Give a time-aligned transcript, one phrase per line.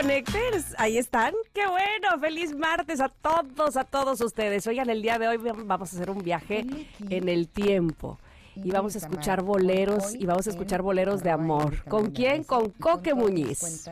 [0.00, 1.34] Connectors, ahí están.
[1.52, 4.64] Qué bueno, feliz martes a todos, a todos ustedes.
[4.68, 6.64] Oigan, el día de hoy vamos a hacer un viaje
[7.10, 8.16] en el tiempo.
[8.54, 11.82] Y vamos a escuchar boleros, y vamos a escuchar boleros de amor.
[11.84, 12.44] ¿Con quién?
[12.44, 13.88] Con Coque Muñiz.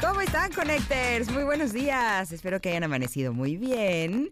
[0.00, 1.30] ¿Cómo están, Connectors?
[1.30, 2.30] Muy buenos días.
[2.30, 4.30] Espero que hayan amanecido muy bien.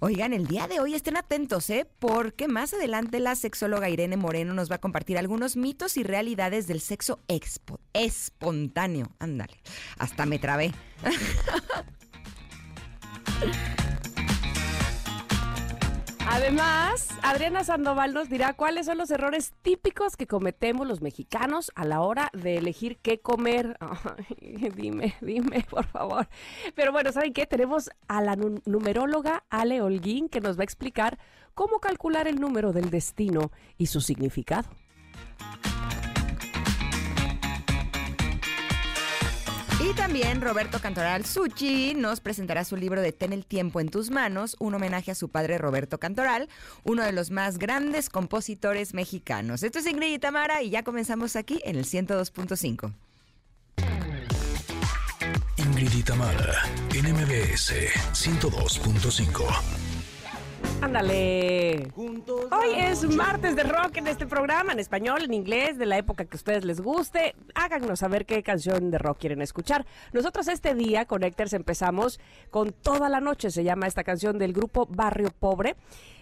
[0.00, 1.88] Oigan, el día de hoy estén atentos, ¿eh?
[1.98, 6.66] Porque más adelante la sexóloga Irene Moreno nos va a compartir algunos mitos y realidades
[6.66, 9.10] del sexo expo espontáneo.
[9.18, 9.54] Ándale,
[9.98, 10.72] hasta me trabé.
[16.28, 21.84] Además, Adriana Sandoval nos dirá cuáles son los errores típicos que cometemos los mexicanos a
[21.84, 23.78] la hora de elegir qué comer.
[24.76, 26.28] dime, dime, por favor.
[26.74, 27.46] Pero bueno, ¿saben qué?
[27.46, 31.18] Tenemos a la numeróloga Ale Holguín que nos va a explicar
[31.54, 34.68] cómo calcular el número del destino y su significado.
[39.78, 44.10] Y también Roberto Cantoral Suchi nos presentará su libro de Ten el tiempo en tus
[44.10, 46.48] manos, un homenaje a su padre Roberto Cantoral,
[46.82, 49.62] uno de los más grandes compositores mexicanos.
[49.62, 52.94] Esto es Ingrid y Tamara y ya comenzamos aquí en el 102.5.
[55.58, 56.62] Ingrid y Tamara,
[56.94, 57.74] en MBS
[58.14, 59.85] 102.5.
[60.82, 61.92] Ándale.
[61.96, 66.24] Hoy es martes de rock en este programa, en español, en inglés, de la época
[66.24, 67.34] que a ustedes les guste.
[67.54, 69.86] Háganos saber qué canción de rock quieren escuchar.
[70.12, 74.86] Nosotros este día, Connectors, empezamos con Toda la Noche, se llama esta canción del grupo
[74.86, 75.76] Barrio Pobre.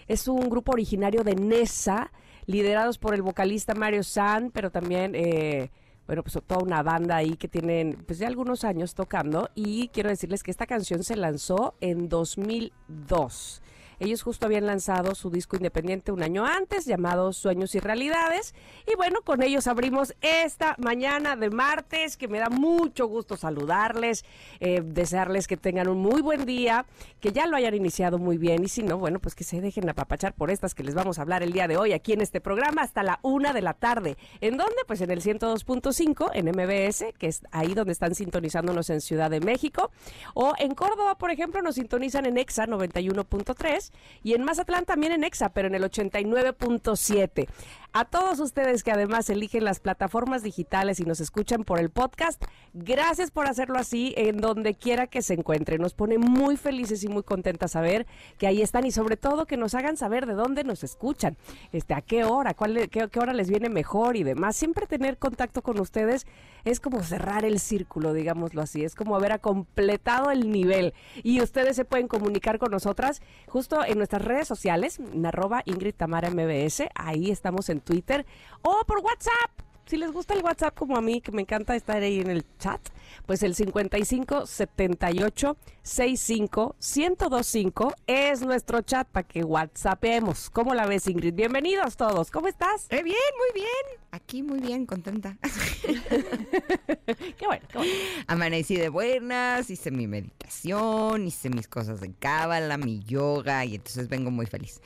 [0.06, 2.12] Es un grupo originario de Nesa,
[2.46, 5.12] liderados por el vocalista Mario San, pero también...
[5.14, 5.70] Eh,
[6.06, 10.10] bueno, pues toda una banda ahí que tienen pues ya algunos años tocando y quiero
[10.10, 13.62] decirles que esta canción se lanzó en 2002.
[14.00, 18.54] Ellos justo habían lanzado su disco independiente un año antes, llamado Sueños y Realidades.
[18.90, 24.24] Y bueno, con ellos abrimos esta mañana de martes, que me da mucho gusto saludarles,
[24.60, 26.86] eh, desearles que tengan un muy buen día,
[27.20, 28.64] que ya lo hayan iniciado muy bien.
[28.64, 31.22] Y si no, bueno, pues que se dejen apapachar por estas que les vamos a
[31.22, 34.16] hablar el día de hoy aquí en este programa hasta la una de la tarde.
[34.40, 34.76] ¿En dónde?
[34.86, 39.40] Pues en el 102.5, en MBS, que es ahí donde están sintonizándonos en Ciudad de
[39.40, 39.90] México.
[40.34, 43.83] O en Córdoba, por ejemplo, nos sintonizan en EXA 91.3
[44.22, 47.48] y en Mazatlán también en EXA, pero en el 89.7.
[47.96, 52.42] A todos ustedes que además eligen las plataformas digitales y nos escuchan por el podcast,
[52.72, 55.80] gracias por hacerlo así en donde quiera que se encuentren.
[55.80, 58.04] Nos pone muy felices y muy contentas saber
[58.36, 61.36] que ahí están y sobre todo que nos hagan saber de dónde nos escuchan,
[61.70, 64.56] este, a qué hora, cuál, qué, hora les viene mejor y demás.
[64.56, 66.26] Siempre tener contacto con ustedes
[66.64, 71.76] es como cerrar el círculo, digámoslo así, es como haber completado el nivel y ustedes
[71.76, 76.88] se pueden comunicar con nosotras justo en nuestras redes sociales, en arroba Ingrid Tamara MBS,
[76.96, 78.26] ahí estamos en Twitter
[78.62, 79.64] o por WhatsApp.
[79.86, 82.44] Si les gusta el WhatsApp como a mí, que me encanta estar ahí en el
[82.58, 82.80] chat,
[83.26, 90.48] pues el 55 78 65 1025 es nuestro chat para que WhatsAppemos.
[90.48, 91.34] ¿Cómo la ves, Ingrid?
[91.34, 92.30] Bienvenidos todos.
[92.30, 92.86] ¿Cómo estás?
[92.88, 94.00] Eh, bien, muy bien.
[94.10, 95.36] Aquí muy bien, contenta.
[95.82, 97.92] qué bueno, qué bueno.
[98.26, 104.08] Amanecí de buenas, hice mi meditación, hice mis cosas de cábala, mi yoga y entonces
[104.08, 104.80] vengo muy feliz.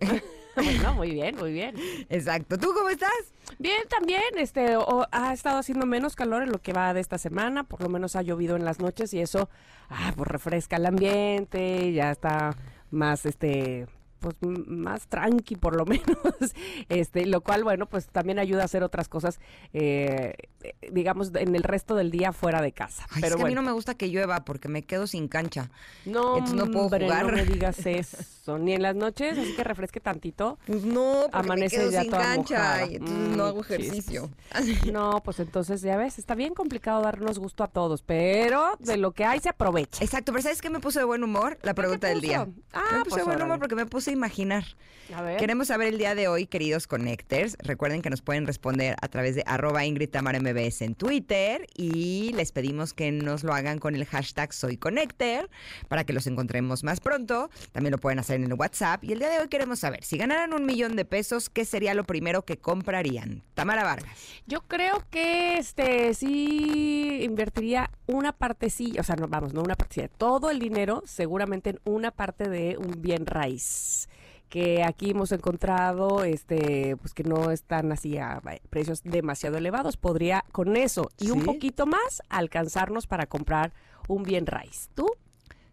[0.62, 1.74] Bueno, muy bien, muy bien.
[2.08, 2.58] Exacto.
[2.58, 3.10] ¿Tú cómo estás?
[3.58, 4.22] Bien, también.
[4.36, 4.76] Este,
[5.12, 7.64] ha estado haciendo menos calor en lo que va de esta semana.
[7.64, 9.48] Por lo menos ha llovido en las noches y eso,
[9.88, 11.92] ah, pues refresca el ambiente.
[11.92, 12.56] Ya está
[12.90, 13.86] más, este,
[14.20, 16.54] pues más tranqui por lo menos,
[16.88, 19.40] este, lo cual bueno pues también ayuda a hacer otras cosas,
[19.72, 20.34] eh,
[20.90, 23.06] digamos en el resto del día fuera de casa.
[23.14, 25.70] Pero es que a mí no me gusta que llueva porque me quedo sin cancha.
[26.04, 27.26] No, entonces no puedo jugar.
[27.26, 30.58] No me digas eso, ni en las noches, así que refresque tantito.
[30.66, 33.60] Pues no, porque amanece me quedo ya sin toda cancha y entonces no Mm, hago
[33.62, 34.30] ejercicio.
[34.92, 39.12] No, pues entonces ya ves, está bien complicado darnos gusto a todos, pero de lo
[39.12, 40.04] que hay se aprovecha.
[40.04, 41.58] Exacto, pero ¿sabes qué me puso de buen humor?
[41.62, 42.46] La pregunta del día.
[42.72, 43.44] Ah, me puse pues de buen órale.
[43.44, 44.64] humor porque me puse a imaginar.
[45.14, 45.38] A ver.
[45.38, 47.56] Queremos saber el día de hoy, queridos Connectors.
[47.58, 52.32] Recuerden que nos pueden responder a través de arroba Ingrid Tamara MBS en Twitter y
[52.34, 55.50] les pedimos que nos lo hagan con el hashtag Soy Connector
[55.88, 57.50] para que los encontremos más pronto.
[57.72, 59.02] También lo pueden hacer en el WhatsApp.
[59.02, 61.94] Y el día de hoy queremos saber, si ganaran un millón de pesos, ¿qué sería
[61.94, 63.42] lo primero que comprarían?
[63.54, 64.16] Tamara Vargas.
[64.46, 70.08] Yo creo que este sí invertiría una partecilla, o sea, no, vamos, no una partecilla,
[70.08, 73.99] todo el dinero seguramente en una parte de un bien raíz
[74.50, 79.96] que aquí hemos encontrado este pues que no están así a precios demasiado elevados.
[79.96, 83.72] Podría con eso y un poquito más alcanzarnos para comprar
[84.08, 84.90] un bien raíz.
[84.94, 85.06] Tú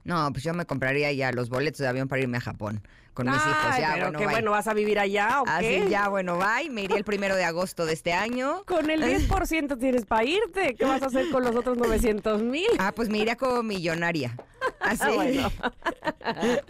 [0.06, 2.82] No, pues yo me compraría ya los boletos de avión para irme a Japón
[3.18, 3.78] con mis hijos.
[3.80, 4.34] Ya, pero bueno, qué bye.
[4.36, 6.70] bueno vas a vivir allá o Así qué ya, bueno, bye.
[6.70, 8.64] Me iría el primero de agosto de este año.
[8.66, 12.68] con el 10% tienes para irte qué vas a hacer con los otros 900 mil
[12.78, 14.38] Ah, pues me iría como millonaria.
[14.80, 15.02] Así.
[15.04, 15.52] Ah, bueno.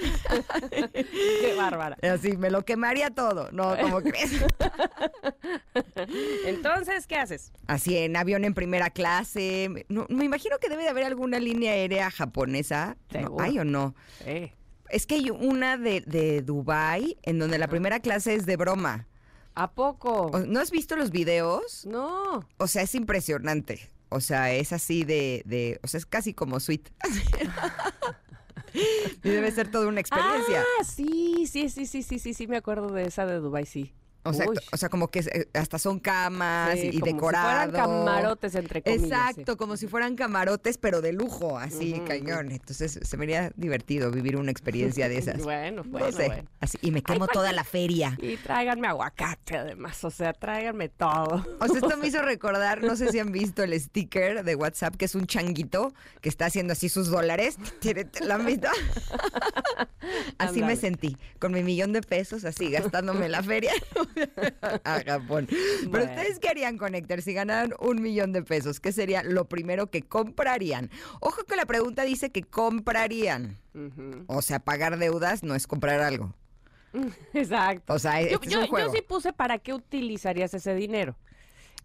[0.72, 3.50] qué bárbara Así, me lo quemaría todo.
[3.52, 4.32] No, como crees.
[6.46, 9.68] entonces qué haces Así, en avión en primera clase.
[9.70, 12.96] Me- no, me imagino que debe de haber alguna línea aérea japonesa.
[13.14, 13.44] ¿No Seguro.
[13.46, 13.96] ¿Hay o no?
[14.26, 14.54] Eh.
[14.90, 19.08] Es que hay una de, de Dubai en donde la primera clase es de broma.
[19.56, 20.32] ¿A poco?
[20.48, 21.86] ¿No has visto los videos?
[21.86, 22.46] No.
[22.58, 23.90] O sea, es impresionante.
[24.10, 26.92] O sea, es así de, de o sea, es casi como suite.
[29.24, 30.64] y debe ser toda una experiencia.
[30.80, 33.94] Ah, sí, sí, sí, sí, sí, sí, sí, me acuerdo de esa de Dubai, sí.
[34.30, 34.58] O, sea, Uy.
[34.72, 38.56] o sea, como que eh, hasta son camas Sí, y, y como si fueran camarotes,
[38.56, 39.58] entre comillas, Exacto, sí.
[39.58, 42.52] como si fueran camarotes, pero de lujo, así, Ujú, cañón.
[42.52, 45.42] Entonces se me haría divertido vivir una experiencia de esas.
[45.44, 46.44] Bueno, bueno, no sé, bueno.
[46.60, 48.18] así, y me quemo toda la feria.
[48.22, 51.46] Y tráiganme aguacate además, o sea, tráiganme todo.
[51.60, 54.96] O sea, esto me hizo recordar, no sé si han visto el sticker de WhatsApp,
[54.96, 57.58] que es un changuito que está haciendo así sus dólares.
[57.80, 58.68] ¿Tiene- ¿Lo han visto?
[60.38, 63.72] Así me sentí, con mi millón de pesos, así, gastándome la feria
[64.84, 65.48] a Japón.
[65.92, 68.80] Pero ustedes, ¿qué harían, Connector, si ganaran un millón de pesos?
[68.80, 70.90] ¿Qué sería lo primero que comprarían?
[71.20, 73.58] Ojo que la pregunta dice que comprarían.
[74.28, 76.34] O sea, pagar deudas no es comprar algo.
[77.34, 77.94] Exacto.
[77.94, 81.16] O sea, yo, este es yo- sí puse para qué utilizarías ese dinero.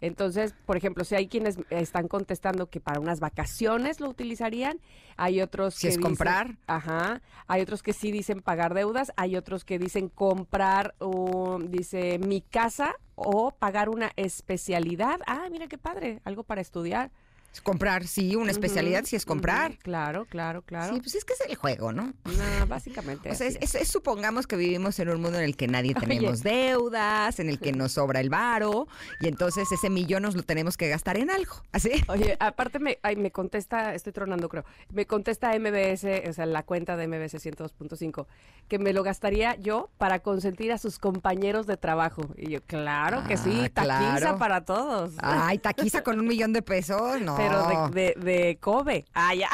[0.03, 4.79] Entonces, por ejemplo, si hay quienes están contestando que para unas vacaciones lo utilizarían,
[5.17, 6.59] hay otros Si que es dicen- comprar.
[6.67, 12.19] ajá, hay otros que sí dicen pagar deudas, hay otros que dicen comprar, um, dice
[12.19, 15.21] mi casa o pagar una especialidad.
[15.27, 17.13] Ah, mira qué padre, algo para estudiar.
[17.53, 19.77] Es comprar, sí, una especialidad Ujú, sí es comprar.
[19.79, 20.95] Claro, claro, claro.
[20.95, 22.15] Sí, pues es que es el juego, ¿no?
[22.25, 23.31] No, básicamente.
[23.31, 23.75] O sea, es, es.
[23.75, 26.01] es- supongamos que vivimos en un mundo en el que nadie Oye.
[26.07, 28.89] tenemos deudas, en el que nos sobra el varo,
[29.21, 31.53] y entonces ese millón nos lo tenemos que gastar en algo.
[31.73, 31.91] ¿Así?
[32.09, 36.63] Oye, aparte me, ay, me contesta, estoy tronando creo, me contesta MBS, o sea, la
[36.63, 38.27] cuenta de MBS 102.5,
[38.69, 42.31] que me lo gastaría yo para consentir a sus compañeros de trabajo.
[42.37, 44.39] Y yo, claro que sí, Ah, taquiza claro.
[44.39, 45.13] para todos.
[45.19, 47.42] Ay, taquiza con un millón de pesos, no.
[47.49, 49.05] Pero de, de, de Kobe.
[49.15, 49.49] Ah, ya.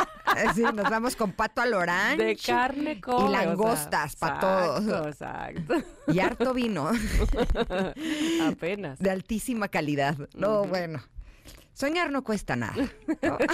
[0.55, 2.23] Sí, nos vamos con pato al orange.
[2.23, 3.25] De carne Kobe.
[3.25, 5.07] o Y sea, langostas para todos.
[5.07, 5.75] Exacto,
[6.07, 6.91] Y harto vino.
[8.47, 8.99] Apenas.
[8.99, 10.17] de altísima calidad.
[10.35, 11.01] No, bueno.
[11.79, 12.75] Soñar no cuesta nada.
[13.23, 13.39] ¿no?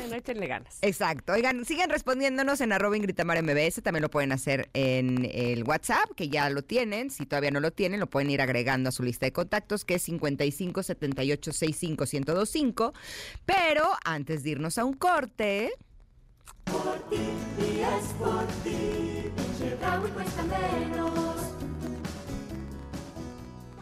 [0.00, 0.78] Bueno, échenle ganas.
[0.80, 1.34] Exacto.
[1.34, 3.82] Oigan, sigan respondiéndonos en arroba MBS.
[3.82, 7.10] También lo pueden hacer en el WhatsApp, que ya lo tienen.
[7.10, 9.96] Si todavía no lo tienen, lo pueden ir agregando a su lista de contactos, que
[9.96, 12.94] es 55 78 65 1025.
[13.44, 15.72] Pero antes de irnos a un corte,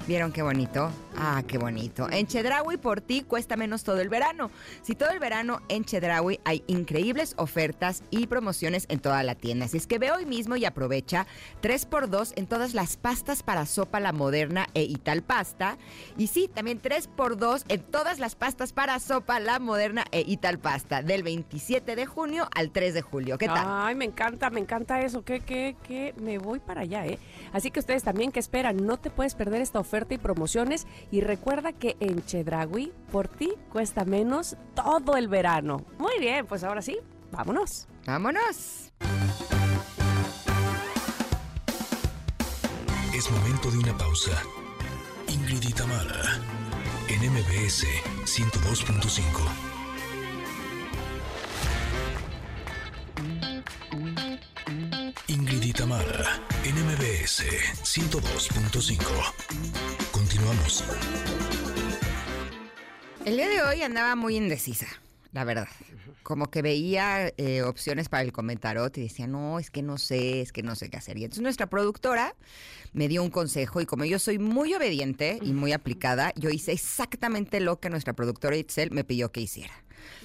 [0.06, 0.90] ¿vieron qué bonito?
[1.16, 2.08] Ah, qué bonito.
[2.10, 4.50] En Chedraui por ti cuesta menos todo el verano.
[4.82, 9.66] Si todo el verano en Chedraui hay increíbles ofertas y promociones en toda la tienda.
[9.66, 11.26] Así es que ve hoy mismo y aprovecha
[11.62, 15.76] 3x2 en todas las pastas para sopa la moderna e Ital Pasta.
[16.16, 21.02] Y sí, también 3x2 en todas las pastas para sopa la moderna e Ital Pasta.
[21.02, 23.36] Del 27 de junio al 3 de julio.
[23.36, 23.66] ¿Qué tal?
[23.68, 25.22] Ay, me encanta, me encanta eso.
[25.22, 27.18] Que, que, que me voy para allá, ¿eh?
[27.52, 30.86] Así que ustedes también que esperan, no te puedes perder esta oferta y promociones.
[31.10, 35.84] Y recuerda que en Chedragui, por ti cuesta menos todo el verano.
[35.98, 36.98] Muy bien, pues ahora sí,
[37.30, 37.86] vámonos.
[38.06, 38.92] ¡Vámonos!
[43.14, 44.42] Es momento de una pausa.
[45.28, 46.40] Ingrid y Tamara,
[47.08, 47.84] en MBS
[48.24, 49.79] 102.5.
[55.30, 57.44] Ingrid y Tamara, en MBS
[57.84, 58.98] 102.5.
[60.10, 60.82] Continuamos.
[63.24, 64.88] El día de hoy andaba muy indecisa.
[65.30, 65.68] la verdad.
[66.24, 70.40] Como que veía eh, opciones para el comentarot y decía, no, es que no sé,
[70.40, 71.16] es que no sé qué hacer.
[71.16, 72.34] Y entonces nuestra productora
[72.92, 76.72] me dio un consejo y como yo soy muy obediente y muy aplicada, yo hice
[76.72, 79.74] exactamente lo que nuestra productora Itzel me pidió que hiciera.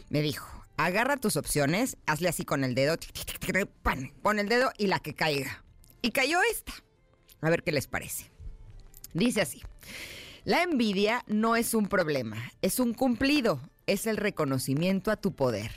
[0.10, 2.98] Me dijo, agarra tus opciones, hazle así con el dedo,
[3.82, 5.64] pan, pon el dedo y la que caiga.
[6.02, 6.74] Y cayó esta.
[7.42, 8.32] A ver qué les parece.
[9.14, 9.62] Dice así.
[10.44, 15.72] La envidia no es un problema, es un cumplido, es el reconocimiento a tu poder.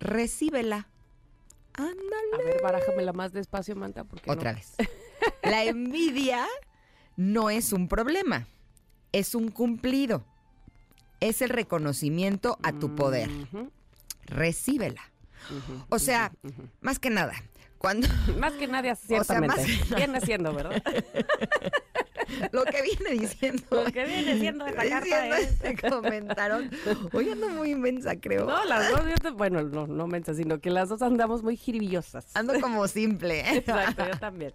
[0.00, 0.88] Recíbela.
[1.74, 2.34] Ándale.
[2.34, 4.58] A ver, barájamela más despacio, Manta, porque Otra no.
[4.58, 4.74] vez.
[5.42, 6.46] La envidia
[7.16, 8.46] no es un problema,
[9.12, 10.24] es un cumplido.
[11.20, 13.30] Es el reconocimiento a tu poder.
[14.26, 15.02] Recíbela.
[15.90, 16.32] O sea,
[16.80, 17.34] más que nada,
[17.78, 19.56] cuando Más que nadie, sea, ciertamente.
[19.56, 20.82] más- Viene siendo, ¿verdad?
[22.52, 23.62] lo que viene diciendo.
[23.70, 25.48] Lo que viene siendo esta carta diciendo es...
[25.50, 26.70] este comentaron.
[27.12, 28.46] Hoy ando muy inmensa, creo.
[28.46, 31.56] No, las dos, yo te- bueno, no, no mensa, sino que las dos andamos muy
[31.58, 32.26] jiribillosas.
[32.34, 33.40] Ando como simple.
[33.56, 34.52] Exacto, yo también.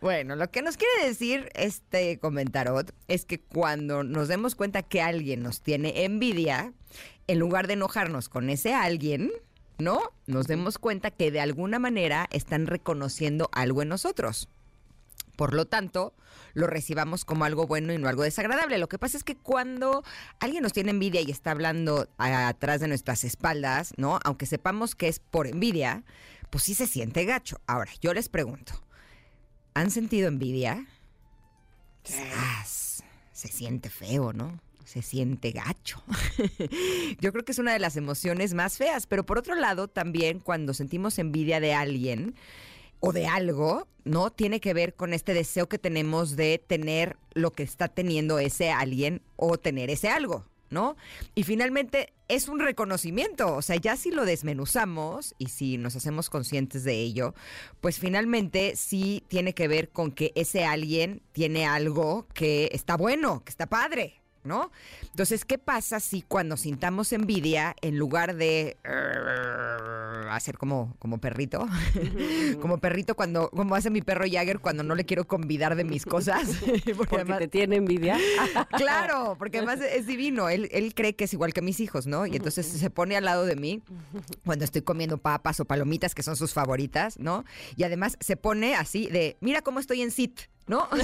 [0.00, 5.02] Bueno, lo que nos quiere decir este comentarot es que cuando nos demos cuenta que
[5.02, 6.72] alguien nos tiene envidia,
[7.28, 9.30] en lugar de enojarnos con ese alguien,
[9.78, 10.00] ¿no?
[10.26, 14.48] Nos demos cuenta que de alguna manera están reconociendo algo en nosotros.
[15.36, 16.14] Por lo tanto,
[16.54, 18.78] lo recibamos como algo bueno y no algo desagradable.
[18.78, 20.02] Lo que pasa es que cuando
[20.40, 24.18] alguien nos tiene envidia y está hablando atrás de nuestras espaldas, ¿no?
[24.24, 26.02] Aunque sepamos que es por envidia,
[26.50, 27.60] pues sí se siente gacho.
[27.68, 28.72] Ahora, yo les pregunto,
[29.74, 30.86] ¿han sentido envidia?
[33.32, 34.58] Se siente feo, ¿no?
[34.88, 36.02] Se siente gacho.
[37.20, 40.40] Yo creo que es una de las emociones más feas, pero por otro lado, también
[40.40, 42.34] cuando sentimos envidia de alguien
[42.98, 44.30] o de algo, ¿no?
[44.30, 48.70] Tiene que ver con este deseo que tenemos de tener lo que está teniendo ese
[48.70, 50.96] alguien o tener ese algo, ¿no?
[51.34, 56.30] Y finalmente es un reconocimiento, o sea, ya si lo desmenuzamos y si nos hacemos
[56.30, 57.34] conscientes de ello,
[57.82, 63.44] pues finalmente sí tiene que ver con que ese alguien tiene algo que está bueno,
[63.44, 64.17] que está padre.
[64.44, 64.70] ¿No?
[65.02, 71.66] Entonces, ¿qué pasa si cuando sintamos envidia, en lugar de "Arr", hacer como, como perrito,
[72.60, 76.04] como perrito cuando, como hace mi perro Jagger cuando no le quiero convidar de mis
[76.06, 76.48] cosas?
[76.60, 78.16] Porque Porque además- te tiene envidia.
[78.76, 80.48] Claro, porque además es divino.
[80.48, 82.26] Él, él cree que es igual que mis hijos, ¿no?
[82.26, 83.82] Y entonces se pone al lado de mí
[84.44, 87.44] cuando estoy comiendo papas o palomitas, que son sus favoritas, ¿no?
[87.76, 90.88] Y además se pone así de, mira cómo estoy en sit, ¿no?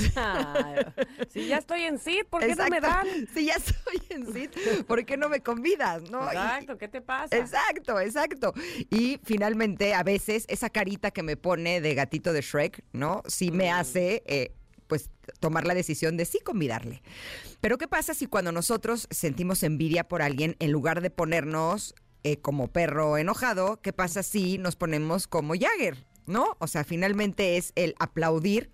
[1.30, 3.06] Si ya estoy en sí, ¿por qué no me dan?
[3.35, 4.50] Si ya estoy en sit,
[4.87, 6.25] ¿por qué no me convidas, no?
[6.26, 7.37] Exacto, ¿qué te pasa?
[7.37, 8.52] Exacto, exacto.
[8.90, 13.23] Y finalmente, a veces, esa carita que me pone de gatito de Shrek, ¿no?
[13.26, 14.54] Sí me hace, eh,
[14.87, 17.02] pues, tomar la decisión de sí convidarle.
[17.61, 22.38] Pero, ¿qué pasa si cuando nosotros sentimos envidia por alguien, en lugar de ponernos eh,
[22.38, 26.56] como perro enojado, qué pasa si nos ponemos como Jagger, ¿no?
[26.59, 28.71] O sea, finalmente es el aplaudir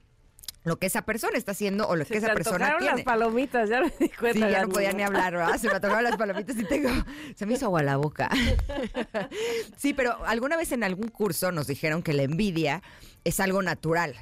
[0.63, 2.97] lo que esa persona está haciendo o lo que Se esa persona tiene.
[2.97, 4.51] las palomitas, ya me di Sí, cuenta.
[4.51, 5.57] ya no podía ni hablar, ¿verdad?
[5.59, 6.91] Se me atocaban las palomitas y tengo.
[7.35, 8.29] Se me hizo agua la boca.
[9.77, 12.83] Sí, pero alguna vez en algún curso nos dijeron que la envidia
[13.25, 14.15] es algo natural.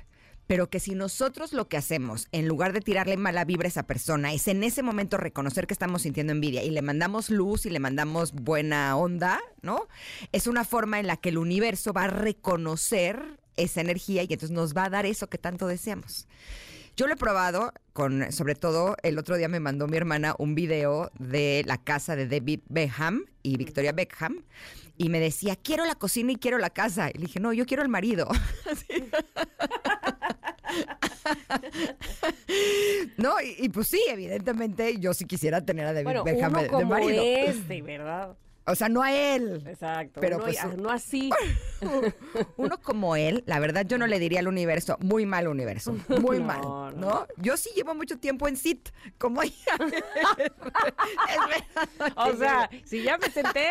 [0.46, 3.82] Pero que si nosotros lo que hacemos, en lugar de tirarle mala vibra a esa
[3.82, 7.70] persona, es en ese momento reconocer que estamos sintiendo envidia y le mandamos luz y
[7.70, 9.88] le mandamos buena onda, ¿no?
[10.32, 14.50] Es una forma en la que el universo va a reconocer esa energía y entonces
[14.50, 16.26] nos va a dar eso que tanto deseamos.
[16.96, 20.54] Yo lo he probado con, sobre todo, el otro día me mandó mi hermana un
[20.56, 24.42] video de la casa de David Beckham y Victoria Beckham
[24.96, 27.10] y me decía, quiero la cocina y quiero la casa.
[27.10, 28.26] Y le dije, no, yo quiero el marido.
[33.16, 36.58] No, y, y pues sí, evidentemente yo sí quisiera tener a David Bueno, Beckham uno
[36.58, 37.22] de, de como marido.
[37.22, 38.36] este, ¿verdad?
[38.68, 39.62] O sea, no a él.
[39.66, 40.20] Exacto.
[40.20, 41.30] Pero uno, pues, no así.
[42.56, 46.38] Uno como él, la verdad yo no le diría al universo, muy mal universo, muy
[46.40, 46.90] No, mal, no.
[46.90, 47.26] ¿no?
[47.36, 49.54] Yo sí llevo mucho tiempo en sit, como ella.
[49.78, 51.88] Es verdad.
[52.16, 53.68] O sea, si ya me senté,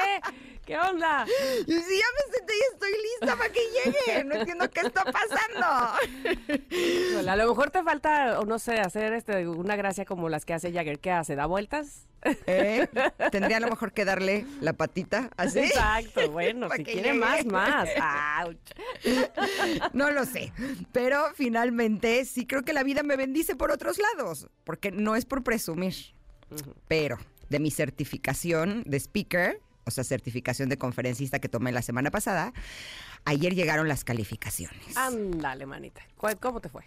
[0.65, 1.25] ¿qué onda?
[1.65, 5.03] Y si ya me senté y estoy lista para que llegue, no entiendo qué está
[5.03, 5.65] pasando.
[7.29, 10.53] A lo mejor te falta, o no sé, hacer este, una gracia como las que
[10.53, 10.99] hace Jagger.
[10.99, 11.35] ¿Qué hace?
[11.35, 12.07] ¿Da vueltas?
[12.45, 12.87] ¿Eh?
[13.31, 15.59] Tendría a lo mejor que darle la patita así.
[15.59, 17.13] Exacto, bueno, si quiere llegue.
[17.19, 17.89] más, más.
[18.45, 18.57] Ouch.
[19.93, 20.51] No lo sé,
[20.91, 25.25] pero finalmente sí creo que la vida me bendice por otros lados, porque no es
[25.25, 25.93] por presumir,
[26.87, 27.17] pero
[27.49, 32.53] de mi certificación de speaker, o sea, certificación de conferencista que tomé la semana pasada,
[33.25, 34.95] ayer llegaron las calificaciones.
[34.97, 36.01] Ándale, manita.
[36.17, 36.83] ¿Cuál- ¿Cómo te fue?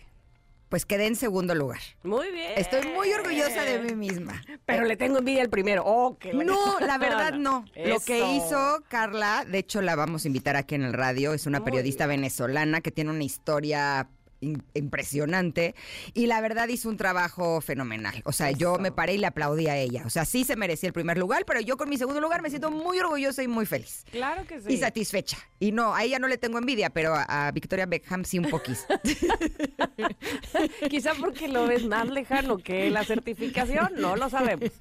[0.71, 1.81] Pues quedé en segundo lugar.
[2.05, 2.53] Muy bien.
[2.57, 4.41] Estoy muy orgullosa de mí misma.
[4.65, 5.83] Pero le tengo envidia al primero.
[5.85, 7.67] Oh, que la- No, la verdad no.
[7.77, 11.47] Lo que hizo Carla, de hecho la vamos a invitar aquí en el radio, es
[11.47, 14.09] una Muy periodista venezolana que tiene una historia
[14.41, 15.75] impresionante
[16.15, 18.23] y la verdad hizo un trabajo fenomenal.
[18.25, 20.03] O sea, yo me paré y le aplaudí a ella.
[20.07, 22.51] O sea, sí se merecía el primer lugar, pero yo con mi segundo lugar me
[22.51, 24.05] siento muy orgullosa y muy feliz.
[24.11, 24.73] Claro que sí.
[24.73, 25.39] Y satisfecha.
[25.59, 28.49] Y no, a ella no le tengo envidia, pero a, a Victoria Beckham sí un
[28.49, 28.81] poquito.
[30.91, 34.71] Quizá porque lo ves más lejano que la certificación, no lo sabemos.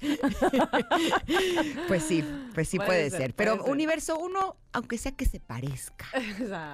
[1.88, 2.24] Pues sí,
[2.54, 3.34] pues sí Puede puede, ser, ser.
[3.34, 6.06] Pero puede universo uno, aunque sea que se parezca.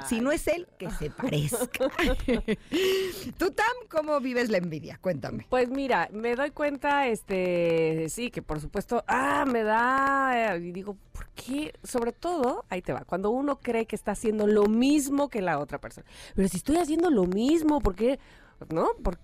[0.09, 1.88] Si no es él, que se parezca.
[3.38, 4.99] Tú, Tam, ¿cómo vives la envidia?
[5.00, 5.47] Cuéntame.
[5.49, 10.73] Pues mira, me doy cuenta, este, sí, que por supuesto, ah, me da, eh, y
[10.73, 11.75] digo, ¿por qué?
[11.83, 15.59] Sobre todo, ahí te va, cuando uno cree que está haciendo lo mismo que la
[15.59, 16.06] otra persona.
[16.35, 18.18] Pero si estoy haciendo lo mismo, ¿por qué?
[18.71, 18.88] ¿No?
[19.02, 19.18] Por-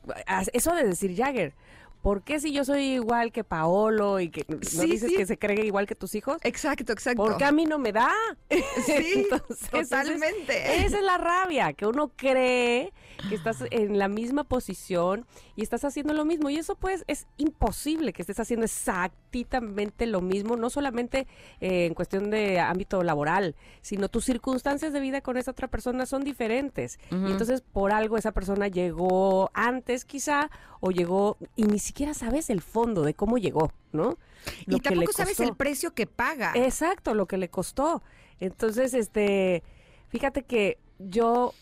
[0.52, 1.54] eso de decir Jagger,
[2.02, 5.16] ¿por qué si yo soy igual que Paolo y que no Sí, dices sí.
[5.16, 6.38] que se cree igual que tus hijos?
[6.42, 7.22] Exacto, exacto.
[7.22, 8.10] ¿Por qué a mí no me da?
[8.86, 8.92] Sí,
[9.30, 10.84] Entonces, esa es- totalmente.
[10.84, 12.92] Esa es la rabia, que uno cree
[13.28, 16.50] que estás en la misma posición y estás haciendo lo mismo.
[16.50, 21.26] Y eso pues es imposible que estés haciendo exactamente lo mismo, no solamente
[21.60, 26.06] eh, en cuestión de ámbito laboral, sino tus circunstancias de vida con esa otra persona
[26.06, 26.98] son diferentes.
[27.10, 32.62] Y entonces por algo esa persona llegó antes quizá o llegó ni siquiera sabes el
[32.62, 34.16] fondo de cómo llegó, ¿no?
[34.64, 36.52] Lo y que tampoco sabes el precio que paga.
[36.54, 38.02] Exacto, lo que le costó.
[38.40, 39.62] Entonces, este,
[40.08, 41.52] fíjate que yo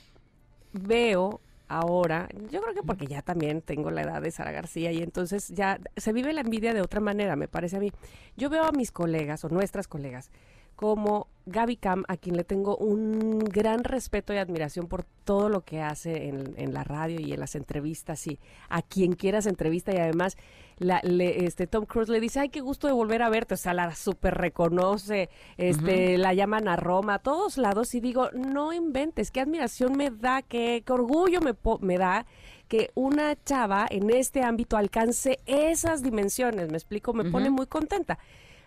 [0.72, 5.02] veo ahora, yo creo que porque ya también tengo la edad de Sara García y
[5.02, 7.90] entonces ya se vive la envidia de otra manera, me parece a mí.
[8.37, 10.30] Yo veo a mis colegas o nuestras colegas
[10.76, 15.62] como Gaby Cam, a quien le tengo un gran respeto y admiración por todo lo
[15.64, 18.38] que hace en, en la radio y en las entrevistas, y
[18.69, 20.37] a quien quieras entrevista y además
[20.78, 23.57] la, le- este Tom Cruise le dice, ay, qué gusto de volver a verte, o
[23.57, 28.73] sea, la super reconoce, este, la llaman a Roma, a todos lados, y digo, no
[28.73, 32.25] inventes, qué admiración me da, qué, qué orgullo me, po- me da
[32.69, 38.19] que una chava en este ámbito alcance esas dimensiones, me explico, me pone muy contenta.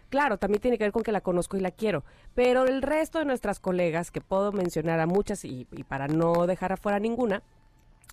[0.10, 2.04] Claro, también tiene que ver con que la conozco y la quiero,
[2.36, 6.72] pero el resto de nuestras colegas, que puedo mencionar a muchas y, para no dejar
[6.72, 7.42] afuera ninguna,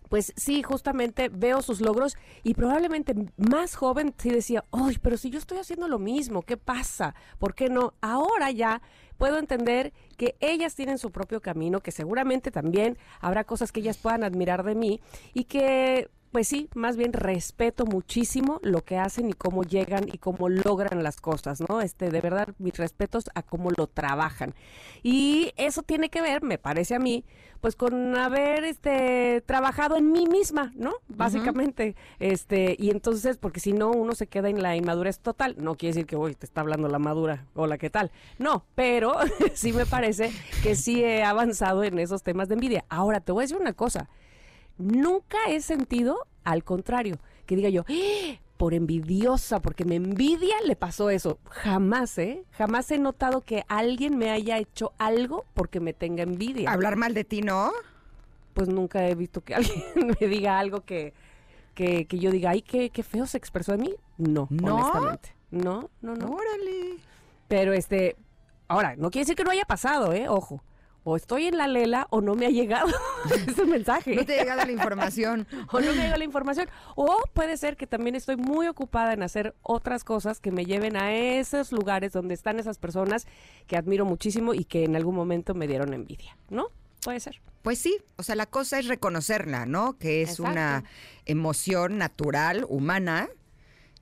[0.08, 5.30] pues sí, justamente veo sus logros y probablemente más joven sí decía, ¡ay, pero si
[5.30, 7.14] yo estoy haciendo lo mismo, ¿qué pasa?
[7.38, 7.94] ¿Por qué no?
[8.00, 8.82] Ahora ya
[9.18, 13.98] puedo entender que ellas tienen su propio camino, que seguramente también habrá cosas que ellas
[13.98, 15.00] puedan admirar de mí
[15.32, 20.18] y que pues sí, más bien respeto muchísimo lo que hacen y cómo llegan y
[20.18, 21.80] cómo logran las cosas, ¿no?
[21.80, 24.54] Este, de verdad, mis respetos a cómo lo trabajan.
[25.02, 27.24] Y eso tiene que ver, me parece a mí,
[27.60, 30.94] pues con haber este trabajado en mí misma, ¿no?
[31.08, 35.56] Básicamente, este, y entonces, porque si no, uno se queda en la inmadurez total.
[35.58, 38.12] No quiere decir que hoy te está hablando la madura, hola, ¿qué tal?
[38.38, 39.14] No, pero
[39.54, 40.30] sí me parece
[40.62, 42.84] que sí he avanzado en esos temas de envidia.
[42.88, 44.08] Ahora, te voy a decir una cosa
[44.80, 48.38] nunca he sentido, al contrario, que diga yo, "¡Ah!
[48.56, 51.38] por envidiosa, porque me envidia, le pasó eso.
[51.48, 52.44] Jamás, ¿eh?
[52.52, 56.70] Jamás he notado que alguien me haya hecho algo porque me tenga envidia.
[56.70, 57.72] Hablar mal de ti, ¿no?
[58.52, 59.82] Pues nunca he visto que alguien
[60.20, 61.14] me diga algo que,
[61.74, 63.94] que, que yo diga, ay, qué, qué feo se expresó de mí.
[64.18, 64.74] No, ¿No?
[64.76, 65.34] honestamente.
[65.50, 66.26] No, no, no.
[66.26, 66.98] Órale.
[67.48, 68.16] Pero este,
[68.68, 70.28] ahora, no quiere decir que no haya pasado, ¿eh?
[70.28, 70.62] Ojo.
[71.04, 72.88] O estoy en la lela o no me ha llegado
[73.46, 74.14] ese mensaje.
[74.14, 75.46] No te ha llegado la información.
[75.72, 76.68] o no me llega la información.
[76.94, 80.96] O puede ser que también estoy muy ocupada en hacer otras cosas que me lleven
[80.96, 83.26] a esos lugares donde están esas personas
[83.66, 86.68] que admiro muchísimo y que en algún momento me dieron envidia, ¿no?
[87.02, 87.40] Puede ser.
[87.62, 89.98] Pues sí, o sea, la cosa es reconocerla, ¿no?
[89.98, 90.84] Que es una
[91.26, 93.28] emoción natural, humana,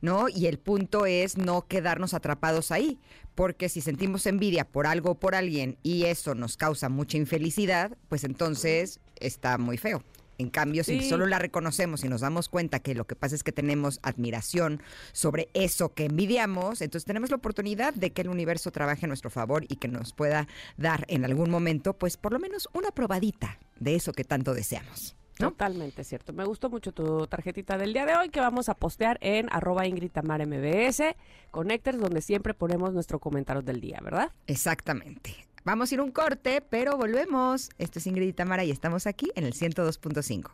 [0.01, 0.29] ¿no?
[0.29, 2.99] Y el punto es no quedarnos atrapados ahí,
[3.35, 7.97] porque si sentimos envidia por algo o por alguien y eso nos causa mucha infelicidad,
[8.09, 10.03] pues entonces está muy feo.
[10.39, 13.43] En cambio, si solo la reconocemos y nos damos cuenta que lo que pasa es
[13.43, 14.81] que tenemos admiración
[15.13, 19.31] sobre eso que envidiamos, entonces tenemos la oportunidad de que el universo trabaje a nuestro
[19.31, 23.59] favor y que nos pueda dar en algún momento, pues por lo menos una probadita
[23.81, 25.18] de eso que tanto deseamos.
[25.41, 25.51] ¿No?
[25.51, 26.33] Totalmente cierto.
[26.33, 29.87] Me gustó mucho tu tarjetita del día de hoy que vamos a postear en arroba
[29.87, 31.03] Ingrid Tamara MBS,
[31.51, 34.33] Connectors, donde siempre ponemos nuestro comentario del día, ¿verdad?
[34.47, 35.49] Exactamente.
[35.65, 37.71] Vamos a ir un corte, pero volvemos.
[37.79, 40.51] Esto es Ingrid y Tamara y estamos aquí en el 102.5.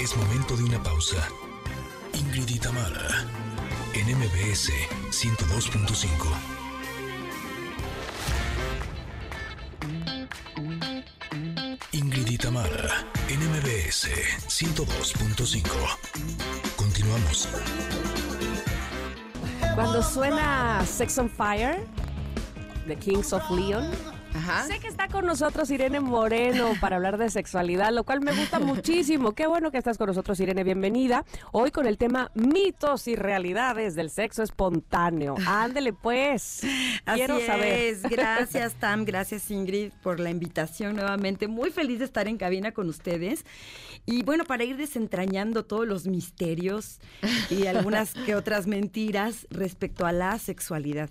[0.00, 1.28] Es momento de una pausa.
[2.14, 3.24] Ingrid y Tamara,
[3.94, 4.70] en MBS
[5.10, 6.61] 102.5.
[12.62, 12.90] Mar
[13.28, 15.68] en 102.5.
[16.76, 17.48] Continuamos.
[19.74, 21.84] Cuando suena Sex on Fire
[22.86, 23.90] The Kings of Leon
[24.34, 24.66] Ajá.
[24.66, 28.58] Sé que está con nosotros Irene Moreno para hablar de sexualidad, lo cual me gusta
[28.60, 29.32] muchísimo.
[29.32, 30.64] Qué bueno que estás con nosotros, Irene.
[30.64, 31.24] Bienvenida.
[31.52, 35.34] Hoy con el tema mitos y realidades del sexo espontáneo.
[35.46, 36.62] Ándele, pues.
[37.14, 37.72] Quiero Así saber.
[37.80, 38.02] es.
[38.02, 39.04] Gracias, Tam.
[39.12, 41.48] Gracias, Ingrid, por la invitación nuevamente.
[41.48, 43.44] Muy feliz de estar en cabina con ustedes.
[44.06, 47.00] Y bueno, para ir desentrañando todos los misterios
[47.50, 51.10] y algunas que otras mentiras respecto a la sexualidad.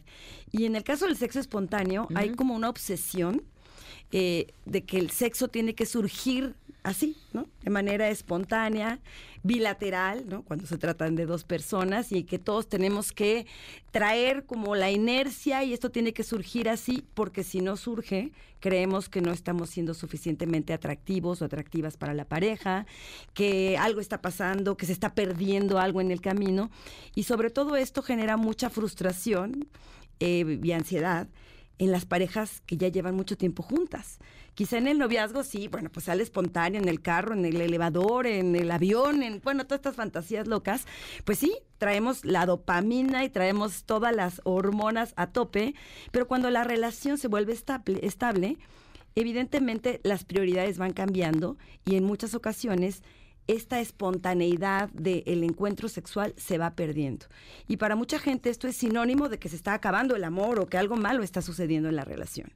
[0.51, 3.43] Y en el caso del sexo espontáneo, hay como una obsesión
[4.11, 7.47] eh, de que el sexo tiene que surgir así, ¿no?
[7.63, 8.99] De manera espontánea,
[9.43, 10.43] bilateral, ¿no?
[10.43, 13.45] Cuando se tratan de dos personas y que todos tenemos que
[13.91, 19.09] traer como la inercia y esto tiene que surgir así porque si no surge, creemos
[19.09, 22.85] que no estamos siendo suficientemente atractivos o atractivas para la pareja,
[23.33, 26.69] que algo está pasando, que se está perdiendo algo en el camino
[27.15, 29.67] y sobre todo esto genera mucha frustración
[30.21, 31.27] eh, y ansiedad
[31.77, 34.19] en las parejas que ya llevan mucho tiempo juntas.
[34.53, 38.27] Quizá en el noviazgo sí, bueno, pues sale espontáneo en el carro, en el elevador,
[38.27, 40.85] en el avión, en, bueno, todas estas fantasías locas.
[41.25, 45.73] Pues sí, traemos la dopamina y traemos todas las hormonas a tope,
[46.11, 48.57] pero cuando la relación se vuelve estable, estable
[49.15, 53.03] evidentemente las prioridades van cambiando y en muchas ocasiones
[53.47, 57.25] esta espontaneidad del encuentro sexual se va perdiendo.
[57.67, 60.67] Y para mucha gente esto es sinónimo de que se está acabando el amor o
[60.67, 62.51] que algo malo está sucediendo en la relación.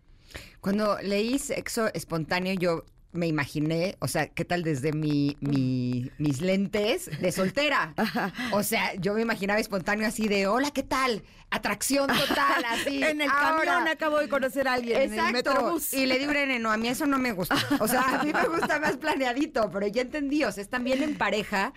[0.62, 6.41] Cuando leí sexo espontáneo, yo me imaginé, o sea, ¿qué tal desde mi, mi- mis
[6.41, 7.93] lentes de soltera?
[8.51, 11.23] O sea, yo me imaginaba espontáneo así de, hola, ¿qué tal?
[11.51, 13.04] Atracción total, así.
[13.04, 13.63] en el ahora.
[13.73, 15.34] camión acabo de conocer a alguien en el Exacto.
[15.34, 15.93] metrobús.
[15.93, 17.56] Y le digo, Irene, no, a mí eso no me gusta.
[17.80, 20.43] O sea, a mí me gusta más planeadito, pero ya entendí.
[20.43, 21.73] O sea, es también en pareja.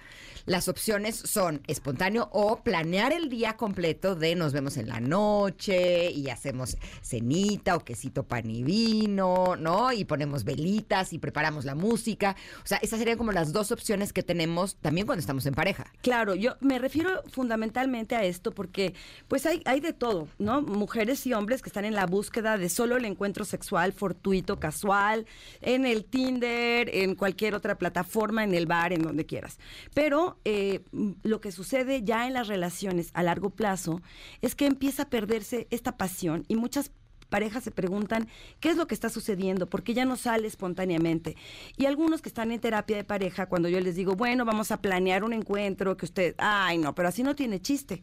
[0.48, 6.10] Las opciones son espontáneo o planear el día completo de nos vemos en la noche
[6.10, 9.92] y hacemos cenita o quesito pan y vino, ¿no?
[9.92, 12.34] Y ponemos velitas y preparamos la música.
[12.64, 15.92] O sea, esas serían como las dos opciones que tenemos también cuando estamos en pareja.
[16.00, 18.94] Claro, yo me refiero fundamentalmente a esto porque
[19.28, 20.62] pues hay, hay de todo, ¿no?
[20.62, 25.26] Mujeres y hombres que están en la búsqueda de solo el encuentro sexual fortuito, casual,
[25.60, 29.58] en el Tinder, en cualquier otra plataforma, en el bar, en donde quieras.
[29.92, 30.84] Pero eh,
[31.22, 34.02] lo que sucede ya en las relaciones a largo plazo
[34.42, 36.90] es que empieza a perderse esta pasión y muchas
[37.28, 38.28] parejas se preguntan
[38.60, 41.36] qué es lo que está sucediendo, porque ya no sale espontáneamente.
[41.76, 44.80] Y algunos que están en terapia de pareja, cuando yo les digo, bueno, vamos a
[44.80, 48.02] planear un encuentro, que usted, ay, no, pero así no tiene chiste.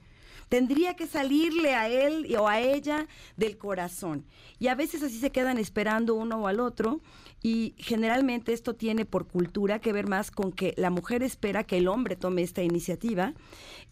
[0.49, 4.25] Tendría que salirle a él o a ella del corazón.
[4.59, 7.01] Y a veces así se quedan esperando uno o al otro.
[7.45, 11.77] Y generalmente esto tiene por cultura que ver más con que la mujer espera que
[11.77, 13.35] el hombre tome esta iniciativa.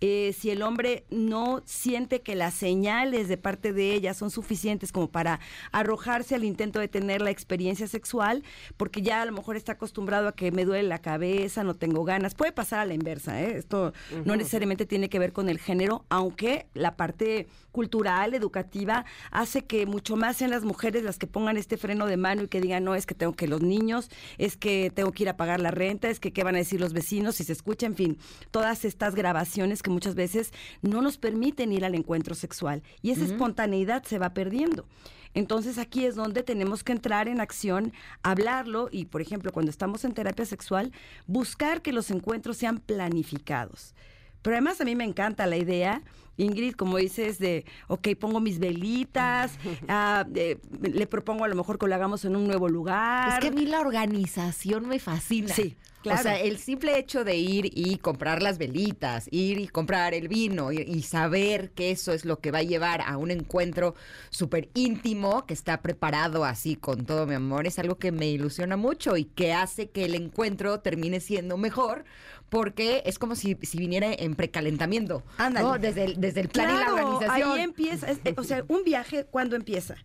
[0.02, 4.92] Eh, si el hombre no siente que las señales de parte de ella son suficientes
[4.92, 5.40] como para
[5.72, 8.42] arrojarse al intento de tener la experiencia sexual,
[8.76, 12.04] porque ya a lo mejor está acostumbrado a que me duele la cabeza, no tengo
[12.06, 12.34] ganas.
[12.34, 13.56] Puede pasar a la inversa, ¿eh?
[13.56, 13.94] Esto
[14.26, 19.86] no necesariamente tiene que ver con el género, aunque la parte cultural, educativa, hace que
[19.86, 22.84] mucho más sean las mujeres las que pongan este freno de mano y que digan,
[22.84, 25.72] no, es que tengo que los niños, es que tengo que ir a pagar la
[25.72, 28.18] renta, es que qué van a decir los vecinos si se escucha, en fin,
[28.52, 30.52] todas estas grabaciones que muchas veces
[30.82, 34.86] no nos permiten ir al encuentro sexual y esa espontaneidad se va perdiendo.
[35.34, 40.06] Entonces aquí es donde tenemos que entrar en acción, hablarlo y, por ejemplo, cuando estamos
[40.06, 40.92] en terapia sexual,
[41.26, 43.96] buscar que los encuentros sean planificados.
[44.44, 46.04] Pero además a mí me encanta la idea,
[46.38, 49.54] Ingrid, como dices, de, ok, pongo mis velitas,
[49.88, 53.34] ah, eh, le propongo a lo mejor que lo hagamos en un nuevo lugar.
[53.34, 55.54] Es que a mí la organización me fascina.
[55.54, 56.20] Sí, claro.
[56.20, 60.28] O sea, el simple hecho de ir y comprar las velitas, ir y comprar el
[60.28, 63.96] vino y, y saber que eso es lo que va a llevar a un encuentro
[64.30, 68.78] súper íntimo, que está preparado así con todo mi amor, es algo que me ilusiona
[68.78, 72.04] mucho y que hace que el encuentro termine siendo mejor.
[72.50, 75.24] Porque es como si, si viniera en precalentamiento.
[75.40, 75.66] Ándale.
[75.68, 75.80] ¿no?
[75.80, 77.52] Desde, el, desde el plan y la organización.
[77.54, 79.96] Ahí empieza, es- eh, o sea, un viaje, ¿cuándo empieza?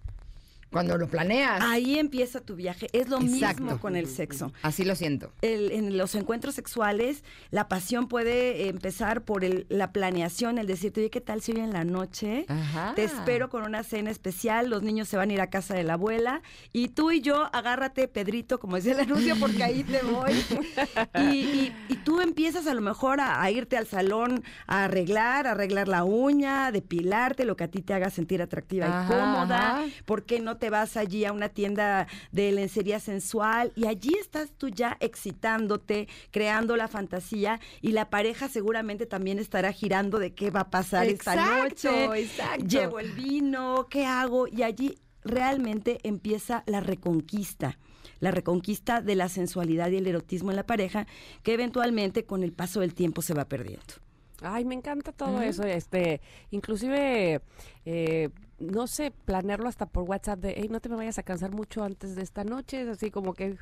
[0.70, 1.62] Cuando lo planeas.
[1.62, 2.88] Ahí empieza tu viaje.
[2.92, 3.62] Es lo Exacto.
[3.62, 4.52] mismo con el sexo.
[4.62, 5.32] Así lo siento.
[5.42, 11.00] el- en los encuentros sexuales, la pasión puede empezar por el- la planeación, el decirte,
[11.00, 12.92] oye, ¿qué tal si hoy en la noche Ajá.
[12.94, 14.68] te espero con una cena especial?
[14.68, 17.48] Los niños se van a ir a casa de la abuela y tú y yo,
[17.54, 20.32] agárrate, Pedrito, como decía el anuncio, porque ahí te voy.
[21.18, 25.46] y, y- y tú empiezas a lo mejor a, a irte al salón a arreglar,
[25.46, 29.08] a arreglar la uña, depilarte, lo que a ti te haga sentir atractiva Ajá, y
[29.18, 29.58] cómoda.
[29.78, 29.84] ajá.
[30.04, 34.50] ¿Por qué no te vas allí a una tienda de lencería sensual y allí estás
[34.56, 40.50] tú ya excitándote, creando la fantasía y la pareja seguramente también estará girando de qué
[40.50, 42.04] va a pasar esta noche.
[42.20, 42.66] exacto.
[42.66, 44.46] Llevo el vino, ¿qué hago?
[44.48, 47.78] Y allí realmente empieza la reconquista
[48.20, 51.06] la reconquista de la sensualidad y el erotismo en la pareja,
[51.42, 53.94] que eventualmente con el paso del tiempo se va perdiendo.
[54.40, 57.40] Ay, me encanta todo eso, este, inclusive,
[57.84, 61.50] eh, no sé, planearlo hasta por WhatsApp de, hey, no te me vayas a cansar
[61.52, 63.56] mucho antes de esta noche, así como que,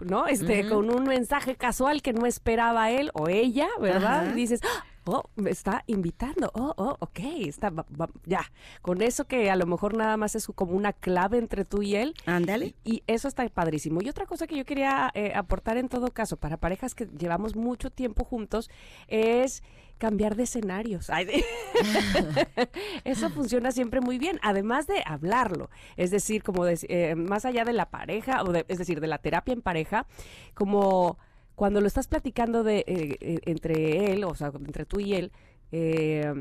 [0.00, 0.26] ¿no?
[0.26, 4.22] Este, con un mensaje casual que no esperaba él o ella, ¿verdad?
[4.22, 4.30] Ajá.
[4.32, 4.84] Y dices, ¡Ah!
[5.04, 8.40] oh, me está invitando, oh, oh, ok, está, va- va- ya,
[8.82, 11.96] con eso que a lo mejor nada más es como una clave entre tú y
[11.96, 12.74] él, Ándale.
[12.84, 14.00] y eso está padrísimo.
[14.02, 17.54] Y otra cosa que yo quería eh, aportar en todo caso para parejas que llevamos
[17.56, 18.70] mucho tiempo juntos
[19.08, 19.62] es
[19.98, 21.10] cambiar de escenarios.
[21.10, 21.44] Ay, de-
[23.04, 25.70] eso funciona siempre muy bien, además de hablarlo.
[25.96, 29.06] Es decir, como dec- eh, más allá de la pareja, o de- es decir, de
[29.06, 30.06] la terapia en pareja,
[30.54, 31.18] como
[31.54, 35.32] cuando lo estás platicando de eh, eh, entre él, o sea, entre tú y él,
[35.72, 36.32] eh,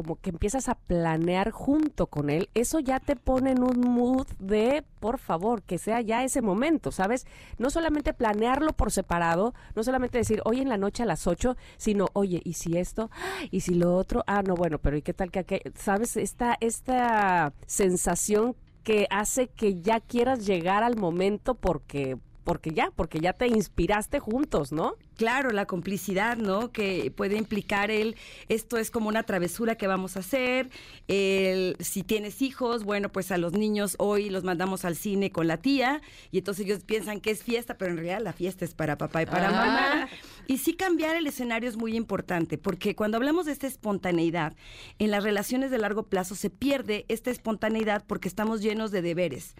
[0.00, 4.26] como que empiezas a planear junto con él, eso ya te pone en un mood
[4.38, 7.26] de, por favor, que sea ya ese momento, ¿sabes?
[7.58, 11.54] No solamente planearlo por separado, no solamente decir, hoy en la noche a las 8,
[11.76, 13.10] sino, oye, ¿y si esto?
[13.50, 14.24] ¿Y si lo otro?
[14.26, 15.60] Ah, no, bueno, pero ¿y qué tal que aquel?
[15.74, 16.16] ¿Sabes?
[16.16, 23.20] Esta, esta sensación que hace que ya quieras llegar al momento porque, porque ya, porque
[23.20, 24.94] ya te inspiraste juntos, ¿no?
[25.20, 26.72] Claro, la complicidad, ¿no?
[26.72, 28.16] Que puede implicar el,
[28.48, 30.70] esto es como una travesura que vamos a hacer.
[31.08, 35.46] El, si tienes hijos, bueno, pues a los niños hoy los mandamos al cine con
[35.46, 36.00] la tía
[36.32, 39.20] y entonces ellos piensan que es fiesta, pero en realidad la fiesta es para papá
[39.20, 39.52] y para Ah.
[39.52, 40.08] mamá.
[40.46, 44.54] Y sí cambiar el escenario es muy importante, porque cuando hablamos de esta espontaneidad,
[44.98, 49.54] en las relaciones de largo plazo se pierde esta espontaneidad porque estamos llenos de deberes,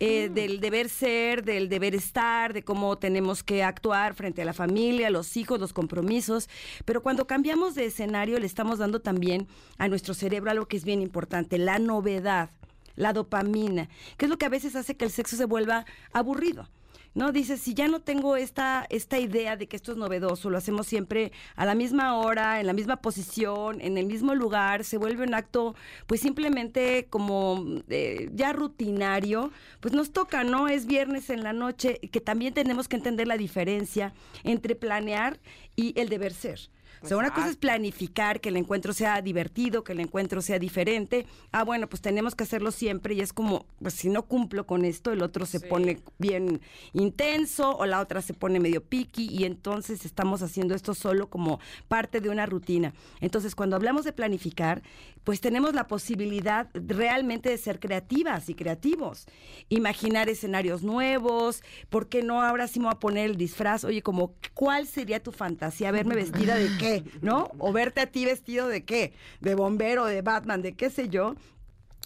[0.00, 4.52] Eh, del deber ser, del deber estar, de cómo tenemos que actuar frente a la
[4.52, 6.48] familia, los hijos, los compromisos,
[6.84, 10.84] pero cuando cambiamos de escenario le estamos dando también a nuestro cerebro algo que es
[10.84, 12.50] bien importante, la novedad,
[12.96, 16.68] la dopamina, que es lo que a veces hace que el sexo se vuelva aburrido.
[17.14, 17.32] ¿No?
[17.32, 20.86] Dices, si ya no tengo esta, esta idea de que esto es novedoso, lo hacemos
[20.86, 25.24] siempre a la misma hora, en la misma posición, en el mismo lugar, se vuelve
[25.24, 25.74] un acto,
[26.06, 29.50] pues simplemente como eh, ya rutinario,
[29.80, 30.68] pues nos toca, ¿no?
[30.68, 35.38] Es viernes en la noche, que también tenemos que entender la diferencia entre planear
[35.76, 36.73] y el deber ser.
[37.04, 40.58] O sea, una cosa es planificar que el encuentro sea divertido, que el encuentro sea
[40.58, 41.26] diferente.
[41.52, 44.84] Ah, bueno, pues tenemos que hacerlo siempre y es como, pues si no cumplo con
[44.84, 46.60] esto, el otro se pone bien
[46.92, 51.60] intenso o la otra se pone medio piqui y entonces estamos haciendo esto solo como
[51.88, 52.94] parte de una rutina.
[53.20, 54.82] Entonces, cuando hablamos de planificar,
[55.24, 59.26] pues tenemos la posibilidad realmente de ser creativas y creativos.
[59.68, 63.84] Imaginar escenarios nuevos, ¿por qué no ahora sí me voy a poner el disfraz?
[63.84, 65.90] Oye, como, ¿cuál sería tu fantasía?
[65.90, 66.93] ¿Verme vestida de qué?
[67.20, 67.50] ¿No?
[67.58, 69.12] O verte a ti vestido de qué?
[69.40, 71.34] De bombero, de Batman, de qué sé yo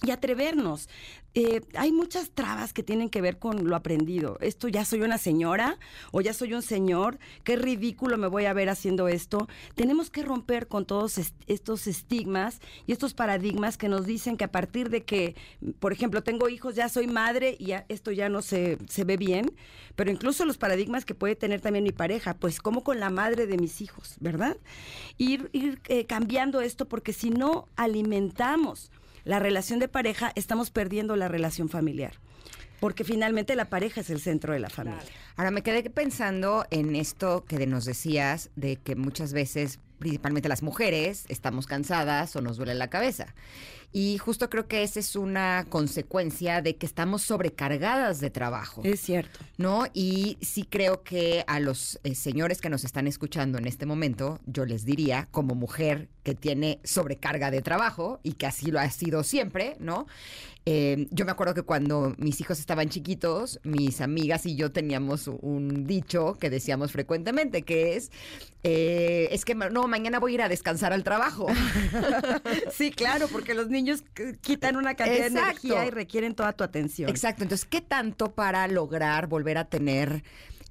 [0.06, 0.88] y atrevernos.
[1.34, 4.38] Eh, hay muchas trabas que tienen que ver con lo aprendido.
[4.40, 5.78] Esto ya soy una señora
[6.10, 7.18] o ya soy un señor.
[7.44, 9.46] Qué ridículo me voy a ver haciendo esto.
[9.74, 14.44] Tenemos que romper con todos est- estos estigmas y estos paradigmas que nos dicen que
[14.44, 15.36] a partir de que,
[15.80, 19.52] por ejemplo, tengo hijos, ya soy madre y esto ya no se, se ve bien.
[19.96, 23.46] Pero incluso los paradigmas que puede tener también mi pareja, pues como con la madre
[23.46, 24.56] de mis hijos, ¿verdad?
[25.18, 28.90] Ir, ir eh, cambiando esto porque si no alimentamos
[29.24, 32.12] la relación de pareja, estamos perdiendo la relación familiar.
[32.80, 35.02] Porque finalmente la pareja es el centro de la familia.
[35.36, 40.62] Ahora me quedé pensando en esto que nos decías de que muchas veces, principalmente las
[40.62, 43.34] mujeres, estamos cansadas o nos duele la cabeza.
[43.92, 48.82] Y justo creo que esa es una consecuencia de que estamos sobrecargadas de trabajo.
[48.84, 49.38] Es cierto.
[49.58, 49.86] ¿no?
[49.92, 54.38] Y sí creo que a los eh, señores que nos están escuchando en este momento,
[54.46, 58.88] yo les diría, como mujer que tiene sobrecarga de trabajo y que así lo ha
[58.90, 60.06] sido siempre, ¿no?
[60.70, 65.26] Eh, yo me acuerdo que cuando mis hijos estaban chiquitos, mis amigas y yo teníamos
[65.26, 68.12] un dicho que decíamos frecuentemente, que es,
[68.64, 71.46] eh, es que no, mañana voy a ir a descansar al trabajo.
[72.70, 75.40] Sí, claro, porque los niños eh, quitan una cantidad Exacto.
[75.40, 77.08] de energía y requieren toda tu atención.
[77.08, 77.42] Exacto.
[77.42, 80.22] Entonces, ¿qué tanto para lograr volver a tener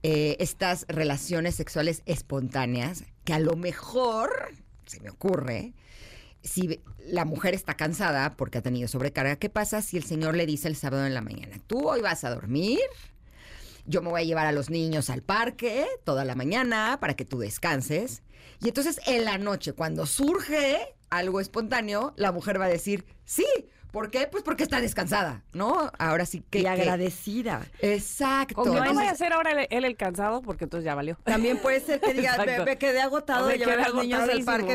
[0.03, 4.29] eh, estas relaciones sexuales espontáneas que a lo mejor,
[4.85, 5.73] se me ocurre,
[6.43, 10.45] si la mujer está cansada porque ha tenido sobrecarga, ¿qué pasa si el señor le
[10.45, 12.79] dice el sábado en la mañana, tú hoy vas a dormir?
[13.85, 17.25] Yo me voy a llevar a los niños al parque toda la mañana para que
[17.25, 18.21] tú descanses.
[18.59, 23.45] Y entonces en la noche, cuando surge algo espontáneo, la mujer va a decir, sí,
[23.91, 24.27] ¿Por qué?
[24.27, 25.91] Pues porque está descansada, ¿no?
[25.97, 26.59] Ahora sí que...
[26.59, 27.65] y que- agradecida.
[27.79, 28.63] Exacto.
[28.63, 31.17] Que no vaya a ser ahora él, el cansado, porque entonces ya valió.
[31.23, 34.73] También puede ser que diga, me, quedé agotado de llevar a los niños al parque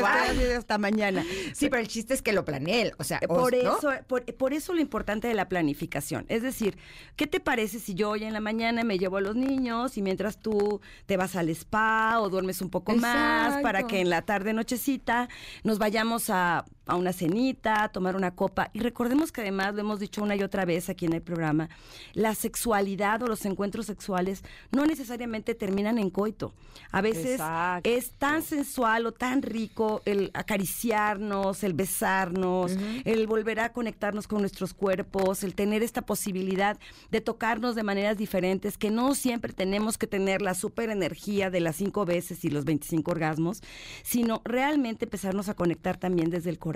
[0.57, 1.23] hasta mañana.
[1.53, 2.93] Sí, pero el chiste es que lo planee él.
[2.97, 6.25] O sea, o- Por eso, por, por eso lo importante de la planificación.
[6.27, 6.77] Es decir,
[7.15, 10.01] ¿qué te parece si yo hoy en la mañana me llevo a los niños y
[10.01, 14.21] mientras tú te vas al spa o duermes un poco más para que en la
[14.23, 15.29] tarde nochecita
[15.63, 18.69] nos vayamos a, a una cenita, a tomar una copa?
[18.73, 21.69] Y recordemos que además, lo hemos dicho una y otra vez aquí en el programa,
[22.13, 26.53] la sexualidad o los encuentros sexuales no necesariamente terminan en coito.
[26.91, 27.89] A veces Exacto.
[27.89, 34.41] es tan sensual o tan rico el acariciarnos, el besarnos, el volver a conectarnos con
[34.41, 36.77] nuestros cuerpos, el tener esta posibilidad
[37.11, 41.59] de tocarnos de maneras diferentes, que no siempre tenemos que tener la super energía de
[41.59, 43.61] las cinco veces y los 25 orgasmos,
[44.03, 46.72] sino realmente empezarnos a conectar también desde el corazón.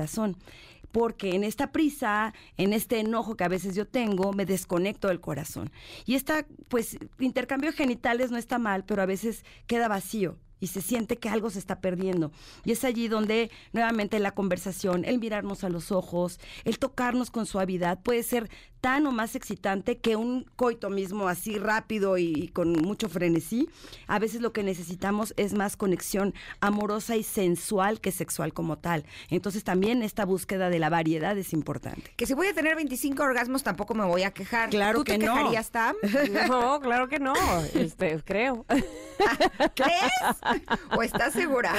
[0.91, 5.19] Porque en esta prisa, en este enojo que a veces yo tengo, me desconecto del
[5.19, 5.71] corazón.
[6.05, 10.82] Y esta, pues, intercambio genitales no está mal, pero a veces queda vacío y se
[10.82, 12.32] siente que algo se está perdiendo.
[12.65, 17.46] Y es allí donde nuevamente la conversación, el mirarnos a los ojos, el tocarnos con
[17.46, 18.50] suavidad puede ser
[18.82, 23.67] tan o más excitante que un coito mismo así rápido y, y con mucho frenesí.
[24.06, 29.04] A veces lo que necesitamos es más conexión amorosa y sensual que sexual como tal.
[29.30, 32.13] Entonces también esta búsqueda de la variedad es importante.
[32.15, 34.70] Que si voy a tener 25 orgasmos tampoco me voy a quejar.
[34.70, 35.36] Claro ¿Tú te que no.
[35.36, 35.96] quejarías, Tam?
[36.48, 37.34] No, claro que no.
[37.74, 38.65] Este, creo.
[39.76, 40.12] ¿Crees?
[40.97, 41.73] ¿O estás segura?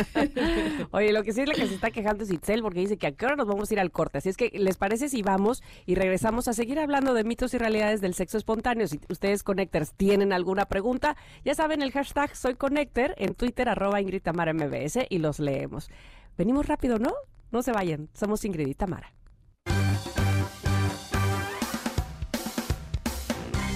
[0.90, 3.06] Oye, lo que sí es la que se está quejando es Itzel porque dice que
[3.06, 4.18] a qué hora nos vamos a ir al corte.
[4.18, 7.58] Así es que, ¿les parece si vamos y regresamos a seguir hablando de mitos y
[7.58, 8.86] realidades del sexo espontáneo?
[8.86, 14.00] Si ustedes, Connectors, tienen alguna pregunta, ya saben el hashtag Soy Connector en Twitter, arroba
[14.00, 15.90] Ingrid Tamara MBS y los leemos.
[16.36, 17.12] Venimos rápido, ¿no?
[17.50, 18.08] No se vayan.
[18.12, 19.12] Somos Ingrid y Tamara.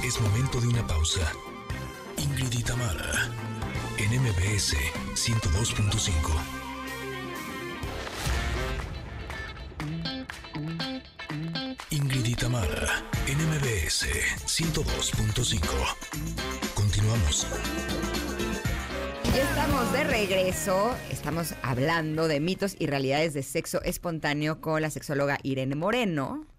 [0.05, 1.21] Es momento de una pausa.
[2.19, 3.31] Ingrid y Tamara,
[4.13, 4.77] en MBS
[5.15, 6.11] 102.5.
[11.91, 14.07] Ingrid y Tamara, en MBS
[14.45, 15.63] 102.5.
[16.75, 17.47] Continuamos.
[19.35, 20.95] Ya estamos de regreso.
[21.11, 26.52] Estamos hablando de mitos y realidades de sexo espontáneo con la sexóloga Irene Moreno.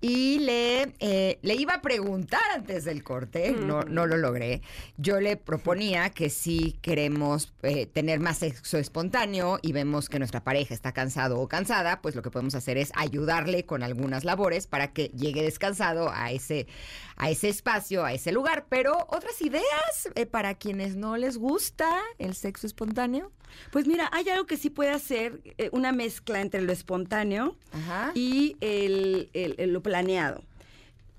[0.00, 4.62] Y le, eh, le iba a preguntar antes del corte, no, no lo logré.
[4.96, 10.44] Yo le proponía que si queremos eh, tener más sexo espontáneo y vemos que nuestra
[10.44, 14.68] pareja está cansado o cansada, pues lo que podemos hacer es ayudarle con algunas labores
[14.68, 16.68] para que llegue descansado a ese,
[17.16, 18.66] a ese espacio, a ese lugar.
[18.68, 23.32] Pero otras ideas eh, para quienes no les gusta el sexo espontáneo.
[23.70, 28.12] Pues mira, hay algo que sí puede hacer eh, una mezcla entre lo espontáneo Ajá.
[28.14, 30.42] y el, el- el- lo planeado.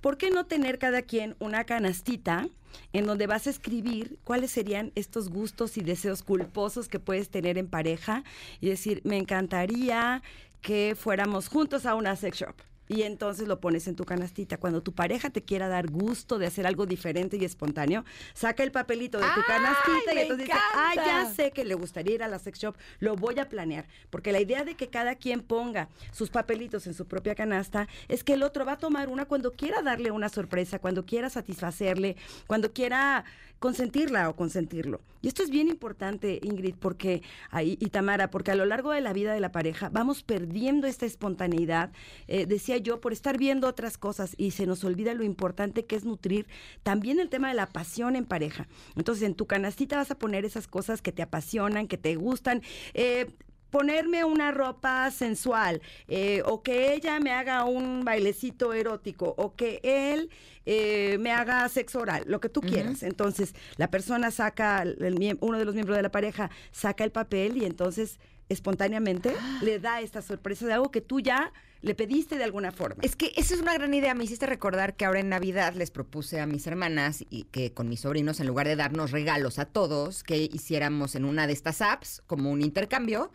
[0.02, 2.48] ¿Por qué no tener cada quien una canastita
[2.94, 7.58] en donde vas a escribir cuáles serían estos gustos y deseos culposos que puedes tener
[7.58, 8.24] en pareja
[8.62, 10.22] y decir, me encantaría
[10.62, 12.56] que fuéramos juntos a una sex shop?
[12.90, 14.58] Y entonces lo pones en tu canastita.
[14.58, 18.72] Cuando tu pareja te quiera dar gusto de hacer algo diferente y espontáneo, saca el
[18.72, 22.24] papelito de tu ¡Ay, canastita y entonces dice, ah, ya sé que le gustaría ir
[22.24, 23.86] a la sex shop, lo voy a planear.
[24.10, 28.24] Porque la idea de que cada quien ponga sus papelitos en su propia canasta es
[28.24, 32.16] que el otro va a tomar una cuando quiera darle una sorpresa, cuando quiera satisfacerle,
[32.48, 33.24] cuando quiera
[33.60, 35.02] consentirla o consentirlo.
[35.22, 39.02] Y esto es bien importante, Ingrid, porque ahí, y Tamara, porque a lo largo de
[39.02, 41.92] la vida de la pareja vamos perdiendo esta espontaneidad,
[42.28, 45.98] eh, decía yo, por estar viendo otras cosas y se nos olvida lo importante que
[45.98, 46.48] es nutrir
[46.84, 48.68] también el tema de la pasión en pareja.
[48.96, 52.62] Entonces, en tu canastita vas a poner esas cosas que te apasionan, que te gustan.
[52.94, 53.28] eh,
[53.70, 59.80] ponerme una ropa sensual, eh, o que ella me haga un bailecito erótico, o que
[59.84, 60.30] él
[60.66, 63.04] eh, me haga sexo oral, lo que tú quieras.
[63.04, 67.58] Entonces, la persona saca, el uno de los miembros de la pareja saca el papel
[67.58, 72.44] y entonces espontáneamente le da esta sorpresa de algo que tú ya le pediste de
[72.44, 73.02] alguna forma.
[73.04, 74.14] Es que esa es una gran idea.
[74.14, 77.88] Me hiciste recordar que ahora en Navidad les propuse a mis hermanas y que con
[77.88, 81.82] mis sobrinos, en lugar de darnos regalos a todos, que hiciéramos en una de estas
[81.82, 83.32] apps como un intercambio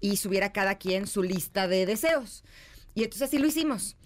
[0.00, 2.44] y subiera cada quien su lista de deseos.
[2.94, 3.96] Y entonces así lo hicimos.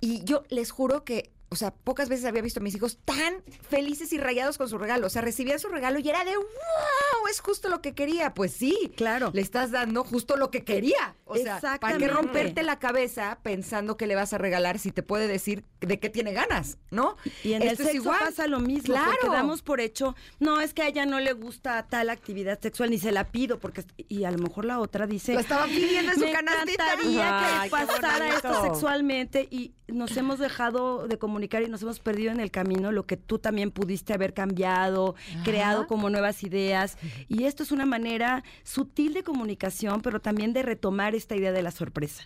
[0.00, 3.44] Y yo les juro que o sea, pocas veces había visto a mis hijos tan
[3.68, 5.06] felices y rayados con su regalo.
[5.06, 8.32] O sea, recibían su regalo y era de wow, es justo lo que quería.
[8.32, 9.30] Pues sí, Claro.
[9.34, 11.14] Le estás dando justo lo que quería.
[11.32, 15.02] O sea, ¿para qué romperte la cabeza pensando que le vas a regalar si te
[15.02, 17.16] puede decir de qué tiene ganas, ¿no?
[17.44, 18.18] Y en el Esto es sexo igual.
[18.20, 19.10] pasa lo mismo, Claro.
[19.20, 22.90] porque damos por hecho, no, es que a ella no le gusta tal actividad sexual,
[22.90, 26.12] ni se la pido, porque y a lo mejor la otra dice, Lo estaba pidiendo
[26.12, 26.84] en su me canastita.
[26.94, 31.98] encantaría Ay, que pasara esto sexualmente y nos hemos dejado de comunicar y nos hemos
[32.00, 36.96] perdido en el camino lo que tú también pudiste haber cambiado, creado como nuevas ideas.
[37.28, 41.62] Y esto es una manera sutil de comunicación, pero también de retomar esta idea de
[41.62, 42.24] la sorpresa.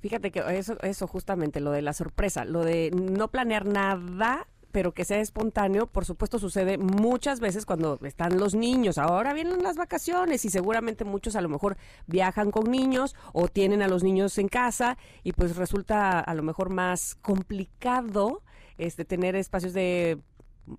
[0.00, 4.92] Fíjate que eso, eso justamente, lo de la sorpresa, lo de no planear nada pero
[4.92, 8.98] que sea espontáneo, por supuesto sucede muchas veces cuando están los niños.
[8.98, 11.76] Ahora vienen las vacaciones y seguramente muchos a lo mejor
[12.06, 16.42] viajan con niños o tienen a los niños en casa y pues resulta a lo
[16.42, 18.42] mejor más complicado
[18.78, 20.18] este tener espacios de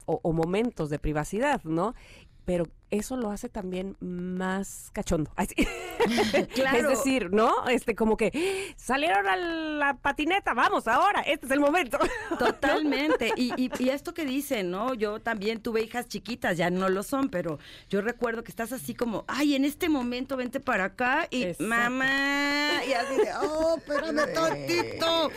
[0.05, 1.93] o, momentos de privacidad, ¿no?
[2.45, 5.31] Pero eso lo hace también más cachondo.
[6.55, 6.77] Claro.
[6.77, 7.67] Es decir, ¿no?
[7.69, 11.99] Este, como que salieron a la patineta, vamos ahora, este es el momento.
[12.39, 13.31] Totalmente.
[13.35, 14.95] Y, y- y esto que dicen, ¿no?
[14.95, 18.95] Yo también tuve hijas chiquitas, ya no lo son, pero yo recuerdo que estás así
[18.95, 21.63] como, ay, en este momento vente para acá y Exacto.
[21.67, 22.83] mamá.
[22.87, 25.29] Y así de, oh, espérame tantito.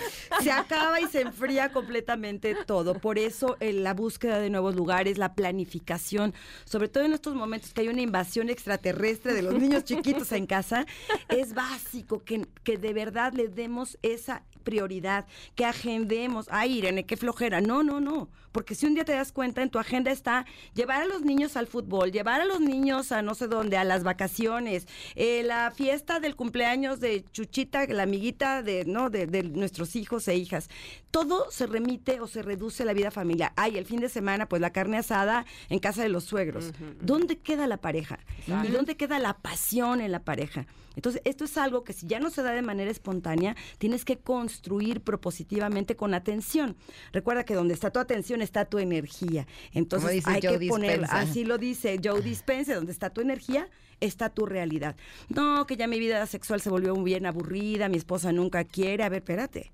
[0.42, 2.94] Se acaba y se enfría completamente todo.
[2.94, 6.32] Por eso eh, la búsqueda de nuevos lugares, la planificación,
[6.64, 7.43] sobre todo en estos momentos
[7.74, 10.86] que hay una invasión extraterrestre de los niños chiquitos en casa,
[11.28, 16.46] es básico que, que de verdad le demos esa prioridad, que agendemos.
[16.50, 17.60] Ay, Irene, qué flojera.
[17.60, 18.28] No, no, no.
[18.54, 21.56] Porque si un día te das cuenta, en tu agenda está llevar a los niños
[21.56, 24.86] al fútbol, llevar a los niños a no sé dónde, a las vacaciones,
[25.16, 29.10] eh, la fiesta del cumpleaños de Chuchita, la amiguita de, ¿no?
[29.10, 30.70] de, de nuestros hijos e hijas.
[31.10, 33.52] Todo se remite o se reduce a la vida familiar.
[33.56, 36.72] Ay, el fin de semana, pues la carne asada en casa de los suegros.
[37.00, 38.20] ¿Dónde queda la pareja?
[38.46, 40.66] ¿Y dónde queda la pasión en la pareja?
[40.96, 44.18] Entonces, esto es algo que si ya no se da de manera espontánea, tienes que
[44.18, 46.76] construir propositivamente con atención.
[47.12, 49.46] Recuerda que donde está tu atención está tu energía.
[49.72, 51.20] Entonces, dice hay Joe que poner, Dispenza.
[51.20, 53.68] así lo dice Joe Dispense, donde está tu energía,
[54.00, 54.96] está tu realidad.
[55.28, 59.04] No, que ya mi vida sexual se volvió muy bien aburrida, mi esposa nunca quiere.
[59.04, 59.72] A ver, espérate.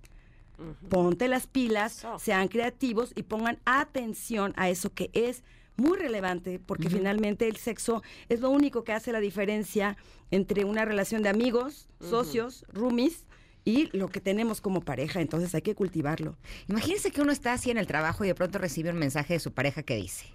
[0.91, 5.43] Ponte las pilas, sean creativos y pongan atención a eso que es
[5.77, 9.97] muy relevante, porque finalmente el sexo es lo único que hace la diferencia
[10.31, 13.25] entre una relación de amigos, socios, roomies
[13.65, 15.21] y lo que tenemos como pareja.
[15.21, 16.37] Entonces hay que cultivarlo.
[16.69, 19.41] Imagínense que uno está así en el trabajo y de pronto recibe un mensaje de
[19.41, 20.27] su pareja que dice,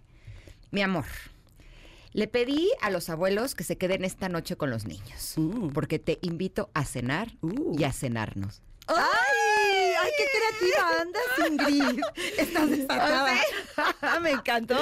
[0.71, 1.05] mi amor,
[2.13, 5.69] le pedí a los abuelos que se queden esta noche con los niños, Mm.
[5.69, 7.77] porque te invito a cenar Uh.
[7.77, 8.61] y a cenarnos.
[8.87, 9.64] ¡Ay!
[10.01, 11.49] ¡Ay, qué creativa andas,
[11.87, 12.01] Ingrid!
[12.37, 13.33] Estás desatada.
[14.21, 14.77] Me encantó.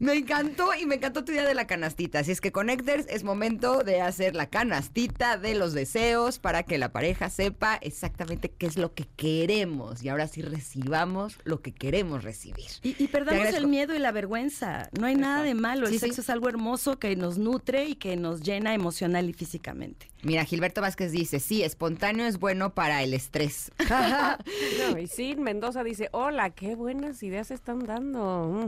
[0.00, 2.20] Me encantó y me encantó tu idea de la canastita.
[2.20, 6.78] Así es que Connectors es momento de hacer la canastita de los deseos para que
[6.78, 11.72] la pareja sepa exactamente qué es lo que queremos y ahora sí recibamos lo que
[11.72, 12.66] queremos recibir.
[12.82, 14.88] Y, y perdamos el miedo y la vergüenza.
[14.98, 15.86] No hay nada de malo.
[15.86, 16.06] El Sí, sí.
[16.06, 20.10] sexo es algo hermoso que nos nutre y que nos llena emocional y físicamente.
[20.22, 23.70] Mira, Gilberto Vázquez dice, sí, espontáneo es bueno para el estrés.
[24.78, 28.66] No, y sí, Mendoza dice, hola, qué buenas ideas están dando.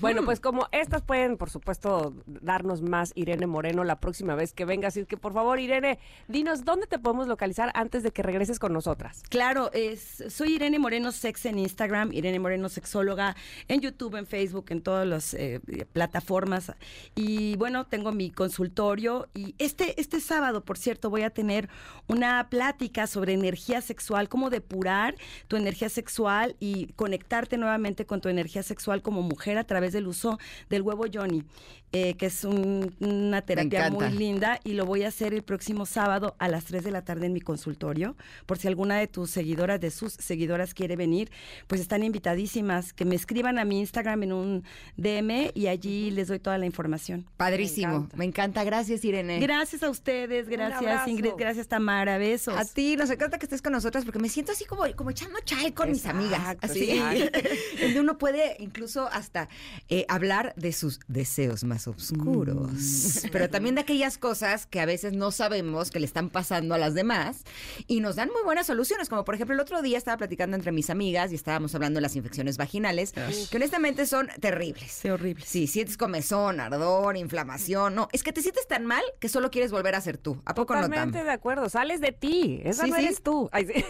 [0.00, 4.64] Bueno, pues como estas pueden, por supuesto, darnos más Irene Moreno la próxima vez que
[4.64, 4.88] venga.
[4.88, 5.98] Así que, por favor, Irene,
[6.28, 9.22] dinos dónde te podemos localizar antes de que regreses con nosotras.
[9.28, 14.66] Claro, es, soy Irene Moreno Sex en Instagram, Irene Moreno Sexóloga, en YouTube, en Facebook,
[14.70, 15.60] en todas las eh,
[15.92, 16.72] plataformas.
[17.14, 21.68] Y bueno, tengo mi consultorio y este, este sábado, por cierto, voy a tener
[22.06, 25.07] una plática sobre energía sexual, cómo depurar
[25.46, 30.06] tu energía sexual y conectarte nuevamente con tu energía sexual como mujer a través del
[30.06, 30.38] uso
[30.68, 31.44] del huevo Johnny,
[31.92, 35.86] eh, que es un- una terapia muy linda y lo voy a hacer el próximo
[35.86, 38.16] sábado a las 3 de la tarde en mi consultorio.
[38.46, 41.30] Por si alguna de tus seguidoras, de sus seguidoras quiere venir,
[41.66, 42.92] pues están invitadísimas.
[42.92, 44.64] Que me escriban a mi Instagram en un
[44.96, 47.26] DM y allí les doy toda la información.
[47.36, 48.16] Padrísimo, encanta.
[48.16, 48.64] me encanta.
[48.64, 49.38] Gracias, Irene.
[49.40, 51.08] Gracias a ustedes, gracias.
[51.08, 52.54] Ingrid, gracias Tamara, besos.
[52.56, 55.38] A ti, nos encanta que estés con nosotras porque me siento así como, como echando
[55.44, 56.56] chai con mis amigas.
[56.60, 57.00] Así,
[57.80, 59.48] donde uno puede incluso hasta
[59.88, 64.86] eh, hablar de sus deseos más más oscuros, pero también de aquellas cosas que a
[64.86, 67.44] veces no sabemos que le están pasando a las demás
[67.86, 70.72] y nos dan muy buenas soluciones, como por ejemplo el otro día estaba platicando entre
[70.72, 74.90] mis amigas y estábamos hablando de las infecciones vaginales, que honestamente son terribles.
[74.90, 75.44] Sí, horrible.
[75.46, 79.70] Sí, sientes comezón, ardor, inflamación, no, es que te sientes tan mal que solo quieres
[79.70, 80.42] volver a ser tú.
[80.46, 80.82] ¿A poco no?
[80.82, 83.04] Totalmente de acuerdo, sales de ti, esa Sí, no sí.
[83.04, 83.48] eres tú.
[83.52, 83.84] Ay, sí.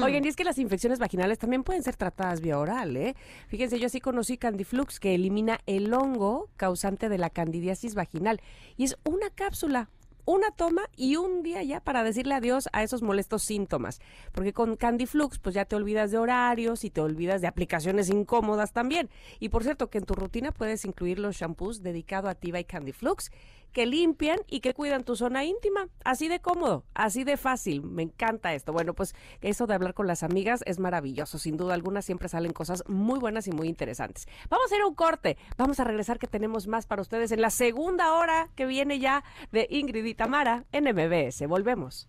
[0.00, 3.16] Oigan, y es que las infecciones vaginales también pueden ser tratadas vía oral, ¿eh?
[3.48, 8.40] Fíjense, yo sí conocí Candiflux, que elimina el hongo causante de la candidiasis vaginal.
[8.76, 9.88] Y es una cápsula,
[10.24, 14.00] una toma y un día ya para decirle adiós a esos molestos síntomas.
[14.32, 18.72] Porque con Candiflux, pues ya te olvidas de horarios y te olvidas de aplicaciones incómodas
[18.72, 19.10] también.
[19.40, 22.64] Y por cierto, que en tu rutina puedes incluir los shampoos dedicados a Tiva y
[22.64, 23.30] Candiflux
[23.72, 25.88] que limpian y que cuidan tu zona íntima.
[26.04, 27.82] Así de cómodo, así de fácil.
[27.82, 28.72] Me encanta esto.
[28.72, 31.38] Bueno, pues eso de hablar con las amigas es maravilloso.
[31.38, 34.28] Sin duda alguna siempre salen cosas muy buenas y muy interesantes.
[34.48, 35.36] Vamos a ir a un corte.
[35.56, 39.24] Vamos a regresar que tenemos más para ustedes en la segunda hora que viene ya
[39.50, 41.46] de Ingrid y Tamara en MBS.
[41.46, 42.08] Volvemos.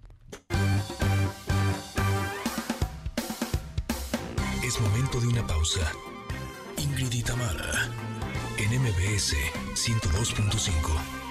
[4.64, 5.92] Es momento de una pausa.
[6.78, 7.90] Ingrid y Tamara,
[8.58, 9.36] en MBS
[9.76, 11.23] 102.5.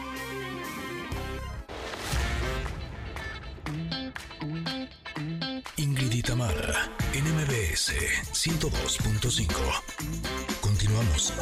[6.23, 7.93] y Tamara, en MBS
[8.33, 9.49] 102.5.
[10.61, 11.33] Continuamos.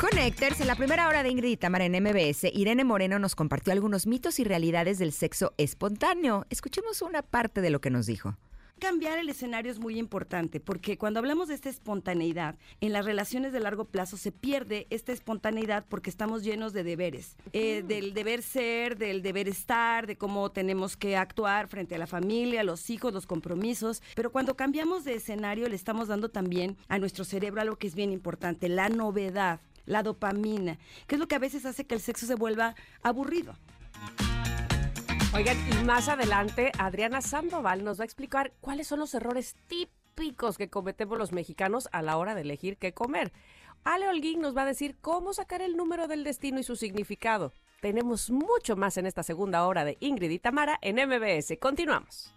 [0.00, 4.06] Connectors, en la primera hora de Ingrid y en MBS, Irene Moreno nos compartió algunos
[4.06, 6.46] mitos y realidades del sexo espontáneo.
[6.50, 8.36] Escuchemos una parte de lo que nos dijo.
[8.80, 13.52] Cambiar el escenario es muy importante porque cuando hablamos de esta espontaneidad, en las relaciones
[13.52, 18.42] de largo plazo se pierde esta espontaneidad porque estamos llenos de deberes, Eh, del deber
[18.42, 23.14] ser, del deber estar, de cómo tenemos que actuar frente a la familia, los hijos,
[23.14, 24.02] los compromisos.
[24.16, 27.94] Pero cuando cambiamos de escenario le estamos dando también a nuestro cerebro algo que es
[27.94, 32.00] bien importante, la novedad, la dopamina, que es lo que a veces hace que el
[32.00, 33.54] sexo se vuelva aburrido.
[35.34, 40.56] Oigan, y más adelante Adriana Sandoval nos va a explicar cuáles son los errores típicos
[40.56, 43.32] que cometemos los mexicanos a la hora de elegir qué comer.
[43.82, 47.52] Ale Holguín nos va a decir cómo sacar el número del destino y su significado.
[47.80, 51.58] Tenemos mucho más en esta segunda hora de Ingrid y Tamara en MBS.
[51.60, 52.32] Continuamos.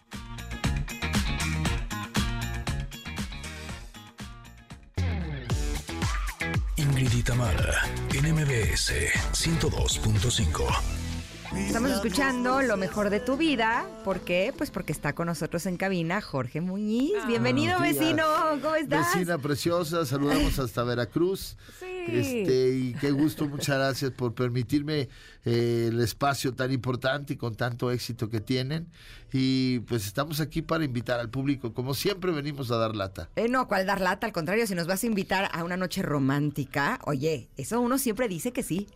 [6.78, 7.74] Ingrid y Tamara,
[8.12, 8.92] en MBS
[9.34, 11.07] 102.5.
[11.56, 13.86] Estamos escuchando lo mejor de tu vida.
[14.04, 14.54] ¿Por qué?
[14.58, 17.14] Pues porque está con nosotros en cabina Jorge Muñiz.
[17.28, 18.06] Bienvenido, Buenos días.
[18.06, 18.24] vecino.
[18.62, 19.14] ¿Cómo estás?
[19.14, 21.58] Vecina preciosa, saludamos hasta Veracruz.
[21.80, 21.86] Sí.
[22.08, 25.10] Este, y qué gusto, muchas gracias por permitirme
[25.50, 28.88] eh, el espacio tan importante y con tanto éxito que tienen.
[29.32, 33.30] Y pues estamos aquí para invitar al público, como siempre venimos a dar lata.
[33.38, 34.28] Eh, no, ¿cuál dar lata?
[34.28, 38.28] Al contrario, si nos vas a invitar a una noche romántica, oye, eso uno siempre
[38.28, 38.88] dice que sí.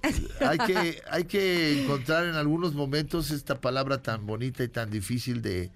[0.41, 5.41] Hay que, hay que encontrar en algunos momentos esta palabra tan bonita y tan difícil
[5.41, 5.71] de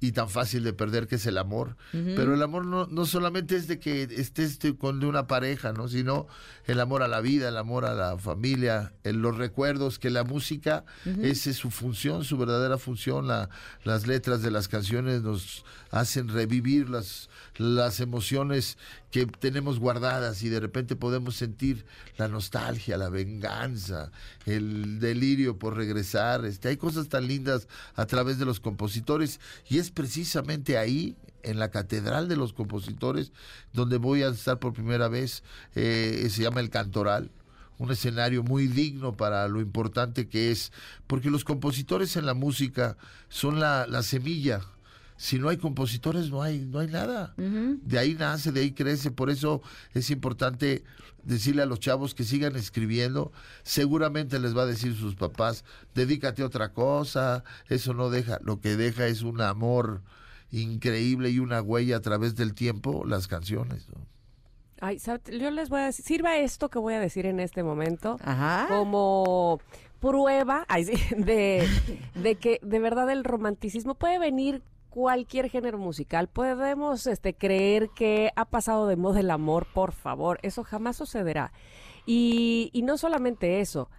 [0.00, 1.76] y tan fácil de perder que es el amor.
[2.14, 5.72] Pero el amor no, no solamente es de que estés de- con de una pareja,
[5.72, 5.88] ¿no?
[5.88, 6.26] Sino
[6.66, 10.84] el amor a la vida, el amor a la familia, los recuerdos, que la música,
[11.24, 13.26] esa es su función, su verdadera función.
[13.26, 13.48] La,
[13.84, 18.78] las letras de las canciones nos hacen revivir las, las emociones
[19.10, 21.86] que tenemos guardadas y de repente podemos sentir
[22.16, 24.12] la nostalgia, la venganza,
[24.44, 26.44] el delirio por regresar.
[26.44, 31.60] Este, hay cosas tan lindas a través de los compositores y es precisamente ahí, en
[31.60, 33.32] la Catedral de los Compositores,
[33.72, 35.44] donde voy a estar por primera vez.
[35.76, 37.30] eh, se llama El Cantoral
[37.78, 40.72] un escenario muy digno para lo importante que es,
[41.06, 42.96] porque los compositores en la música
[43.28, 44.62] son la, la semilla.
[45.18, 47.34] Si no hay compositores, no hay, no hay nada.
[47.36, 49.10] De ahí nace, de ahí crece.
[49.10, 49.60] Por eso
[49.92, 50.84] es importante
[51.24, 53.32] decirle a los chavos que sigan escribiendo.
[53.64, 57.42] Seguramente les va a decir sus papás, dedícate a otra cosa.
[57.68, 58.38] Eso no deja.
[58.44, 60.02] Lo que deja es un amor
[60.52, 63.88] increíble y una huella a través del tiempo, las canciones.
[63.88, 64.06] ¿no?
[64.80, 68.18] Ay, yo les voy a decir, sirva esto que voy a decir en este momento
[68.22, 68.66] Ajá.
[68.68, 69.60] como
[69.98, 71.66] prueba ay, sí, de,
[72.14, 76.28] de que de verdad el romanticismo puede venir cualquier género musical.
[76.28, 80.38] Podemos este, creer que ha pasado de moda el amor, por favor.
[80.42, 81.52] Eso jamás sucederá.
[82.06, 83.90] Y, y no solamente eso.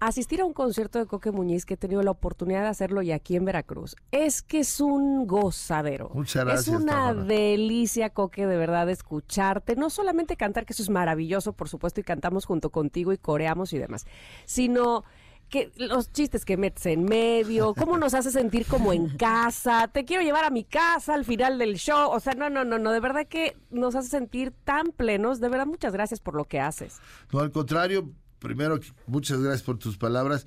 [0.00, 3.12] Asistir a un concierto de Coque Muñiz, que he tenido la oportunidad de hacerlo y
[3.12, 6.10] aquí en Veracruz, es que es un gozadero.
[6.12, 7.24] Muchas gracias, Es una Tamara.
[7.24, 9.76] delicia, Coque, de verdad, escucharte.
[9.76, 13.72] No solamente cantar, que eso es maravilloso, por supuesto, y cantamos junto contigo y coreamos
[13.72, 14.04] y demás,
[14.44, 15.04] sino
[15.48, 20.04] que los chistes que metes en medio, cómo nos hace sentir como en casa, te
[20.04, 22.92] quiero llevar a mi casa al final del show, o sea, no, no, no, no,
[22.92, 26.60] de verdad que nos hace sentir tan plenos, de verdad muchas gracias por lo que
[26.60, 27.00] haces.
[27.32, 28.10] No, al contrario,
[28.44, 28.78] primero,
[29.08, 30.46] muchas gracias por tus palabras.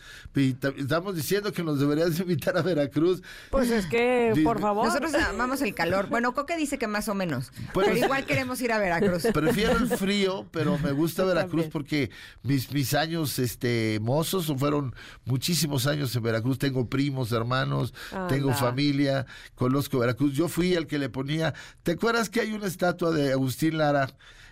[0.77, 3.21] Estamos diciendo que nos deberías invitar a Veracruz.
[3.51, 4.85] Pues es que, por favor.
[4.85, 6.07] Nosotros amamos el calor.
[6.07, 7.51] Bueno, Coque dice que más o menos.
[7.73, 9.23] Pues- pero igual queremos ir a Veracruz.
[9.33, 11.71] Prefiero el frío, pero me gusta Yo Veracruz también.
[11.71, 12.11] porque
[12.43, 14.95] mis, mis años este, mozos fueron
[15.25, 16.59] muchísimos años en Veracruz.
[16.59, 17.93] Tengo primos, hermanos,
[18.29, 19.25] tengo familia,
[19.55, 20.33] conozco Veracruz.
[20.33, 21.53] Yo fui el que le ponía.
[21.83, 24.07] ¿Te acuerdas que hay una estatua de Agustín Lara?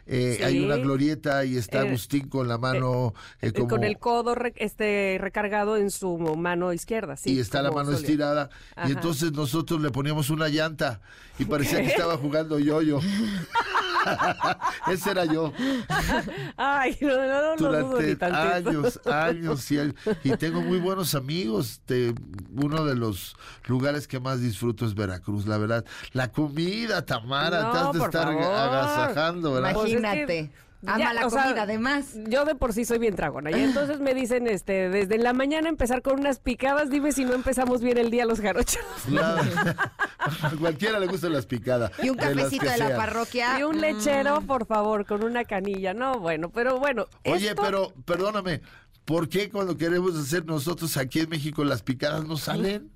[0.07, 0.65] Eh, Hay Sí.
[0.65, 4.35] una glorieta y está Eh, Agustín con la mano eh, Eh, como- Con el codo
[4.35, 7.33] re- este recargado en su mano izquierda, sí.
[7.33, 7.99] y está la mano solía.
[7.99, 8.49] estirada.
[8.75, 8.87] Ajá.
[8.87, 11.01] Y entonces nosotros le poníamos una llanta
[11.39, 12.99] y parecía que estaba jugando yo-yo.
[14.87, 15.51] Ese era yo.
[16.57, 18.69] Ay, no, no, no, durante tantito.
[18.69, 19.95] años, años y, años.
[20.23, 21.81] y tengo muy buenos amigos.
[21.87, 22.13] De,
[22.55, 23.35] uno de los
[23.65, 25.85] lugares que más disfruto es Veracruz, la verdad.
[26.13, 28.43] La comida, Tamara, No, te has de estar favor.
[28.43, 29.73] agasajando, ¿verdad?
[29.95, 30.51] Es que Imagínate.
[30.87, 32.13] Ama ya, la sea, comida, además.
[32.27, 33.49] Yo de por sí soy bien tragona.
[33.51, 37.33] Y entonces me dicen, este, desde la mañana empezar con unas picadas, dime si no
[37.33, 38.83] empezamos bien el día los jarochos.
[39.07, 39.41] Claro.
[40.41, 41.91] A cualquiera le gustan las picadas.
[42.03, 42.97] Y un cafecito de la sean.
[42.97, 43.59] parroquia.
[43.59, 45.93] Y un lechero, por favor, con una canilla.
[45.93, 47.07] No, bueno, pero bueno.
[47.25, 48.61] Oye, esto- pero perdóname,
[49.05, 52.91] ¿por qué cuando queremos hacer nosotros aquí en México las picadas no salen?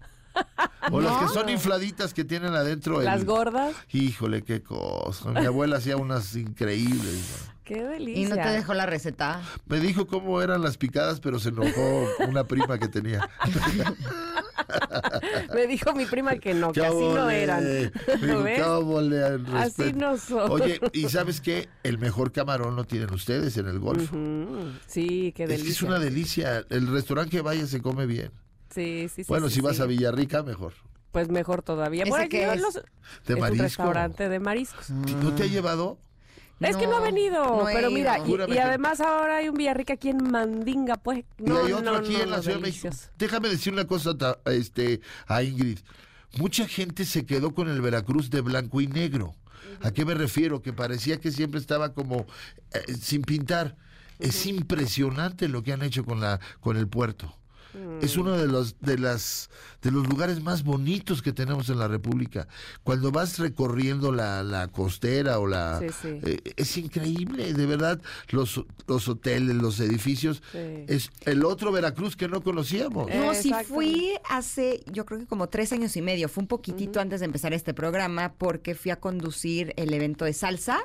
[0.91, 5.29] O las que son infladitas que tienen adentro el- Las gordas, Híjole, qué cosa.
[5.31, 7.45] Mi abuela hacía unas increíbles.
[7.47, 7.53] ¿no?
[7.63, 8.21] qué delicia.
[8.23, 9.41] Y no te dejó la receta.
[9.67, 13.29] Me dijo cómo eran las picadas, pero se enojó una prima que tenía.
[15.53, 17.63] Me dijo mi prima que no, que ¿Qué así no eran.
[19.55, 20.51] Así no son.
[20.51, 21.69] Oye, ¿y sabes qué?
[21.83, 24.15] El mejor camarón lo tienen ustedes en el Golfo.
[24.87, 25.65] Sí, qué Es delicia.
[25.65, 26.65] que es una delicia.
[26.69, 28.31] El restaurante que vaya se come bien.
[28.73, 29.25] Sí, sí, sí.
[29.27, 29.81] bueno, sí, si vas sí.
[29.81, 30.73] a Villarrica, mejor.
[31.11, 32.03] Pues mejor todavía.
[32.03, 32.61] ¿Ese Bueno, aquí qué no es?
[32.61, 34.89] los- De es un restaurante de mariscos.
[34.89, 35.97] ¿No te ha llevado?
[36.59, 39.93] Es que no ha venido, no he pero mira, y, además ahora hay un Villarrica
[39.93, 41.23] aquí en Mandinga, pues.
[41.37, 42.89] No, y hay otro no, aquí no, en la no, Ciudad de México.
[43.17, 44.11] Déjame decir una cosa
[44.45, 45.79] a este, a Ingrid.
[46.37, 49.35] Mucha gente se quedó con el Veracruz de blanco y negro.
[49.81, 50.61] ¿A qué me refiero?
[50.61, 52.25] Que parecía que siempre estaba como
[52.73, 53.77] eh, sin pintar.
[54.19, 57.33] Es impresionante lo que han hecho con la con el puerto.
[58.01, 58.21] Es Mm.
[58.21, 59.49] uno de los de las
[59.81, 62.47] de los lugares más bonitos que tenemos en la República.
[62.83, 66.07] Cuando vas recorriendo la, la costera o la Sí, sí.
[66.23, 70.41] eh, es increíble, de verdad, los los hoteles, los edificios.
[70.51, 70.57] Sí.
[70.87, 73.07] Es el otro Veracruz que no conocíamos.
[73.13, 73.73] No, sí Exacto.
[73.75, 76.27] fui hace, yo creo que como tres años y medio.
[76.27, 80.33] Fue un poquitito antes de empezar este programa porque fui a conducir el evento de
[80.33, 80.79] salsa.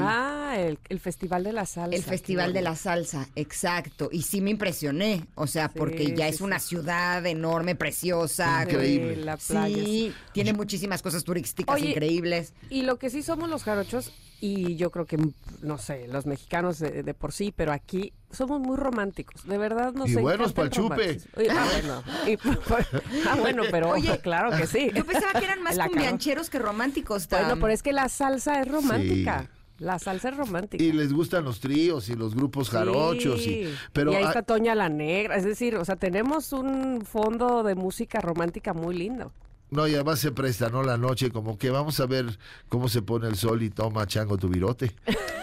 [0.00, 1.94] Ah, el, el Festival de la Salsa.
[1.94, 4.08] el Festival de la Salsa, exacto.
[4.10, 6.68] Y sí me impresioné, o sea, porque Sí, ya sí, es una sí.
[6.68, 8.62] ciudad enorme, preciosa.
[8.64, 9.16] Increíble.
[9.16, 12.54] la playa, Sí, tiene muchísimas cosas turísticas Oye, increíbles.
[12.70, 15.18] Y lo que sí somos los jarochos, y yo creo que,
[15.62, 19.46] no sé, los mexicanos de, de por sí, pero aquí somos muy románticos.
[19.46, 21.20] De verdad nos Y buenos encanta el pa'l chupe.
[21.36, 22.02] Oye, ah, bueno.
[22.26, 22.38] Y-
[23.28, 24.90] ah, bueno, pero Oye, claro que sí.
[24.94, 27.26] Yo pensaba que eran más cumbiancheros que románticos.
[27.28, 27.40] Tam.
[27.40, 29.42] Bueno, pero es que la salsa es romántica.
[29.42, 29.57] Sí.
[29.78, 30.82] La salsa es romántica.
[30.82, 33.46] Y les gustan los tríos y los grupos jarochos.
[33.46, 35.36] Y, pero y ahí ah, está Toña la Negra.
[35.36, 39.32] Es decir, o sea, tenemos un fondo de música romántica muy lindo.
[39.70, 40.82] no, y además se presta, ¿no?
[40.82, 44.36] La noche, como que vamos a ver cómo se pone el sol y toma chango
[44.36, 44.94] tu virote.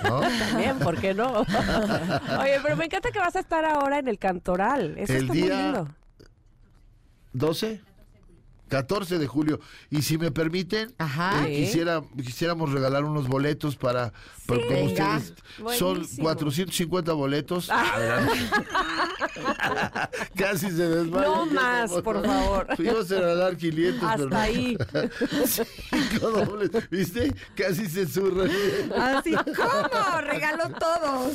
[0.03, 0.19] ¿No?
[0.49, 1.31] También, ¿por qué no?
[2.41, 4.97] Oye, pero me encanta que vas a estar ahora en el Cantoral.
[4.97, 5.87] Eso El está día- muy lindo.
[7.33, 7.79] ¿12?
[8.69, 9.59] 14 de julio.
[9.89, 11.47] Y si me permiten, Ajá.
[11.47, 11.65] eh, Sí.
[11.65, 14.13] quisiera, quisiéramos regalar unos boletos para,
[14.45, 15.33] para como ustedes.
[15.77, 16.23] Son Buenísimo.
[16.23, 17.69] 450 boletos.
[20.35, 21.27] Casi se desmaya.
[21.27, 22.67] No más, por favor.
[22.75, 24.37] Fuimos a regalar 500, pero Hasta no.
[24.37, 24.77] ahí.
[25.45, 26.71] Cinco dobles.
[26.89, 27.33] ¿Viste?
[27.55, 28.45] Casi se surra.
[29.17, 30.21] Así, ¿cómo?
[30.21, 31.33] Regaló todos.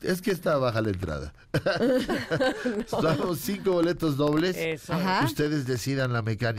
[0.00, 1.32] Es que está baja la entrada.
[3.02, 4.56] Damos cinco boletos dobles.
[4.56, 4.94] Eso.
[5.24, 6.51] Ustedes decidan la mecánica,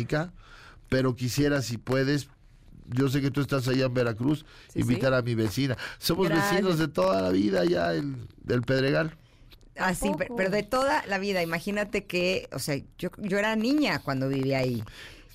[0.90, 2.28] pero quisiera, si puedes,
[2.88, 5.78] yo sé que tú estás allá en Veracruz, Sí, invitar a mi vecina.
[5.98, 6.52] Somos Gracias.
[6.52, 9.16] vecinos de toda la vida ya el, del Pedregal.
[9.78, 11.42] Así, pe- pero de toda la vida.
[11.42, 14.84] Imagínate que, o sea, yo, yo era niña cuando vivía ahí.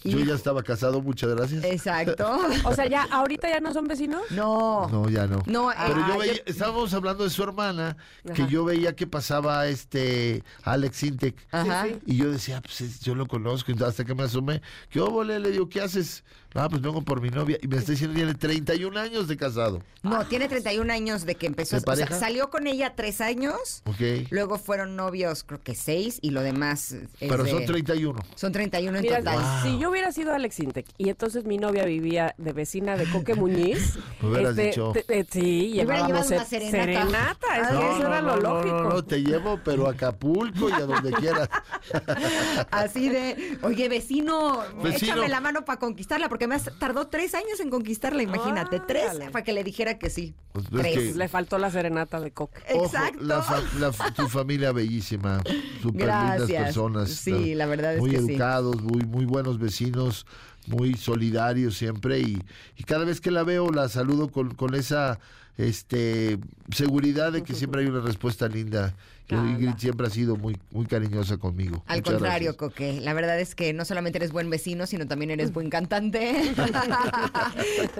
[0.05, 1.65] Yo ya estaba casado, muchas gracias.
[1.65, 2.39] Exacto.
[2.65, 4.23] O sea, ya, ahorita ya no son vecinos.
[4.31, 4.89] No.
[4.89, 5.43] No, ya no.
[5.47, 7.97] No, Pero ah, yo yo- veía, estábamos hablando de su hermana,
[8.35, 11.37] que yo veía que pasaba este Alex Intec.
[11.51, 11.87] Ajá.
[12.07, 15.39] Y yo decía, pues es- yo lo conozco, y hasta que me asomé, ¿qué óvole?
[15.41, 16.23] Le digo, ¿qué haces?
[16.55, 17.59] Ah, pues vengo por mi novia.
[17.63, 19.83] Y me está diciendo, tiene 31 años de casado.
[20.03, 21.79] No, tiene 31 años de que empezó.
[21.79, 23.83] ¿De o sea, salió con ella tres años.
[23.85, 24.29] Ok.
[24.31, 28.19] Luego fueron novios, creo que seis, y lo demás es Pero de- son 31.
[28.35, 29.39] Son 31 en Mira, total.
[29.63, 33.35] si yo hubiera sido Alex Intec y entonces mi novia vivía de vecina de Coque
[33.35, 34.93] Muñiz, este, Me hubieras dicho.
[34.93, 35.41] te- te- sí,
[35.73, 37.47] hubiera llevábamos llevado una ser- serenata.
[37.57, 38.75] es Ah, que no, eso era lo lógico.
[38.83, 41.49] No, no, te llevo, pero a Acapulco y a donde quieras.
[42.71, 45.13] Así de, oye, vecino, Vecino.
[45.13, 48.81] échame la mano para conquistarla, porque me has- tardó tres años en conquistarla, imagínate.
[48.81, 50.35] Tres para que le dijera que sí.
[50.53, 50.95] Pues es tres.
[50.95, 52.33] que- Le faltó la serenata de.
[52.37, 53.19] Ojo, Exacto.
[53.23, 55.43] la fa- la fa- tu familia bellísima,
[55.83, 57.11] súper lindas personas.
[57.11, 58.33] Sí, la verdad es muy que sí.
[58.33, 60.27] educados, muy, muy buenos vecinos,
[60.67, 62.21] muy solidarios siempre.
[62.21, 62.39] Y,
[62.77, 65.19] y cada vez que la veo, la saludo con, con esa
[65.59, 66.39] este
[66.71, 68.95] seguridad de que siempre hay una respuesta linda.
[69.37, 71.83] Ingrid siempre ha sido muy, muy cariñosa conmigo.
[71.87, 72.57] Al Muchas contrario, gracias.
[72.57, 73.01] Coque.
[73.03, 76.35] La verdad es que no solamente eres buen vecino, sino también eres buen cantante.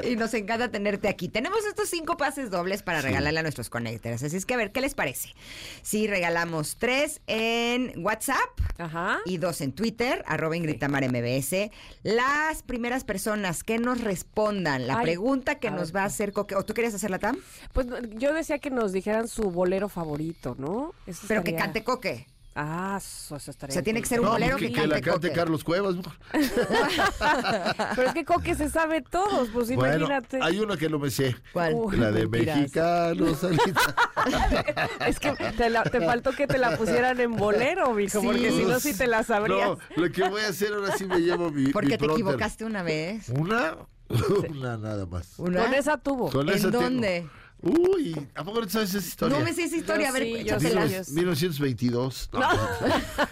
[0.11, 1.29] y nos encanta tenerte aquí.
[1.29, 4.23] Tenemos estos cinco pases dobles para regalarle a nuestros conectores.
[4.23, 5.35] Así es que a ver, ¿qué les parece?
[5.83, 8.39] Si regalamos tres en WhatsApp
[8.79, 9.19] Ajá.
[9.27, 11.71] y dos en Twitter, arroba Ingrid MBS.
[12.05, 15.97] Las primeras personas que nos respondan la Ay, pregunta que nos ver.
[15.97, 16.55] va a hacer Coque.
[16.55, 17.37] ¿O tú querías hacerla, Tam?
[17.73, 17.87] Pues
[18.17, 20.93] yo decía que nos dijeran su bolero favorito, ¿no?
[21.07, 22.27] Eso Pero que estaría- cante Coque.
[22.61, 23.71] Ah, eso, eso estaría.
[23.71, 25.39] O sea, tiene que ser un No, bolero pues que, que, la cante cante Coque.
[25.39, 25.95] Carlos Cuevas.
[27.95, 30.41] Pero es que Coque se sabe todos, pues Bueno, imagínate.
[30.43, 31.37] hay una que no me sé.
[31.53, 31.75] ¿Cuál?
[31.75, 33.39] Uy, La de mexicanos.
[35.07, 38.27] Es que te, la- te faltó que te la pusieran en bolero, mijo, Sí.
[38.27, 39.69] porque si no, sí te la sabrías.
[39.69, 41.71] No, lo que voy a hacer ahora sí me llevo mi.
[41.73, 42.25] Porque mi te pronter.
[42.25, 43.29] equivocaste una vez.
[43.29, 43.77] ¿Una?
[44.51, 45.35] Una nada más.
[45.39, 45.65] ¿Una?
[45.65, 46.31] Con esa tuvo.
[46.31, 46.83] Con ¿En esa tengo.
[46.85, 47.29] dónde?
[47.61, 49.37] Uy, ¿a poco no sabes esa historia?
[49.37, 50.89] No me sé esa historia, Yo a ver, sí, yo échatela.
[50.89, 52.31] sí, yo 1922.
[52.33, 52.41] No,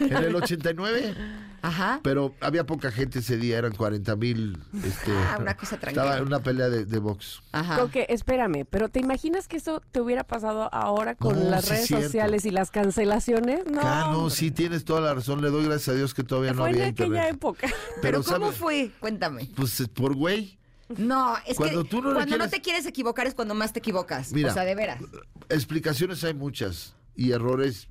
[0.00, 1.14] En el 89.
[1.62, 2.00] Ajá.
[2.02, 4.58] Pero había poca gente ese día, eran 40 mil.
[4.84, 6.02] Este, Ah, una cosa tranquila.
[6.02, 7.40] Estaba en una pelea de, de box.
[7.52, 7.78] Ajá.
[7.78, 11.70] Coque, espérame, pero ¿te imaginas que eso te hubiera pasado ahora con No, las sí
[11.70, 13.64] redes sociales y las cancelaciones?
[13.70, 13.80] No.
[13.82, 15.40] ah, no, sí, tienes toda la razón.
[15.40, 17.34] Le doy gracias a Dios que todavía no Fue en había aquella internet.
[17.36, 17.68] época.
[18.02, 18.56] Pero ¿cómo ¿sabe?
[18.56, 18.90] fue?
[18.98, 19.48] Cuéntame.
[19.54, 20.58] Pues eh, por güey.
[20.96, 23.72] No, es Cuando que tú no cuando no quieres- te quieres equivocar es cuando más
[23.72, 24.32] te equivocas.
[24.32, 24.50] Mira.
[24.50, 25.00] o sea, de veras.
[25.48, 27.88] Explicaciones hay muchas y errores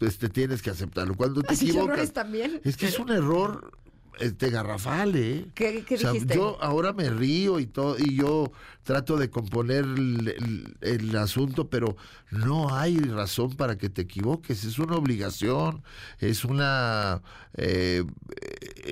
[0.00, 1.14] este, tienes que aceptarlo.
[1.16, 1.94] Cuando te Así equivocas.
[1.94, 2.60] errores también.
[2.64, 3.72] Es que es un error
[4.20, 5.46] este, garrafal, ¿eh?
[5.54, 6.34] ¿Qué- qué O sea, dijiste?
[6.34, 8.50] Yo ahora me río y todo, y yo
[8.82, 11.96] trato de componer el, el- el asunto, pero
[12.30, 14.64] no hay razón para que te equivoques.
[14.64, 15.82] Es una obligación,
[16.18, 17.22] es una,
[17.54, 18.04] eh,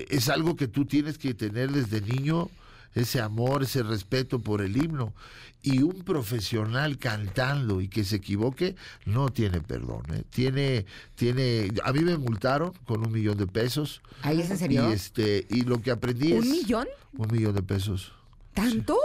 [0.09, 2.49] es algo que tú tienes que tener desde niño,
[2.97, 5.13] ese amor, ese respeto por el himno.
[5.61, 8.75] Y un profesional cantando y que se equivoque,
[9.05, 10.03] no tiene perdón.
[10.13, 10.23] ¿eh?
[10.29, 10.85] Tiene,
[11.15, 14.01] tiene, a mí me multaron con un millón de pesos.
[14.21, 14.89] ¿Ahí es en serio?
[14.89, 16.43] Y este, y lo que aprendí es.
[16.43, 16.87] ¿Un millón?
[17.17, 18.13] Un millón de pesos.
[18.53, 18.97] ¿Tanto?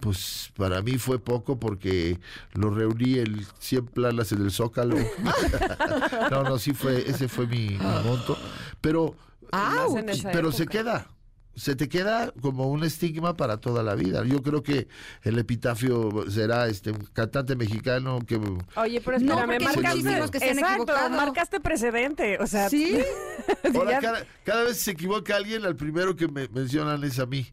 [0.00, 2.18] Pues para mí fue poco porque
[2.54, 4.96] lo reuní el 100 planas en el Zócalo.
[6.30, 8.36] no, no, sí fue, ese fue mi, mi monto.
[8.80, 9.14] Pero,
[10.08, 11.06] esa pero se queda.
[11.54, 14.24] Se te queda como un estigma para toda la vida.
[14.24, 14.88] Yo creo que
[15.22, 18.40] el epitafio será este un cantante mexicano que
[18.76, 22.98] Oye, pero No, espérame, hay marcaste, que se exacto, marcaste precedente, o sea, Sí.
[23.74, 27.46] Ahora, cada, cada vez se equivoca alguien, al primero que me mencionan es a mí.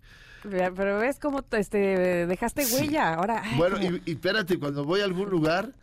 [0.44, 2.76] Pero ves cómo te, este, dejaste Sí.
[2.76, 3.16] huella.
[3.16, 5.74] Ahora, ay, Bueno, y, y espérate, cuando voy a algún lugar,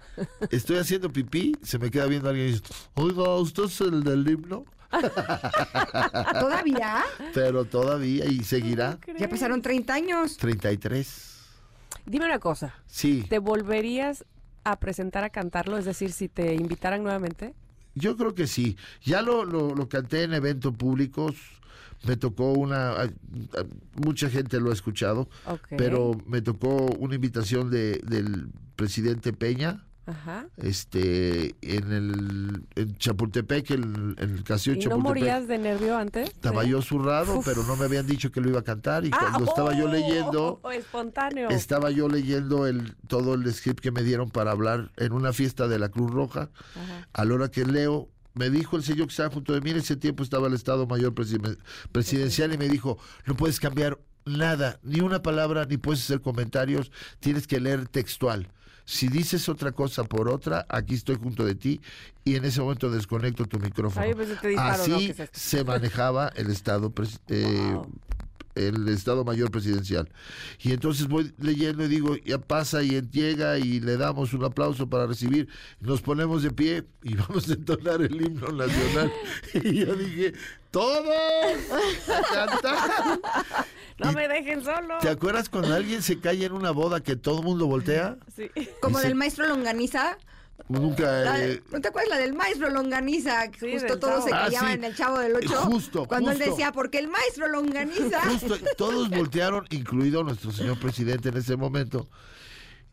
[0.50, 4.26] estoy haciendo pipí, se me queda viendo alguien y dice, oiga, ¿usted es el del
[4.28, 4.64] himno?
[6.40, 7.02] ¿Todavía?
[7.32, 8.98] Pero todavía, y seguirá.
[9.18, 10.36] Ya pasaron 30 años.
[10.36, 11.32] 33.
[12.06, 12.74] dime una cosa.
[12.86, 14.24] Sí, ¿Te volverías
[14.64, 15.78] a presentar a cantarlo?
[15.78, 17.54] Es decir, si te invitaran nuevamente.
[17.94, 18.76] yo creo que sí.
[19.02, 21.36] Ya lo, lo, lo canté en eventos públicos,
[22.06, 22.94] me tocó una...
[23.94, 25.28] Mucha gente lo ha escuchado,
[25.76, 26.68] pero me tocó
[26.98, 29.84] una invitación de, del presidente Peña.
[30.06, 30.46] Ajá.
[30.56, 35.04] Este, en el en Chapultepec, en, en el castillo ¿Y no Chapultepec.
[35.22, 36.28] morías de nervio antes?
[36.30, 37.44] Estaba yo zurrado, Uf.
[37.46, 39.04] pero no me habían dicho que lo iba a cantar.
[39.04, 41.48] Y Ah, cuando estaba yo oh, leyendo, espontáneo.
[41.50, 45.68] estaba yo leyendo el, todo el script que me dieron para hablar en una fiesta
[45.68, 46.50] de la Cruz Roja.
[46.74, 47.08] Ajá.
[47.12, 49.76] A la hora que leo, me dijo el señor que estaba junto de mí, en
[49.78, 51.56] ese tiempo estaba el Estado Mayor Presiden-
[51.92, 56.90] Presidencial y me dijo, no puedes cambiar nada, ni una palabra, ni puedes hacer comentarios,
[57.20, 58.48] tienes que leer textual.
[58.84, 61.80] Si dices otra cosa por otra, aquí estoy junto de ti
[62.24, 64.04] y en ese momento desconecto tu micrófono.
[64.04, 64.28] Ay, pues.
[64.58, 66.92] Así se manejaba el Estado
[67.28, 67.86] eh, Wow.
[68.54, 70.08] el Estado Mayor Presidencial.
[70.60, 74.88] Y entonces voy leyendo y digo, ya pasa y llega y le damos un aplauso
[74.88, 75.48] para recibir.
[75.80, 79.10] Nos ponemos de pie y vamos a entonar el himno nacional.
[79.54, 80.34] y yo dije,
[80.70, 81.06] todos
[82.08, 83.20] a cantar.
[83.98, 84.98] No me dejen solo.
[85.00, 88.16] ¿Te acuerdas cuando alguien se cae en una boda que todo el mundo voltea?
[88.34, 88.50] Sí.
[88.80, 90.18] Como del maestro Longaniza.
[90.68, 91.02] Nunca...
[91.20, 93.50] La- eh, ¿No te acuerdas la del maestro Longaniza?
[93.50, 94.32] Que Sí, justo todos se.
[94.32, 94.74] Ah, callaban sí.
[94.74, 95.56] en el chavo del ocho.
[95.62, 98.20] Justo, Cuando él decía, porque el maestro Longaniza.
[98.30, 102.08] Justo, todos voltearon, incluido nuestro señor presidente en ese momento.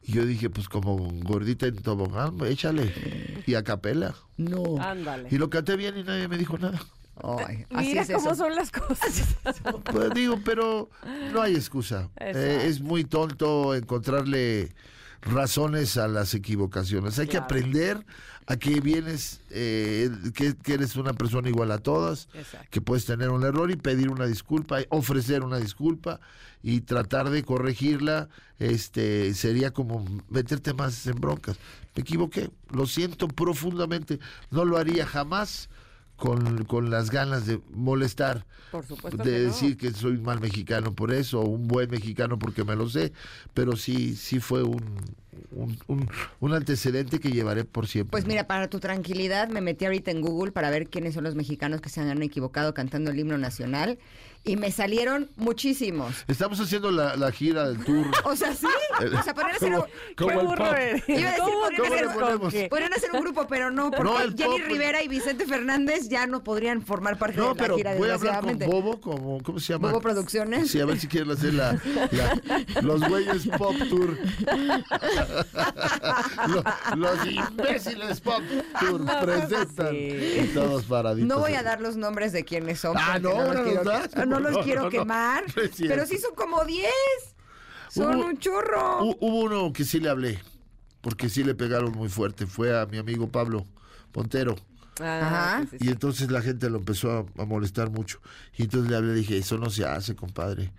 [0.04, 3.44] Y yo dije, pues como gordita en tobogán, échale.
[3.46, 4.16] Y a capela.
[4.38, 4.78] No.
[4.80, 5.30] Ándale.
[5.32, 6.80] Y lo canté bien y nadie me dijo nada.
[7.24, 8.36] Ay, así Mira es cómo eso.
[8.36, 9.36] son las cosas.
[9.92, 10.90] Pues digo, pero
[11.34, 12.10] no hay excusa.
[12.20, 14.74] Eh, es muy tonto encontrarle
[15.22, 17.20] razones a las equivocaciones.
[17.20, 18.04] Hay que aprender
[18.48, 22.68] a que vienes, eh, que, que eres una persona igual a todas, Exacto.
[22.72, 26.20] que puedes tener un error y pedir una disculpa, ofrecer una disculpa
[26.64, 31.58] y tratar de corregirla, este sería como meterte más en broncas.
[31.96, 34.20] Me equivoqué, lo siento profundamente,
[34.50, 35.70] no lo haría jamás
[36.22, 39.46] con, con las ganas de molestar Por supuesto de que no.
[39.48, 42.88] decir que soy un mal mexicano por eso, o un buen mexicano porque me lo
[42.88, 43.12] sé,
[43.56, 44.84] pero sí, sí fue un,
[45.52, 46.08] un, un-
[46.40, 48.12] un antecedente que llevaré por siempre.
[48.12, 51.34] Pues mira, para tu tranquilidad, me metí ahorita en Google para ver quiénes son los
[51.36, 53.98] mexicanos que se han equivocado cantando el himno nacional
[54.44, 56.16] y me salieron muchísimos.
[56.28, 58.08] Estamos haciendo la, la gira del tour.
[58.26, 58.66] O sea, sí.
[59.00, 62.68] O sea, podrían hacer, como, un- a ¿Cómo hacer- ves con qué?
[62.70, 66.28] podrían hacer un grupo, pero no, porque No, Jenny pop- Rivera y Vicente Fernández ya
[66.28, 68.58] no podrían formar parte No, de la pero gira, voy a hablar con.
[68.60, 69.90] Bobo, como, ¿cómo se llama?
[69.90, 70.72] Bobo Producciones.
[70.72, 71.80] Sí, a ver si quieren hacer la,
[72.12, 74.18] la- los güeyes pop tour.
[76.48, 76.64] Lo-
[76.96, 78.42] los, imbéciles pop
[78.80, 79.92] tour presentan.
[79.92, 80.40] sí.
[80.44, 81.28] Y todos paraditos.
[81.28, 82.96] No voy a dar los nombres de quiénes son.
[82.98, 84.10] Ah, no, no das.
[84.40, 85.44] no los No, quiero quemar.
[85.78, 86.90] Pero sí son como 10.
[87.90, 89.02] Son Hubo- un churro.
[89.02, 90.40] Hu- Hubo uno que sí le hablé,
[91.02, 92.46] porque sí le pegaron muy fuerte.
[92.48, 93.66] Fue a mi amigo Pablo
[94.16, 94.56] Montero.
[95.00, 95.66] Ah, Ajá.
[95.80, 98.20] Y entonces la gente lo empezó a, a molestar mucho.
[98.58, 100.72] Y entonces le hablé y dije, eso no se hace, compadre.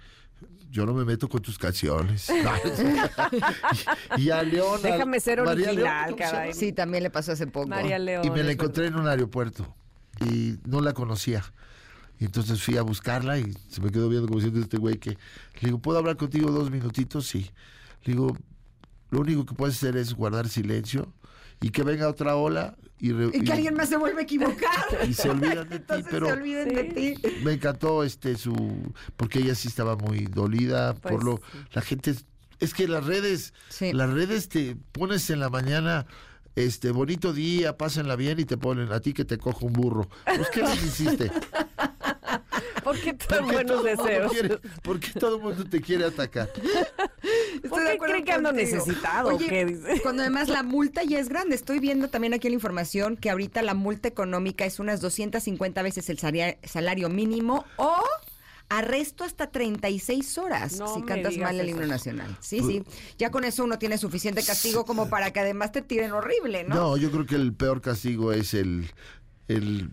[0.70, 2.30] Yo no me meto con tus canciones.
[4.16, 4.80] y, y a León.
[4.84, 6.54] a- Déjame ser original, León.
[6.54, 7.68] Sí, también le pasó hace poco.
[7.68, 8.24] María León.
[8.24, 9.74] Y me la encontré en un aeropuerto.
[10.30, 11.42] Y no la conocía.
[12.22, 15.10] Y entonces fui a buscarla y se me quedó viendo como diciendo este güey que...
[15.10, 15.18] Le
[15.60, 17.26] digo, ¿puedo hablar contigo dos minutitos?
[17.26, 17.50] Sí.
[18.04, 18.36] Le digo,
[19.10, 21.12] lo único que puedes hacer es guardar silencio
[21.60, 23.10] y que venga otra ola y...
[23.10, 24.70] re- Y que y- alguien más se vuelve a equivocar.
[25.08, 27.14] Y se olvidan de ti, pero- se olviden de ti.
[27.42, 28.54] me encantó este su
[29.16, 31.58] porque ella sí estaba muy dolida Pues, por lo sí.
[31.72, 32.14] la gente
[32.60, 33.92] es que las redes Sí.
[33.92, 36.06] las redes te pones en la mañana
[36.54, 40.08] este bonito día pásenla bien y te ponen a ti que te cojo un burro
[40.24, 41.32] pues qué les hiciste
[42.82, 44.32] ¿Por qué ¿Por tan qué buenos deseos?
[44.32, 46.50] quiere- ¿Por qué todo el mundo te quiere atacar?
[47.54, 49.28] Estoy ¿Por de acuerdo creen que ando necesitado?
[49.28, 50.00] Oye, ¿Qué dice?
[50.02, 51.54] cuando además la multa ya es grande.
[51.54, 56.08] Estoy viendo también aquí la información que ahorita la multa económica es unas 250 veces
[56.10, 57.94] el salario, mínimo o
[58.68, 62.36] arresto hasta 36 horas No si cantas mal el himno nacional.
[62.40, 62.82] Sí, sí.
[63.18, 66.74] Ya con eso uno tiene suficiente castigo como para que además te tiren horrible, ¿no?
[66.74, 68.90] No, yo creo que el peor castigo es el,
[69.48, 69.90] el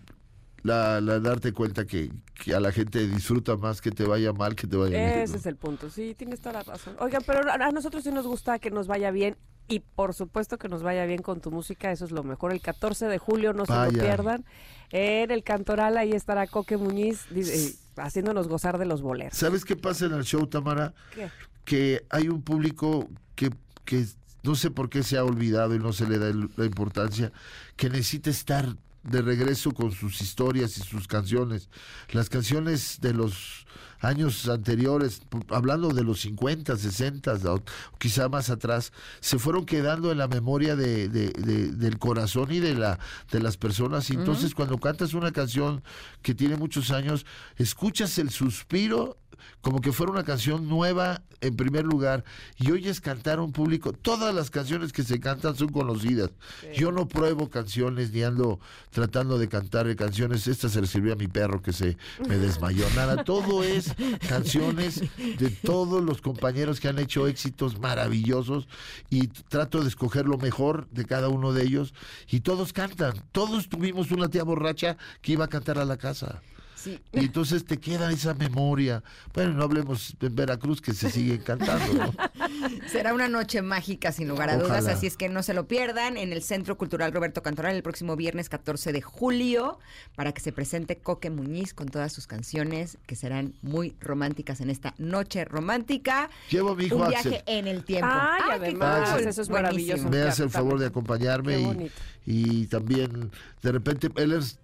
[0.62, 4.54] la, la darte cuenta que, que a la gente disfruta más que te vaya mal
[4.54, 5.20] que te vaya bien.
[5.20, 5.38] Ese ¿no?
[5.38, 6.96] es el punto, sí, tienes toda la razón.
[7.00, 9.36] Oigan, pero a nosotros sí nos gusta que nos vaya bien
[9.68, 12.52] y por supuesto que nos vaya bien con tu música, eso es lo mejor.
[12.52, 14.44] El 14 de julio, no se lo pierdan.
[14.90, 19.36] En el Cantoral, ahí estará Coque Muñiz eh, haciéndonos gozar de los boleros.
[19.38, 20.92] ¿Sabes qué pasa en el show, Tamara?
[21.14, 21.28] ¿Qué?
[21.64, 23.50] Que hay un público que,
[23.84, 24.06] que
[24.42, 27.30] no sé por qué se ha olvidado y no se le da el- la importancia,
[27.76, 28.66] que necesita estar
[29.02, 31.68] de regreso con sus historias y sus canciones.
[32.10, 33.66] Las canciones de los
[34.00, 37.62] años anteriores, hablando de los 50, 60, o
[37.98, 42.60] quizá más atrás, se fueron quedando en la memoria de, de- de- del corazón y
[42.60, 42.98] de, la,
[43.30, 44.10] de las personas.
[44.10, 45.82] Y entonces cuando cantas una canción
[46.22, 47.26] que tiene muchos años,
[47.56, 49.16] escuchas el suspiro
[49.62, 52.24] como que fuera una canción nueva en primer lugar
[52.58, 53.92] y oyes cantar a un público.
[53.94, 56.30] Todas las canciones que se cantan son conocidas.
[56.76, 60.46] Yo no pruebo canciones ni ando tratando de cantar canciones.
[60.46, 61.96] Esta se le sirvió a mi perro que se
[62.28, 62.84] me desmayó.
[62.94, 63.89] Nada, todo es
[64.28, 68.68] canciones de todos los compañeros que han hecho éxitos maravillosos
[69.08, 71.94] y trato de escoger lo mejor de cada uno de ellos
[72.28, 73.14] y todos cantan.
[73.32, 76.42] Todos tuvimos una tía borracha que iba a cantar a la casa.
[76.80, 76.98] Sí.
[77.12, 79.02] Y entonces te queda esa memoria.
[79.34, 82.12] Bueno, no hablemos en Veracruz que se sigue cantando, ¿no?
[82.90, 86.16] Será una noche mágica, sin lugar a dudas, así es que no se lo pierdan
[86.16, 89.78] en el Centro Cultural Roberto Cantoral el próximo viernes 14 de julio
[90.16, 94.70] para que se presente Coque Muñiz con todas sus canciones que serán muy románticas en
[94.70, 96.30] esta noche romántica.
[96.50, 97.30] Llevo a mi hijo Un Axel.
[97.32, 98.08] viaje en el tiempo.
[98.10, 99.28] Ay, qué además, cool.
[99.28, 100.08] eso es maravilloso.
[100.08, 101.94] Me hace el favor de acompañarme Qué y, bonito.
[102.26, 103.30] y también
[103.62, 104.58] de repente él es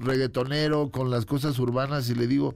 [0.00, 2.54] reggaetonero con las cosas urbanas y le digo,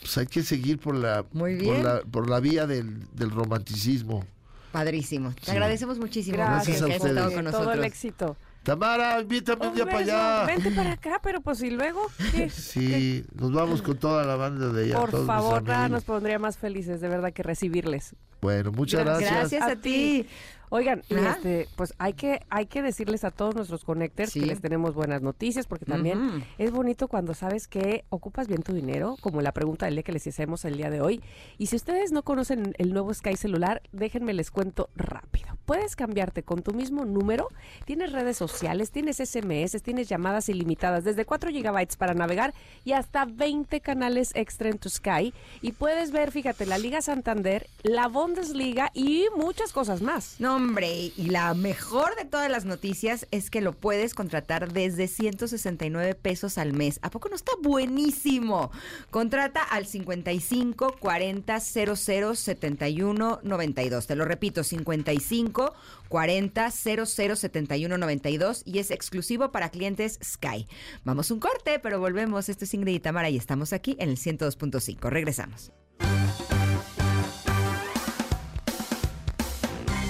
[0.00, 4.24] pues hay que seguir por la, Muy por la, por la vía del, del romanticismo.
[4.72, 5.32] Padrísimo.
[5.34, 5.50] Te Sí.
[5.52, 7.22] agradecemos muchísimo Gracias, Gracias a ustedes.
[7.22, 7.86] con Todo el nosotros.
[7.86, 8.36] éxito.
[8.62, 10.44] Tamara, invítame un, día para allá.
[10.44, 12.00] Vente para acá, pero pues y luego.
[12.32, 12.50] ¿qué?
[12.50, 14.98] Sí, nos vamos con toda la banda de allá.
[15.00, 18.16] Por todos favor, nada nos pondría más felices de verdad que recibirles.
[18.42, 19.30] Bueno, muchas Gracias.
[19.30, 19.60] gracias.
[19.60, 20.26] Gracias a, A ti.
[20.70, 24.40] Oigan, y este, pues hay que, hay que decirles a todos nuestros connectors Sí.
[24.40, 28.72] que les tenemos buenas noticias, porque también es bonito cuando sabes que ocupas bien tu
[28.72, 31.22] dinero, como la pregunta del día que les hicimos el día de hoy.
[31.58, 35.56] Y si ustedes no conocen el nuevo Sky celular, déjenme les cuento rápido.
[35.66, 37.48] Puedes cambiarte con tu mismo número,
[37.84, 42.54] tienes redes sociales, tienes SMS, tienes llamadas ilimitadas, desde 4 gigabytes para navegar
[42.84, 45.34] y hasta 20 canales extra en tu Sky.
[45.62, 50.36] Y puedes ver, fíjate, la Liga Santander, la Bundesliga y muchas cosas más.
[50.38, 55.06] No, hombre, y la mejor de todas las noticias es que lo puedes contratar desde
[55.06, 56.98] 169 pesos al mes.
[57.02, 58.70] ¿A poco no está buenísimo?
[59.10, 64.06] Contrata al 55 40 00 71 92.
[64.06, 65.74] Te lo repito, 55
[66.08, 70.66] 40 00 71 92 y es exclusivo para clientes Sky.
[71.04, 72.48] Vamos un corte, pero volvemos.
[72.48, 75.10] Esto es Ingrid y Tamara y estamos aquí en el 102.5.
[75.10, 75.70] Regresamos.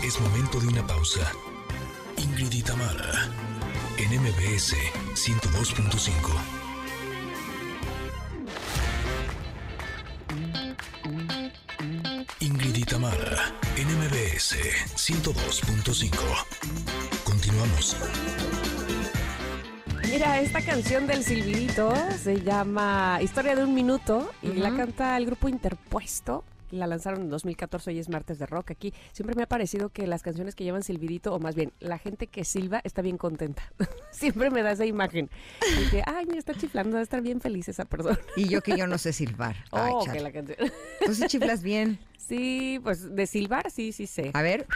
[0.06, 1.32] Es momento de una pausa.
[2.16, 3.28] Ingrid y Tamara,
[3.98, 4.76] en MBS
[5.14, 6.30] 102.5.
[12.38, 14.54] Ingrid y Tamara, en MBS
[14.94, 16.16] 102.5.
[17.24, 17.96] Continuamos.
[20.08, 21.92] Mira, esta canción del Silvidito
[22.22, 26.44] se llama Historia de un Minuto y la canta el grupo Interpuesto.
[26.70, 28.92] La lanzaron en 2014, hoy es martes de rock aquí.
[29.12, 32.26] Siempre me ha parecido que las canciones que llevan silbidito, o más bien, la gente
[32.26, 33.62] que silba está bien contenta.
[34.10, 35.30] Siempre me da esa imagen.
[35.86, 38.18] Y que, ay, mira, está chiflando, debe estar bien feliz esa persona.
[38.36, 39.56] Y yo que yo no sé silbar.
[39.70, 40.18] Ay, Oh, chale.
[40.18, 40.58] que la canción.
[41.04, 41.98] Tú sí chiflas bien.
[42.18, 44.30] Sí, pues de silbar, sí, sí sé.
[44.34, 44.66] A ver.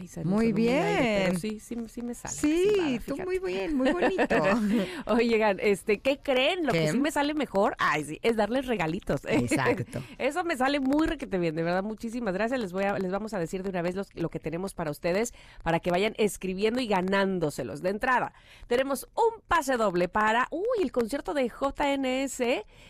[0.00, 0.96] Ay, Muy aire, bien.
[1.26, 2.34] pero sí, sí, sí me sale.
[2.34, 4.36] Sí, tú muy bien, muy bonito.
[5.06, 6.66] Oigan, este, ¿qué creen?
[6.66, 6.80] Lo ¿Qué?
[6.86, 9.22] que sí me sale mejor, ay, sí, es darles regalitos.
[9.28, 10.02] Exacto.
[10.18, 12.60] Eso me sale muy requete bien, de verdad, muchísimas gracias.
[12.60, 14.90] Les voy a, les vamos a decir de una vez los- lo que tenemos para
[14.90, 17.82] ustedes, para que vayan escribiendo y ganándoselos.
[17.82, 18.32] De entrada,
[18.66, 22.36] tenemos un pase doble para, uy, el concierto de JNS,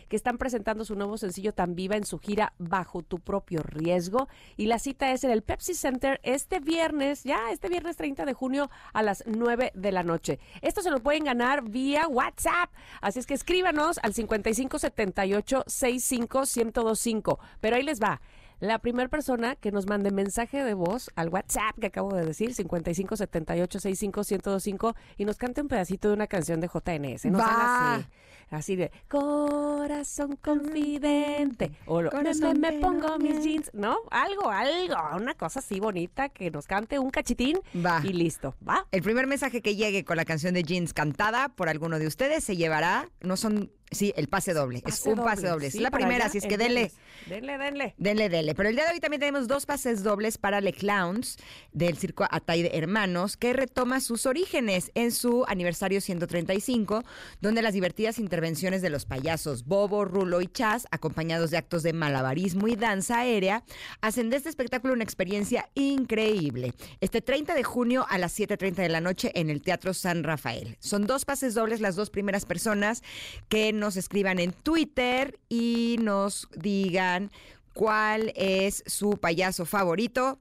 [0.09, 4.29] que están presentando su nuevo sencillo Tan Viva en su gira Bajo tu propio riesgo.
[4.57, 8.35] Y la cita es en el Pepsi Center este viernes, ya este viernes 30 de
[8.35, 10.39] junio a las 9 de la noche.
[10.63, 12.71] Esto se lo pueden ganar vía WhatsApp.
[13.01, 17.39] Así es que escríbanos al 5578 65 1025.
[17.61, 18.21] Pero ahí les va.
[18.61, 22.55] La primera persona que nos mande mensaje de voz al WhatsApp que acabo de decir,
[22.55, 27.25] 5578651025, y nos cante un pedacito de una canción de JNS.
[27.25, 28.05] No sean Va.
[28.51, 28.77] Así.
[28.77, 31.73] De corazón confidente.
[31.87, 33.71] O lo- me, Corazón me- pongo mis jeans.
[33.75, 33.97] ¿No?
[34.11, 34.97] Algo, algo.
[35.17, 37.59] Una cosa así bonita que nos cante un cachitín.
[37.85, 38.01] Va.
[38.05, 38.55] Y listo.
[38.67, 38.87] ¿Va?
[38.91, 42.45] El primer mensaje que llegue con la canción de Jeans cantada por alguno de ustedes
[42.45, 44.83] se llevará, no son, sí, el pase doble.
[44.87, 46.93] es un pase doble, sí, es la primera, así es que denle.
[47.27, 47.95] Denle, denle.
[47.99, 48.55] Denle, denle.
[48.55, 51.37] Pero el día de hoy también tenemos dos pases dobles para Le Clowns
[51.73, 57.03] del circo Ataide Hermanos, que retoma sus orígenes en su aniversario 135,
[57.41, 61.93] donde las divertidas intervenciones de los payasos Bobo, Rulo y Chas, acompañados de actos de
[61.93, 63.65] malabarismo y danza aérea,
[64.01, 66.75] hacen de este espectáculo una experiencia increíble.
[67.01, 70.77] Este 30 de junio a las 7.30 de la noche en el Teatro San Rafael.
[70.81, 73.03] Son dos pases dobles las dos primeras personas
[73.49, 77.31] que nos escriban en Twitter y nos digan
[77.75, 80.39] cuál es su payaso favorito.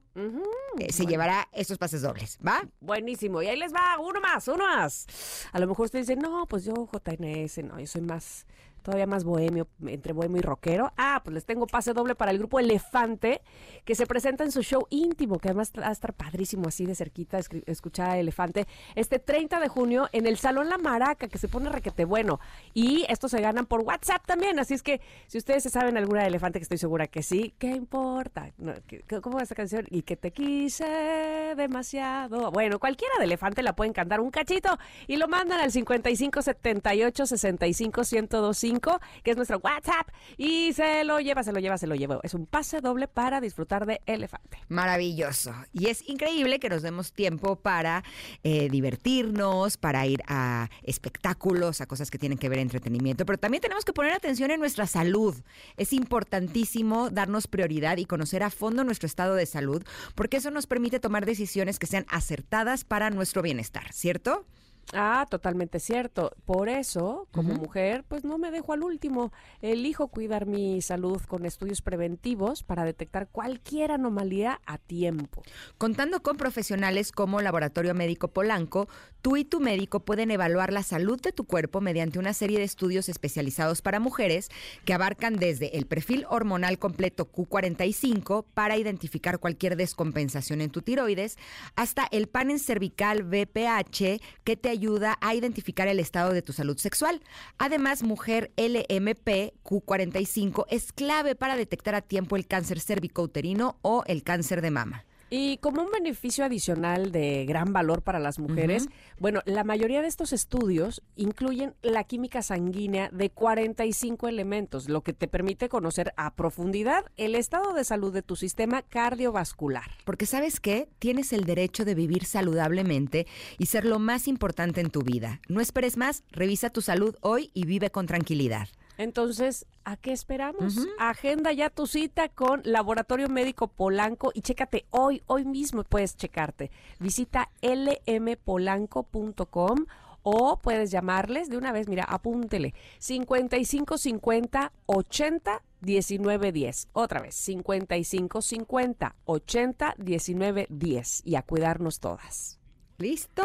[0.78, 2.60] Eh, se llevará estos pases dobles, ¿va?
[2.80, 3.42] Buenísimo.
[3.42, 5.06] Y ahí les va, uno más, uno más.
[5.52, 8.46] A lo mejor ustedes dicen, no, pues yo JNS, no, yo soy más,
[8.82, 10.92] todavía más bohemio, entre bohemio y rockero.
[10.96, 13.40] Ah, pues les tengo pase doble para el grupo Elefante,
[13.84, 16.94] que se presenta en su show íntimo, que además va a estar padrísimo así de
[16.94, 21.48] cerquita escuchar a Elefante, este 30 de junio en el Salón La Maraca, que se
[21.48, 22.40] pone requete bueno.
[22.74, 26.22] Y estos se ganan por WhatsApp también, así es que si ustedes se saben alguna
[26.22, 28.52] de Elefante, que estoy segura que sí, ¿qué importa?
[28.58, 29.86] No, ¿qué- qué- ¿Cómo va esa canción?
[29.90, 32.50] Y que te quise demasiado.
[32.50, 38.02] Bueno, cualquiera de Elefante la pueden cantar un cachito y lo mandan al 5578 65
[38.02, 40.08] 1025 55, que es nuestro WhatsApp.
[40.36, 42.20] Y se lo lleva, se lo lleva, se lo lleva.
[42.22, 44.58] Es un pase doble para disfrutar de Elefante.
[44.68, 45.54] Maravilloso.
[45.72, 48.04] Y es increíble que nos demos tiempo para
[48.42, 53.60] eh, divertirnos, para ir a espectáculos, a cosas que tienen que ver entretenimiento, pero también
[53.60, 55.34] tenemos que poner atención en nuestra salud.
[55.76, 59.82] Es importantísimo darnos prioridad y conocer a fondo nuestro estado de salud,
[60.14, 64.46] porque eso nos permite tomar decisiones que sean acertadas para nuestro bienestar, ¿cierto?
[64.92, 66.32] Ah, totalmente cierto.
[66.44, 69.32] Por eso, como mujer, pues no me dejo al último.
[69.62, 75.42] Elijo cuidar mi salud con estudios preventivos para detectar cualquier anomalía a tiempo.
[75.78, 78.88] Contando con profesionales como Laboratorio Médico Polanco,
[79.22, 82.64] tú y tu médico pueden evaluar la salud de tu cuerpo mediante una serie de
[82.64, 84.48] estudios especializados para mujeres
[84.84, 91.38] que abarcan desde el perfil hormonal completo Q45 para identificar cualquier descompensación en tu tiroides,
[91.76, 94.79] hasta el panel cervical BPH que te ayuda
[95.20, 97.20] a identificar el estado de tu salud sexual.
[97.58, 104.22] Además, mujer LMP Q45 es clave para detectar a tiempo el cáncer cervicouterino o el
[104.22, 105.04] cáncer de mama.
[105.32, 108.88] Y como un beneficio adicional de gran valor para las mujeres,
[109.20, 115.12] bueno, la mayoría de estos estudios incluyen la química sanguínea de 45 elementos, lo que
[115.12, 119.88] te permite conocer a profundidad el estado de salud de tu sistema cardiovascular.
[120.04, 124.90] Porque sabes qué, tienes el derecho de vivir saludablemente y ser lo más importante en
[124.90, 125.40] tu vida.
[125.48, 128.66] No esperes más, revisa tu salud hoy y vive con tranquilidad.
[129.00, 130.86] Entonces, ¿a qué esperamos?
[130.98, 136.70] Agenda ya tu cita con Laboratorio Médico Polanco y chécate hoy, hoy mismo puedes checarte.
[136.98, 139.86] Visita lmpolanco.com
[140.22, 146.88] o puedes llamarles de una vez, mira, apúntele, 5550 80 19 10.
[146.92, 152.58] Otra vez, 5550 80 19 10 y a cuidarnos todas.
[152.98, 153.44] Listo,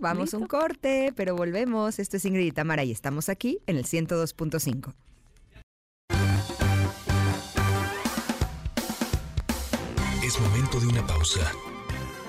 [0.00, 0.58] vamos a un ¿Listo?
[0.58, 1.98] corte, pero volvemos.
[1.98, 4.94] Esto es Ingrid y Tamara y estamos aquí en el 102.5.
[10.22, 11.50] Es momento de una pausa.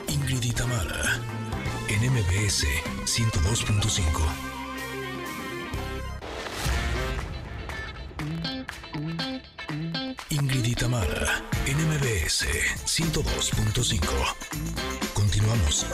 [0.07, 1.19] Ingrid y Tamara,
[1.89, 2.65] en MBS
[3.05, 4.21] 102.5.
[10.29, 12.45] Ingrid y Tamara, en MBS
[12.85, 13.99] 102.5.
[15.13, 15.85] Continuamos.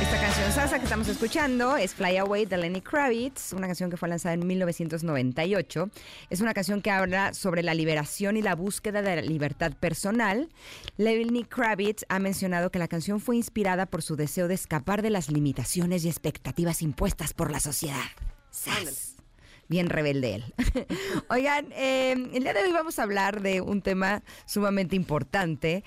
[0.00, 3.98] Esta canción salsa que estamos escuchando es Fly Away de Lenny Kravitz, una canción que
[3.98, 5.90] fue lanzada en 1998.
[6.30, 10.48] Es una canción que habla sobre la liberación y la búsqueda de la libertad personal.
[10.96, 15.10] Lenny Kravitz ha mencionado que la canción fue inspirada por su deseo de escapar de
[15.10, 18.00] las limitaciones y expectativas impuestas por la sociedad.
[18.50, 19.16] ¡Sas!
[19.68, 20.54] Bien rebelde él.
[21.28, 25.84] Oigan, eh, el día de hoy vamos a hablar de un tema sumamente importante.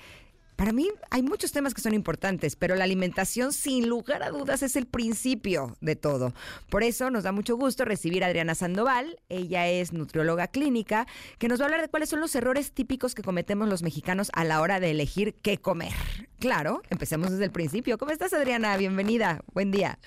[0.56, 4.62] Para mí hay muchos temas que son importantes, pero la alimentación sin lugar a dudas
[4.62, 6.32] es el principio de todo.
[6.70, 9.20] Por eso nos da mucho gusto recibir a Adriana Sandoval.
[9.28, 11.06] Ella es nutrióloga clínica,
[11.38, 14.30] que nos va a hablar de cuáles son los errores típicos que cometemos los mexicanos
[14.32, 15.92] a la hora de elegir qué comer.
[16.38, 17.98] Claro, empecemos desde el principio.
[17.98, 18.76] ¿Cómo estás, Adriana?
[18.76, 19.40] Bienvenida.
[19.52, 19.98] Buen día.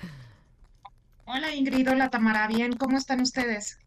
[1.25, 3.79] Hola Ingrid, hola Tamara, bien, ¿cómo están ustedes?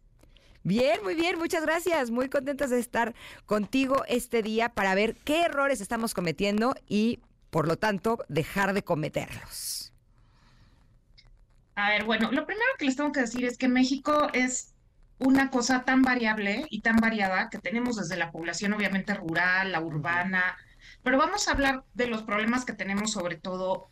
[0.63, 2.11] Bien, muy bien, muchas gracias.
[2.11, 3.15] Muy contentas de estar
[3.47, 8.83] contigo este día para ver qué errores estamos cometiendo y, por lo tanto, dejar de
[8.83, 9.93] cometerlos.
[11.77, 14.75] A ver, bueno, lo primero que les tengo que decir es que México es
[15.19, 19.81] una cosa tan variable y tan variada que tenemos desde la población obviamente rural, la
[19.81, 20.57] urbana,
[21.03, 23.89] pero vamos a hablar de los problemas que tenemos sobre todo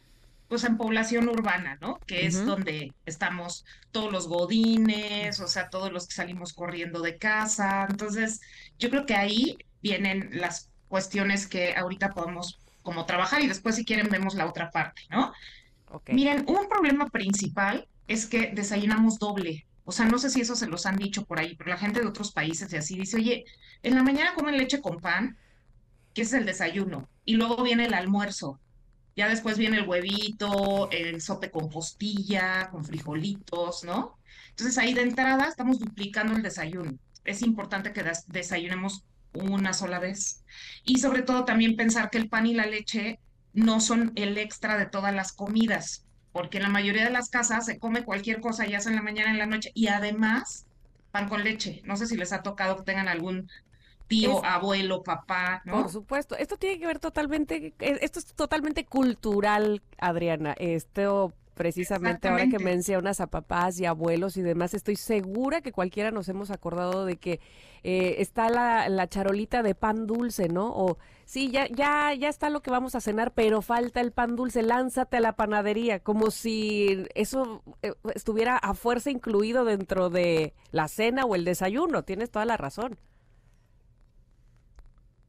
[0.49, 1.99] pues en población urbana, ¿no?
[2.07, 7.19] Que es donde estamos todos los godines, o sea, todos los que salimos corriendo de
[7.19, 7.87] casa.
[7.89, 8.41] Entonces,
[8.79, 13.85] yo creo que ahí vienen las cuestiones que ahorita podemos como trabajar y después si
[13.85, 15.33] quieren vemos la otra parte, ¿no?
[15.91, 16.11] Ok.
[16.11, 19.67] Miren, un problema principal es que desayunamos doble.
[19.85, 22.01] O sea, no sé si eso se los han dicho por ahí, pero la gente
[22.01, 23.45] de otros países y así dice, oye,
[23.83, 25.37] en la mañana comen leche con pan,
[26.15, 28.59] que es el desayuno, y luego viene el almuerzo.
[29.19, 34.17] Ya después viene el huevito, el sope con postilla, con frijolitos, ¿no?
[34.51, 36.93] Entonces ahí de entrada estamos duplicando el desayuno.
[37.25, 40.45] Es importante que des- desayunemos una sola vez.
[40.85, 43.21] Y sobre todo también pensar que el pan y la leche
[43.53, 47.67] no son el extra de todas las comidas, porque en la mayoría de las casas
[47.67, 50.67] se come cualquier cosa, ya sea en la mañana, en la noche, y además
[51.11, 51.83] pan con leche.
[51.85, 53.49] No sé si les ha tocado que tengan algún
[54.09, 55.83] tío, Es- abuelo, papá, ¿no?
[55.83, 60.55] Por supuesto, esto tiene que ver totalmente, eh, esto es totalmente cultural, Adriana.
[60.59, 66.13] Esto precisamente ahora que mencionas a papás y abuelos y demás, estoy segura que cualquiera
[66.13, 67.41] nos hemos acordado de que
[67.83, 70.69] eh, está la, la charolita de pan dulce, ¿no?
[70.73, 74.37] O sí, ya, ya, ya está lo que vamos a cenar, pero falta el pan
[74.37, 80.55] dulce, lánzate a la panadería, como si eso eh, estuviera a fuerza incluido dentro de
[80.71, 82.05] la cena o el desayuno.
[82.05, 82.97] Tienes toda la razón.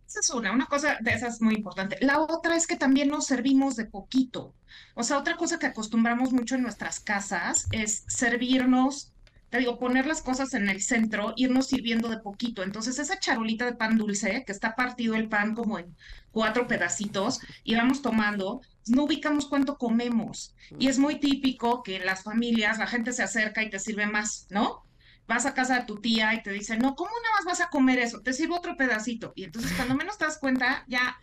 [0.09, 1.95] Esa es una, una cosa de esas muy importante.
[2.01, 4.55] La otra es que también nos servimos de poquito.
[4.95, 9.13] O sea, otra cosa que acostumbramos mucho en nuestras casas es servirnos,
[9.51, 12.63] te digo, poner las cosas en el centro, irnos sirviendo de poquito.
[12.63, 15.95] Entonces, esa charolita de pan dulce, que está partido el pan como en
[16.31, 20.55] cuatro pedacitos, y vamos tomando, no ubicamos cuánto comemos.
[20.79, 24.07] Y es muy típico que en las familias la gente se acerca y te sirve
[24.07, 24.88] más, ¿no?
[25.29, 27.69] Vas a casa de tu tía y te dice, no, ¿cómo nada más vas a
[27.69, 28.21] comer eso?
[28.21, 29.31] Te sirvo otro pedacito.
[29.35, 31.19] Y entonces cuando menos te das cuenta, ya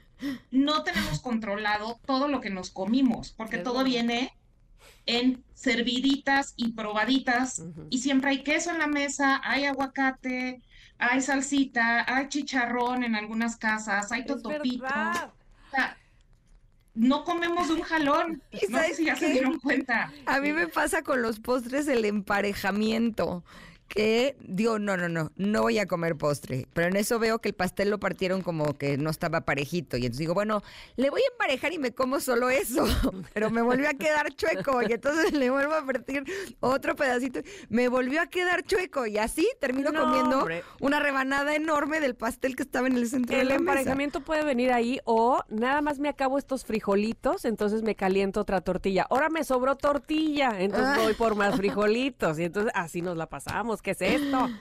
[0.52, 4.32] no tenemos controlado todo lo que nos comimos, porque todo viene
[5.06, 10.62] en serviditas y probaditas, y siempre hay queso en la mesa, hay aguacate,
[10.98, 14.84] hay salsita, hay chicharrón en algunas casas, hay totopito.
[14.86, 15.96] O sea,
[16.94, 18.42] no comemos de un jalón.
[18.52, 20.12] ¿Y No sé si ya se dieron cuenta.
[20.26, 23.44] A mí me pasa con los postres el emparejamiento.
[23.88, 26.66] Que digo, no, no, no, no voy a comer postre.
[26.74, 29.96] Pero en eso veo que el pastel lo partieron como que no estaba parejito.
[29.96, 30.62] Y entonces digo, bueno,
[30.96, 32.84] le voy a emparejar y me como solo eso.
[33.32, 34.82] Pero me volvió a quedar chueco.
[34.82, 36.24] Y entonces le vuelvo a partir
[36.60, 37.40] otro pedacito.
[37.68, 39.06] Me volvió a quedar chueco.
[39.06, 40.64] Y así termino No, comiendo hombre.
[40.80, 43.60] una rebanada enorme del pastel que estaba en el centro de El la mesa.
[43.60, 48.60] emparejamiento puede venir ahí o nada más me acabo estos frijolitos, entonces me caliento otra
[48.60, 49.06] tortilla.
[49.08, 51.00] Ahora me sobró tortilla, entonces Ah.
[51.02, 53.75] voy por más frijolitos y entonces así nos la pasamos.
[53.82, 54.48] ¿Qué es esto?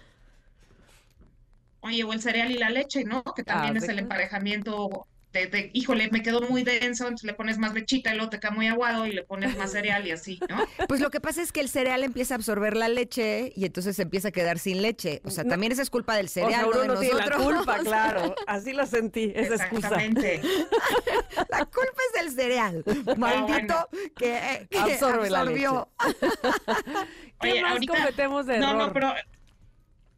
[1.82, 3.24] Oye, o el cereal y la leche, ¿no?
[3.24, 7.34] Que también Ah, es el emparejamiento de, de, híjole, me quedó muy denso, entonces le
[7.34, 10.12] pones más lechita y luego te queda muy aguado y le pones más cereal y
[10.12, 10.58] así, ¿no?
[10.88, 13.96] Pues lo que pasa es que el cereal empieza a absorber la leche y entonces
[13.98, 15.22] se empieza a quedar sin leche.
[15.26, 15.50] O sea, No.
[15.52, 17.56] también esa es culpa del o sea, cereal, uno no de no tiene la nosotros.
[17.58, 18.36] culpa, claro.
[18.48, 19.88] Así lo sentí, esa excusa.
[19.90, 20.42] Exactamente.
[21.50, 22.84] La culpa es del cereal.
[23.18, 25.90] Maldito que, eh, que Absorbe la absorbió.
[27.42, 28.88] ¿Qué Oye, más ahorita- cometemos de No, error?
[28.88, 29.14] no, pero,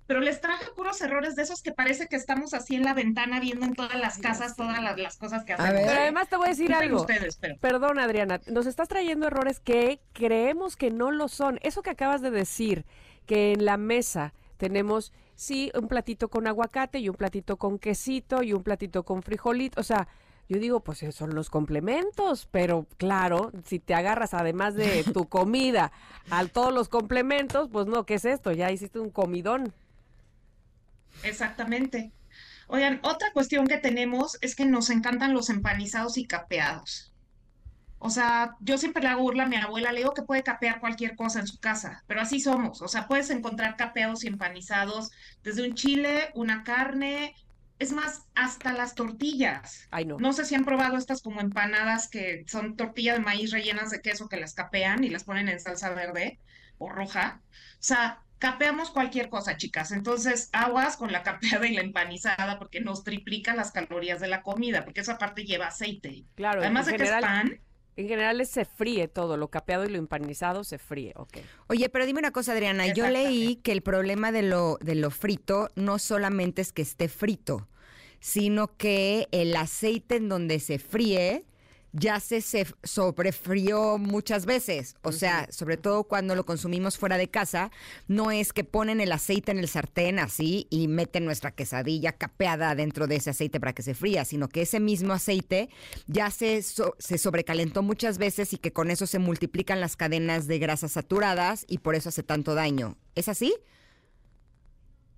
[0.07, 3.39] pero les traje puros errores de esos que parece que estamos así en la ventana
[3.39, 5.81] viendo en todas las casas todas las, las cosas que hacemos.
[5.85, 7.01] Pero además te voy a decir algo.
[7.01, 11.59] ustedes, pero Perdón, Adriana, nos estás trayendo errores que creemos que no lo son.
[11.61, 12.85] Eso que acabas de decir,
[13.25, 18.41] que en la mesa tenemos, sí, un platito con aguacate y un platito con quesito
[18.41, 19.79] y un platito con frijolito.
[19.79, 20.07] O sea,
[20.49, 25.91] yo digo, pues son los complementos, pero claro, si te agarras además de tu comida
[26.29, 28.53] a todos los complementos, pues no, ¿qué es esto?
[28.53, 29.73] Ya hiciste un comidón.
[31.23, 32.11] Exactamente.
[32.67, 37.13] Oigan, otra cuestión que tenemos es que nos encantan los empanizados y capeados.
[37.99, 40.79] O sea, yo siempre le hago burla a mi abuela, le digo que puede capear
[40.79, 42.81] cualquier cosa en su casa, pero así somos.
[42.81, 45.11] O sea, puedes encontrar capeados y empanizados
[45.43, 47.33] desde un chile, una carne,
[47.79, 49.87] es más, hasta las tortillas.
[49.89, 50.17] Ay, no.
[50.19, 54.01] No sé si han probado estas como empanadas que son tortilla de maíz rellenas de
[54.01, 56.39] queso que las capean y las ponen en salsa verde
[56.77, 57.41] o roja.
[57.51, 59.91] O sea, capeamos cualquier cosa, chicas.
[59.91, 64.41] Entonces, aguas con la capeada y la empanizada porque nos triplica las calorías de la
[64.41, 66.25] comida, porque esa parte lleva aceite.
[66.35, 67.61] Claro, Además en de que es general, pan,
[67.95, 71.37] en general se fríe todo, lo capeado y lo empanizado se fríe, ok.
[71.67, 72.87] Oye, pero dime una cosa, Adriana.
[72.93, 77.09] Yo leí que el problema de lo, de lo frito no solamente es que esté
[77.09, 77.67] frito,
[78.19, 81.45] sino que el aceite en donde se fríe
[81.93, 84.95] ya se, se sobrefrió muchas veces.
[85.01, 87.71] O sea, sobre todo cuando lo consumimos fuera de casa,
[88.07, 92.75] no es que ponen el aceite en el sartén así y meten nuestra quesadilla capeada
[92.75, 95.69] dentro de ese aceite para que se fría, sino que ese mismo aceite
[96.07, 100.47] ya se, so- se sobrecalentó muchas veces y que con eso se multiplican las cadenas
[100.47, 102.97] de grasas saturadas y por eso hace tanto daño.
[103.15, 103.53] ¿Es así?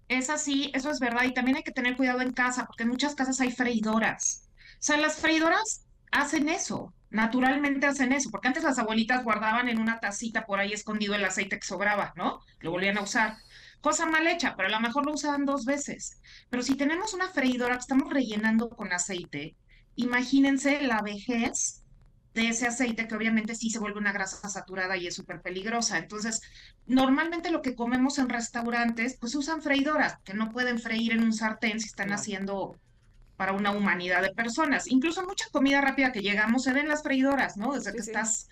[0.07, 1.23] es así, eso es verdad.
[1.25, 4.49] Y también hay que tener cuidado en casa, porque en muchas casas hay freidoras.
[4.73, 9.79] O sea, las freidoras hacen eso, naturalmente hacen eso, porque antes las abuelitas guardaban en
[9.79, 12.39] una tacita por ahí escondido el aceite que sobraba, ¿no?
[12.59, 13.37] Lo volvían a usar.
[13.81, 16.19] Cosa mal hecha, pero a lo mejor lo usaban dos veces.
[16.49, 19.57] Pero si tenemos una freidora que estamos rellenando con aceite,
[19.95, 21.83] imagínense la vejez
[22.33, 25.97] de ese aceite que obviamente sí se vuelve una grasa saturada y es súper peligrosa.
[25.97, 26.41] Entonces,
[26.85, 31.33] normalmente lo que comemos en restaurantes, pues usan freidoras, que no pueden freír en un
[31.33, 32.21] sartén si están Claro.
[32.21, 32.79] haciendo
[33.39, 34.85] para una humanidad de personas.
[34.87, 37.73] Incluso mucha comida rápida que llegamos se ven las freidoras, ¿no?
[37.73, 38.09] Desde Sí, que sí.
[38.09, 38.49] estás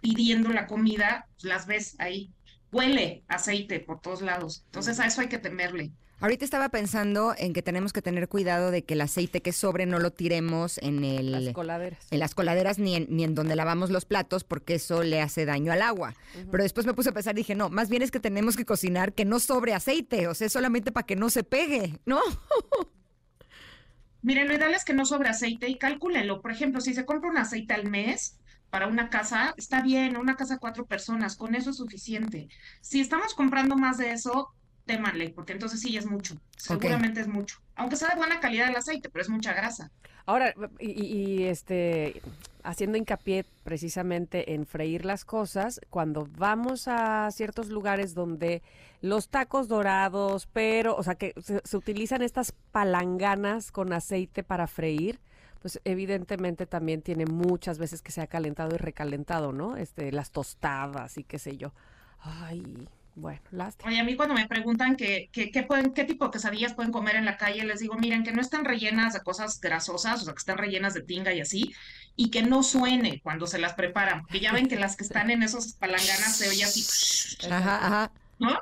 [0.00, 2.30] pidiendo la comida, pues, las ves ahí.
[2.72, 4.62] huele aceite por todos lados.
[4.66, 5.90] Entonces a eso hay que temerle.
[6.20, 9.84] Ahorita estaba pensando en que tenemos que tener cuidado de que el aceite que sobre
[9.86, 12.06] no lo tiremos en el Las coladeras.
[12.10, 15.44] en las coladeras ni en, ni en donde lavamos los platos porque eso le hace
[15.46, 16.14] daño al agua.
[16.50, 18.64] Pero después me puse a pensar y dije, no, más bien es que tenemos que
[18.64, 22.20] cocinar que no sobre aceite, o sea, es solamente para que no se pegue, ¿no?
[24.22, 26.40] Miren, lo ideal es que no sobre aceite y cálculenlo.
[26.40, 28.38] Por ejemplo, si se compra un aceite al mes
[28.70, 32.48] para una casa, está bien, una casa cuatro personas, con eso es suficiente.
[32.80, 34.54] Si estamos comprando más de eso,
[34.86, 36.36] témanle, porque entonces sí es mucho.
[36.56, 37.58] Seguramente es mucho.
[37.80, 39.90] Aunque sea de buena calidad el aceite, pero es mucha grasa.
[40.26, 42.20] Ahora, y, y- este,
[42.62, 48.62] haciendo hincapié precisamente en freír las cosas, cuando vamos a ciertos lugares donde
[49.00, 54.66] los tacos dorados, pero, o sea, que se, se utilizan estas palanganas con aceite para
[54.66, 55.18] freír,
[55.62, 59.78] pues evidentemente también tiene muchas veces que se ha calentado y recalentado, ¿no?
[59.78, 61.72] Este, las tostadas y qué sé yo.
[62.20, 63.90] Ay, bueno, lástima.
[63.90, 66.92] Oye, a mí cuando me preguntan que, que- qué pueden, qué tipo de quesadillas pueden
[66.92, 70.24] comer en la calle, les digo, miren, que no estén rellenas de cosas grasosas, o
[70.24, 71.74] sea, que estén rellenas de tinga y así,
[72.16, 75.30] y que no suene cuando se las preparan, porque ya ven que las que están
[75.30, 78.12] en esos palanganas se oye así, Ajá, ajá.
[78.38, 78.58] ¿no?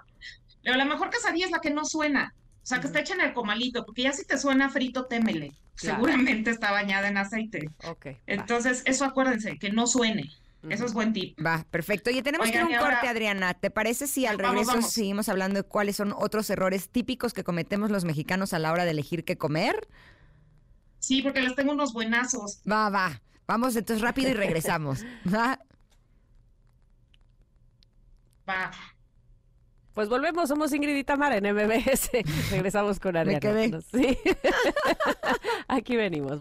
[0.63, 3.21] Pero la mejor quesadilla es la que no suena, o sea, que está hecha en
[3.23, 5.97] el comalito, porque ya si te suena frito, témele, Claro.
[5.99, 7.71] seguramente está bañada en aceite.
[7.85, 8.07] Ok.
[8.27, 10.25] Entonces, eso acuérdense, que no suene,
[10.69, 11.39] eso es buen tip.
[11.45, 12.11] Va, perfecto.
[12.11, 13.55] Oye, tenemos que ir a un ahora- corte, Adriana.
[13.55, 14.91] ¿Te parece si al Vamos, regreso vamos.
[14.93, 18.85] seguimos hablando de cuáles son otros errores típicos que cometemos los mexicanos a la hora
[18.85, 19.89] de elegir qué comer?
[20.99, 22.61] Sí, porque les tengo unos buenazos.
[22.71, 23.21] Va, va.
[23.47, 25.05] Vamos entonces rápido y regresamos.
[25.33, 25.59] Va.
[28.49, 28.71] Va.
[29.95, 32.11] Pues volvemos, somos Ingrid y Tamara en MBS.
[32.51, 33.41] Regresamos con Ariana.
[33.41, 33.69] quedé.
[33.69, 34.17] No, Sí.
[35.69, 36.41] Aquí venimos.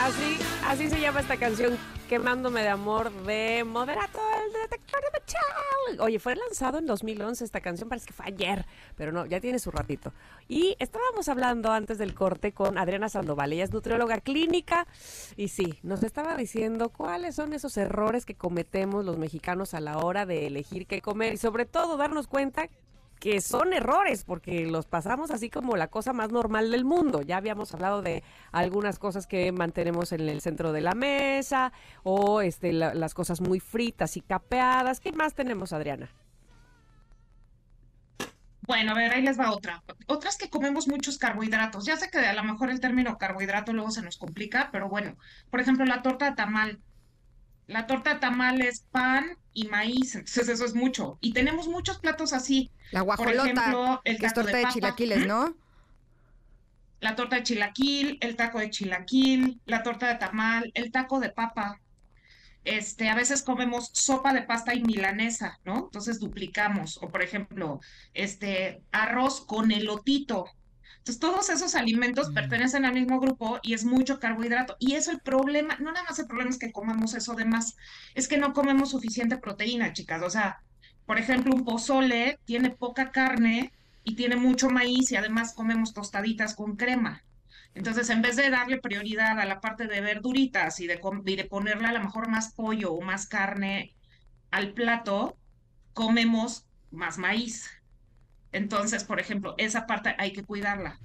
[0.00, 1.76] Así, así se llama esta canción,
[2.08, 6.00] Quemándome de Amor de Moderato, el detector de metal.
[6.00, 9.58] Oye, fue lanzado en 2011 esta canción, parece que fue ayer, pero no, ya tiene
[9.58, 10.12] su ratito.
[10.48, 14.86] Y estábamos hablando antes del corte con Adriana Sandoval, ella es nutrióloga clínica
[15.36, 19.98] y sí, nos estaba diciendo cuáles son esos errores que cometemos los mexicanos a la
[19.98, 22.68] hora de elegir qué comer y sobre todo darnos cuenta
[23.20, 27.22] que son errores, porque los pasamos así como la cosa más normal del mundo.
[27.22, 28.22] Ya habíamos hablado de
[28.52, 31.72] algunas cosas que mantenemos en el centro de la mesa,
[32.02, 35.00] o este, la- las cosas muy fritas y capeadas.
[35.00, 36.10] ¿Qué más tenemos, Adriana?
[38.62, 39.82] Bueno, a ver, ahí les va otra.
[40.08, 41.86] Otra es que comemos muchos carbohidratos.
[41.86, 45.16] Ya sé que a lo mejor el término carbohidrato luego se nos complica, pero bueno,
[45.50, 46.80] por ejemplo, la torta de tamal.
[47.66, 51.18] La torta tamal es pan y maíz, entonces eso es mucho.
[51.20, 52.70] Y tenemos muchos platos así.
[52.92, 55.56] La Por guajolota, ejemplo, el que es torta de, chilaquiles, ¿no?
[57.00, 61.30] La torta de chilaquil, el taco de chilaquil, la torta de tamal, el taco de
[61.30, 61.80] papa.
[62.64, 65.84] Este, a veces comemos sopa de pasta y milanesa, ¿no?
[65.84, 66.98] Entonces duplicamos.
[67.02, 67.80] O por ejemplo,
[68.14, 70.46] este, arroz con elotito.
[70.98, 74.76] Entonces todos esos alimentos pertenecen al mismo grupo y es mucho carbohidrato.
[74.78, 77.76] Y eso el problema, no nada más el problema es que comamos eso de más,
[78.14, 80.22] es que no comemos suficiente proteína, chicas.
[80.22, 80.60] O sea,
[81.06, 83.72] por ejemplo, un pozole tiene poca carne
[84.04, 87.22] y tiene mucho maíz y además comemos tostaditas con crema.
[87.74, 91.44] Entonces, en vez de darle prioridad a la parte de verduritas y de, y de
[91.44, 93.94] ponerle a lo mejor más pollo o más carne
[94.50, 95.36] al plato,
[95.92, 97.70] comemos más maíz.
[98.56, 100.98] Entonces, por ejemplo, esa parte hay que cuidarla.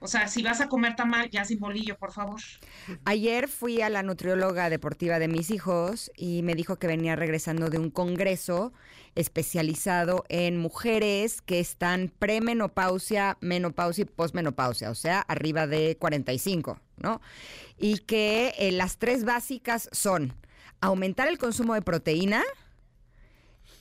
[0.00, 2.40] O sea, si vas a comer tamal, ya sin bolillo, por favor.
[3.04, 7.70] Ayer fui a la nutrióloga deportiva de mis hijos y me dijo que venía regresando
[7.70, 8.72] de un congreso
[9.14, 17.22] especializado en mujeres que están premenopausia, menopausia y posmenopausia, o sea, arriba de 45, ¿no?
[17.78, 20.34] Y que eh, las tres básicas son
[20.80, 22.42] aumentar el consumo de proteína,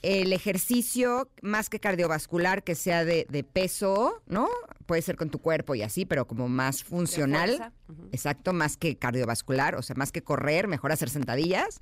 [0.06, 4.48] el ejercicio más que cardiovascular, que sea de, de peso, ¿no?
[4.86, 7.73] Puede ser con tu cuerpo y así, pero como más funcional.
[8.11, 11.80] Exacto, más que cardiovascular, o sea, más que correr, mejor hacer sentadillas.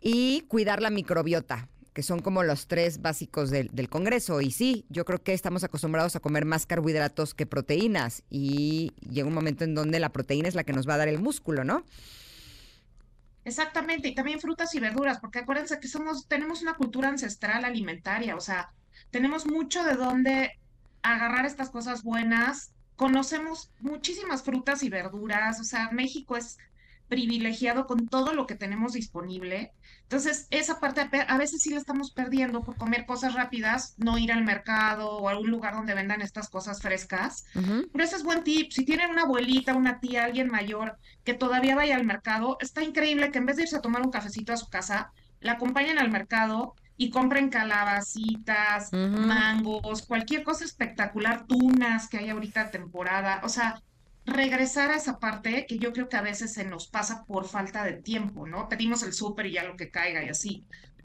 [0.00, 4.40] Y cuidar la microbiota, que son como los tres básicos del, del Congreso.
[4.40, 8.22] Y sí, yo creo que estamos acostumbrados a comer más carbohidratos que proteínas.
[8.30, 11.08] Y llega un momento en donde la proteína es la que nos va a dar
[11.08, 11.84] el músculo, ¿no?
[13.48, 18.36] Exactamente, y también frutas y verduras, porque acuérdense que somos, tenemos una cultura ancestral alimentaria,
[18.36, 18.70] o sea,
[19.10, 20.58] tenemos mucho de dónde
[21.02, 26.58] agarrar estas cosas buenas conocemos muchísimas frutas y verduras, o sea, México es
[27.08, 29.72] privilegiado con todo lo que tenemos disponible.
[30.02, 34.32] Entonces, esa parte a veces sí la estamos perdiendo por comer cosas rápidas, no ir
[34.32, 37.44] al mercado o a algún lugar donde vendan estas cosas frescas.
[37.52, 38.72] Pero ese es buen tip.
[38.72, 43.30] Si tienen una abuelita, una tía, alguien mayor que todavía vaya al mercado, está increíble
[43.30, 46.10] que en vez de irse a tomar un cafecito a su casa, la acompañen al
[46.10, 53.40] mercado y compren calabacitas, mangos, cualquier cosa espectacular, tunas que hay ahorita temporada.
[53.44, 53.80] O sea,
[54.28, 57.84] regresar a esa parte que yo creo que a veces se nos pasa por falta
[57.84, 58.68] de tiempo, ¿no?
[58.68, 60.64] Pedimos el súper y ya lo que caiga y así.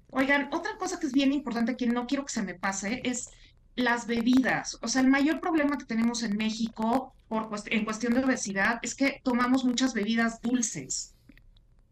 [0.10, 3.30] Oigan, otra cosa que es bien importante que no quiero que se me pase es
[3.76, 4.78] las bebidas.
[4.82, 8.96] O sea, el mayor problema que tenemos en México por, en cuestión de obesidad es
[8.96, 11.16] que tomamos muchas bebidas dulces.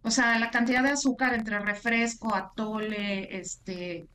[0.03, 4.07] O sea, la cantidad de azúcar entre refresco, atole, este,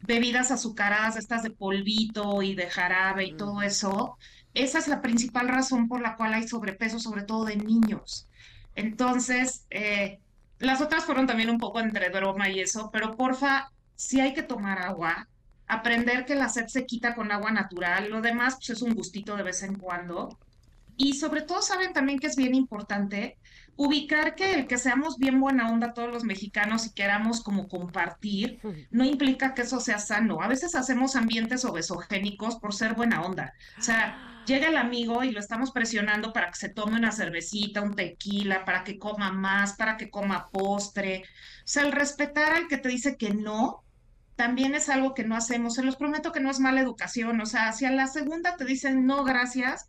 [0.00, 4.18] bebidas azucaradas, estas de polvito y de jarabe y todo eso,
[4.54, 8.28] esa es la principal razón por la cual hay sobrepeso, sobre todo de niños.
[8.76, 10.20] Entonces, eh,
[10.58, 14.42] las otras fueron también un poco entre broma y eso, pero porfa, si hay que
[14.42, 15.28] tomar agua,
[15.66, 19.36] aprender que la sed se quita con agua natural, lo demás pues, es un gustito
[19.36, 20.38] de vez en cuando.
[20.96, 23.36] Y sobre todo saben también que es bien importante
[23.76, 28.60] ubicar que el que seamos bien buena onda todos los mexicanos y queramos como compartir,
[28.90, 30.40] no implica que eso sea sano.
[30.40, 33.52] A veces hacemos ambientes obesogénicos por ser buena onda.
[33.76, 37.82] O sea, llega el amigo y lo estamos presionando para que se tome una cervecita,
[37.82, 41.24] un tequila, para que coma más, para que coma postre.
[41.58, 43.82] O sea, el respetar al que te dice que no,
[44.36, 45.74] también es algo que no hacemos.
[45.74, 47.40] Se los prometo que no es mala educación.
[47.40, 49.88] O sea, si a la segunda te dicen no, gracias,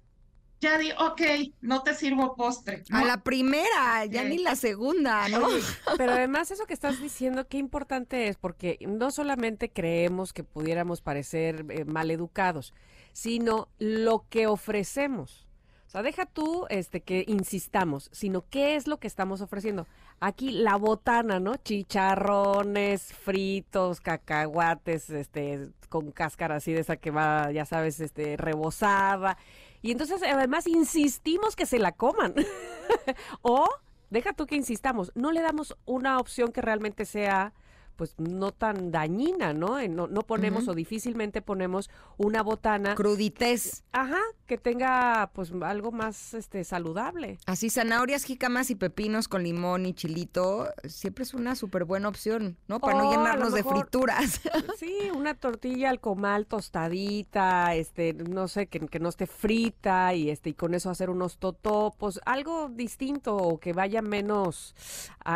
[0.62, 1.22] ya di, ok,
[1.62, 2.84] no te sirvo postre.
[2.92, 5.48] A la primera, ya ni la segunda, ¿no?
[5.98, 11.02] Pero además eso que estás diciendo, qué importante es, porque no solamente creemos que pudiéramos
[11.02, 12.74] parecer eh, mal educados,
[13.16, 15.48] sino lo que ofrecemos.
[15.88, 19.88] O sea, deja tú este que insistamos, sino qué es lo que estamos ofreciendo.
[20.20, 21.56] Aquí la botana, ¿no?
[21.56, 29.38] Chicharrones fritos, cacahuates, este, con cáscara así de esa que va, ya sabes, este, rebosada.
[29.82, 32.36] Y entonces además insistimos que se la coman.
[33.42, 33.70] o
[34.10, 37.54] deja tú que insistamos, no le damos una opción que realmente sea
[37.96, 39.86] pues no tan dañina, ¿no?
[39.88, 42.96] No, no ponemos o difícilmente ponemos una botana.
[42.96, 43.84] Crudités.
[43.92, 47.40] Ajá, que tenga pues algo más este saludable.
[47.46, 52.58] Así zanahorias, jícamas y pepinos con limón y chilito, siempre es una súper buena opción,
[52.68, 52.80] ¿no?
[52.80, 54.42] Para no llenarnos de frituras.
[54.78, 60.30] Sí, una tortilla al comal tostadita, este, no sé, que, que no esté frita y
[60.30, 64.76] este, y con eso hacer unos totopos, algo distinto o que vaya menos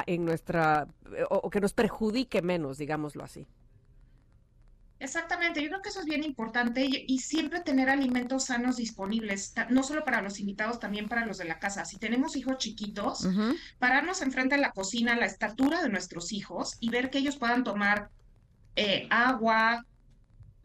[0.06, 0.88] en nuestra,
[1.30, 3.45] o que nos perjudique menos, digámoslo así.
[4.99, 9.84] Exactamente, yo creo que eso es bien importante y, siempre tener alimentos sanos disponibles, no
[9.84, 11.85] solo para los invitados, también para los de la casa.
[11.85, 13.26] Si tenemos hijos chiquitos,
[13.77, 17.63] pararnos enfrente de la cocina, la estatura de nuestros hijos y ver que ellos puedan
[17.63, 18.09] tomar
[18.76, 19.85] eh, agua,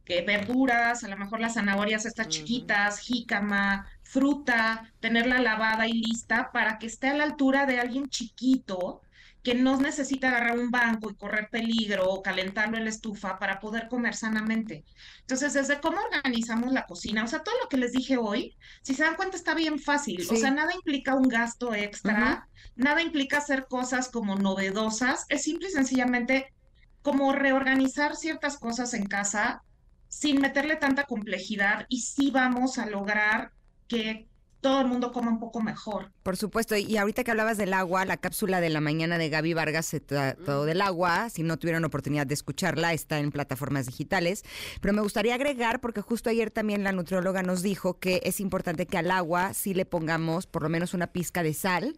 [0.04, 6.50] que verduras, a lo mejor las zanahorias estas chiquitas, jícama, fruta, tenerla lavada y lista
[6.52, 9.00] para que esté a la altura de alguien chiquito
[9.44, 13.60] que no necesita agarrar un banco y correr peligro o calentarlo en la estufa para
[13.60, 14.84] poder comer sanamente.
[15.20, 18.94] Entonces, desde cómo organizamos la cocina, o sea, todo lo que les dije hoy, si
[18.94, 23.36] se dan cuenta está bien fácil, o sea, nada implica un gasto extra, nada implica
[23.36, 26.54] hacer cosas como novedosas, es simple y sencillamente
[27.02, 29.62] como reorganizar ciertas cosas en casa
[30.08, 33.52] sin meterle tanta complejidad y sí vamos a lograr
[33.88, 34.26] que
[34.64, 36.10] todo el mundo coma un poco mejor.
[36.22, 39.52] Por supuesto, y ahorita que hablabas del agua, la cápsula de la mañana de Gaby
[39.52, 44.42] Vargas se trató del agua, si no tuvieron oportunidad de escucharla, está en plataformas digitales,
[44.80, 48.86] pero me gustaría agregar, porque justo ayer también la nutrióloga nos dijo que es importante
[48.86, 51.94] que al agua sí le pongamos por lo menos una pizca de sal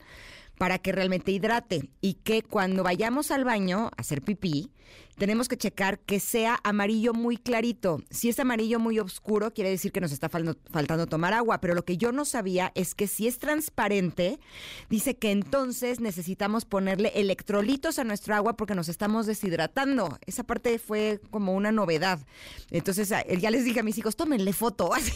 [0.59, 4.73] para que realmente hidrate y que cuando vayamos al baño a hacer pipí,
[5.17, 8.03] tenemos que checar que sea amarillo muy clarito.
[8.11, 11.85] Si es amarillo muy oscuro, quiere decir que nos está faltando tomar agua, pero lo
[11.85, 14.39] que yo no sabía es que si es transparente,
[14.91, 20.19] dice que entonces necesitamos ponerle electrolitos a nuestro agua porque nos estamos deshidratando.
[20.27, 22.21] Esa parte fue como una novedad.
[22.71, 25.13] Entonces, ya les dije a mis hijos, tómenle foto así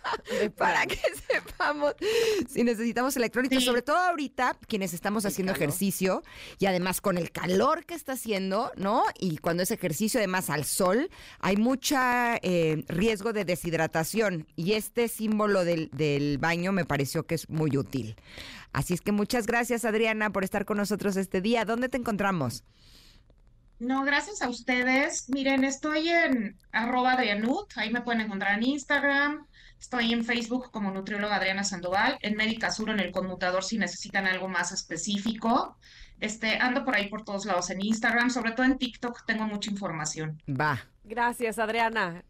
[0.56, 1.94] para que sepamos
[2.48, 6.22] si necesitamos electrolitos, sobre todo ahorita quienes estamos haciendo ejercicio
[6.58, 9.04] y además con el calor que está haciendo, ¿no?
[9.18, 11.10] Y cuando es ejercicio además al sol,
[11.40, 11.96] hay mucho
[12.42, 17.76] eh, riesgo de deshidratación y este símbolo del, del baño me pareció que es muy
[17.76, 18.16] útil.
[18.72, 21.64] Así es que muchas gracias Adriana por estar con nosotros este día.
[21.64, 22.64] ¿Dónde te encontramos?
[23.78, 25.28] No, gracias a ustedes.
[25.28, 29.46] Miren, estoy en arroba Adrianut, ahí me pueden encontrar en Instagram,
[29.84, 34.26] Estoy en Facebook como nutrióloga Adriana Sandoval, en Médica Sur en el conmutador si necesitan
[34.26, 35.76] algo más específico.
[36.20, 39.70] Este, ando por ahí por todos lados en Instagram, sobre todo en TikTok tengo mucha
[39.70, 40.40] información.
[40.48, 40.86] Va.
[41.04, 42.24] Gracias, Adriana.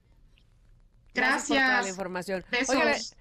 [1.15, 1.48] Gracias.
[1.48, 2.44] por toda la información.
[2.51, 3.15] Besos.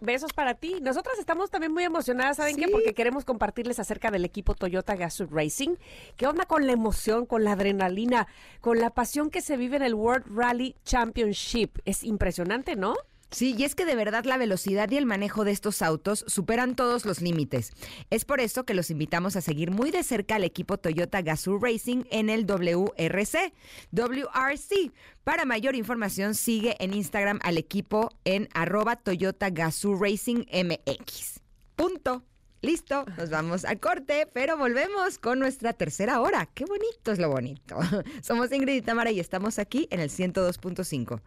[0.00, 0.76] Besos para ti.
[0.80, 2.68] Nosotras estamos también muy emocionadas, ¿saben qué?
[2.68, 5.74] Porque queremos compartirles acerca del equipo Toyota Gazoo Racing.
[6.16, 8.28] ¿Qué onda con la emoción, con la adrenalina,
[8.60, 11.78] con la pasión que se vive en el World Rally Championship?
[11.84, 12.94] Es impresionante, ¿no?
[13.30, 16.74] Sí, y es que de verdad la velocidad y el manejo de estos autos superan
[16.74, 17.72] todos los límites.
[18.10, 21.58] Es por eso que los invitamos a seguir muy de cerca al equipo Toyota Gazoo
[21.58, 23.52] Racing en el WRC.
[23.92, 24.92] WRC.
[25.22, 31.40] Para mayor información, sigue en Instagram al equipo en arroba Toyota Gazoo Racing MX.
[31.76, 32.24] Punto.
[32.62, 36.44] Listo, nos vamos al corte, pero volvemos con nuestra tercera hora.
[36.52, 37.78] Qué bonito es lo bonito.
[38.22, 41.22] Somos Ingrid y Tamara y estamos aquí en el 102.5.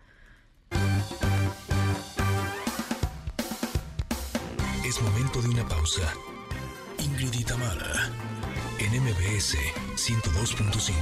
[5.04, 6.14] momento de una pausa.
[6.98, 8.10] Ingrid y Tamara,
[8.80, 9.58] en MBS
[9.96, 10.94] 102.5.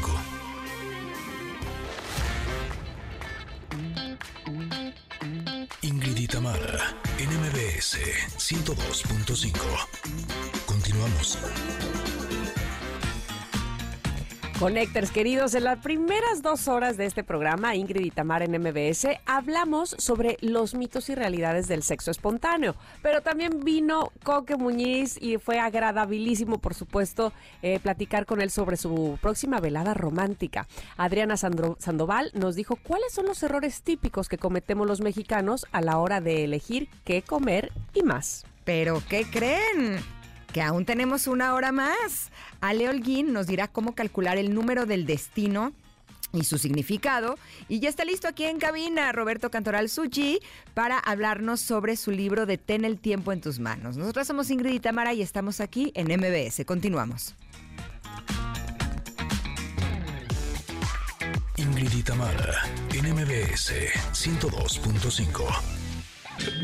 [5.84, 7.98] Ingrid y Tamara, en MBS
[8.38, 9.52] 102.5.
[10.66, 11.38] Continuamos.
[14.62, 19.08] Connectors, queridos, en las primeras dos horas de este programa, Ingrid y Tamara en MBS,
[19.26, 22.76] hablamos sobre los mitos y realidades del sexo espontáneo.
[23.02, 27.34] Pero también vino Coque Muñiz y fue agradabilísimo, por supuesto,
[27.64, 30.68] eh, platicar con él sobre su próxima velada romántica.
[30.96, 35.98] Adriana Sandoval nos dijo cuáles son los errores típicos que cometemos los mexicanos a la
[35.98, 38.46] hora de elegir qué comer y más.
[38.64, 40.21] Pero, ¿qué creen?
[40.54, 42.30] Que aún tenemos una hora más.
[42.60, 45.74] Ale Holguín nos dirá cómo calcular el número del destino
[46.34, 47.38] y su significado.
[47.68, 50.40] Y ya está listo aquí en cabina Roberto Cantoral Suchi
[50.74, 53.98] para hablarnos sobre su libro de Ten el tiempo en tus manos.
[53.98, 56.66] Nosotros somos Ingrid y Tamara y estamos aquí en MBS.
[56.66, 57.36] Continuamos.
[61.58, 62.64] Ingrid y Tamara,
[62.94, 63.74] en MBS
[64.14, 65.81] 102.5.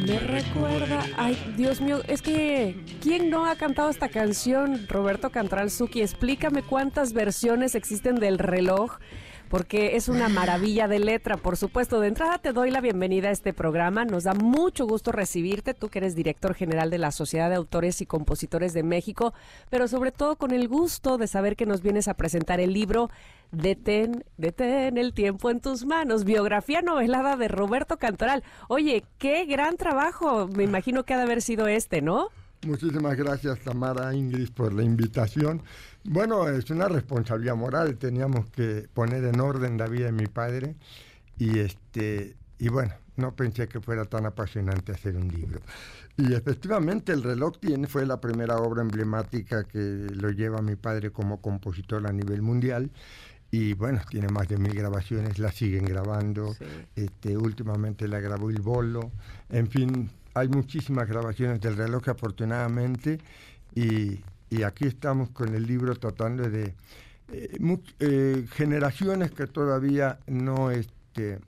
[0.05, 4.87] Me recuerda, ay Dios mío, es que ¿quién no ha cantado esta canción?
[4.87, 8.97] Roberto Cantral Suki, explícame cuántas versiones existen del reloj,
[9.49, 11.99] porque es una maravilla de letra, por supuesto.
[11.99, 15.89] De entrada te doy la bienvenida a este programa, nos da mucho gusto recibirte, tú
[15.89, 19.33] que eres director general de la Sociedad de Autores y Compositores de México,
[19.69, 23.09] pero sobre todo con el gusto de saber que nos vienes a presentar el libro
[23.51, 26.25] Detén, detén el tiempo en tus manos.
[26.25, 28.43] Biografía novelada de Roberto Cantoral.
[28.67, 30.47] Oye, qué gran trabajo.
[30.47, 32.27] Me imagino que ha de haber sido este, ¿no?
[32.65, 35.61] Muchísimas gracias, Tamara Ingrid, por la invitación.
[36.09, 37.97] Bueno, es una responsabilidad moral.
[37.97, 40.75] Teníamos que poner en orden la vida de mi padre
[41.37, 45.59] y este y bueno, no pensé que fuera tan apasionante hacer un libro.
[46.15, 51.11] Y efectivamente el reloj tiene fue la primera obra emblemática que lo lleva mi padre
[51.11, 52.89] como compositor a nivel mundial.
[53.51, 56.55] Y bueno, tiene más de mil grabaciones, la siguen grabando.
[56.95, 59.11] Este, últimamente la grabó El Bolo.
[59.49, 63.19] En fin, hay muchísimas grabaciones del reloj afortunadamente.
[63.75, 66.73] Y, y aquí estamos con el libro tratando de
[67.31, 71.39] eh, eh, generaciones que todavía no este,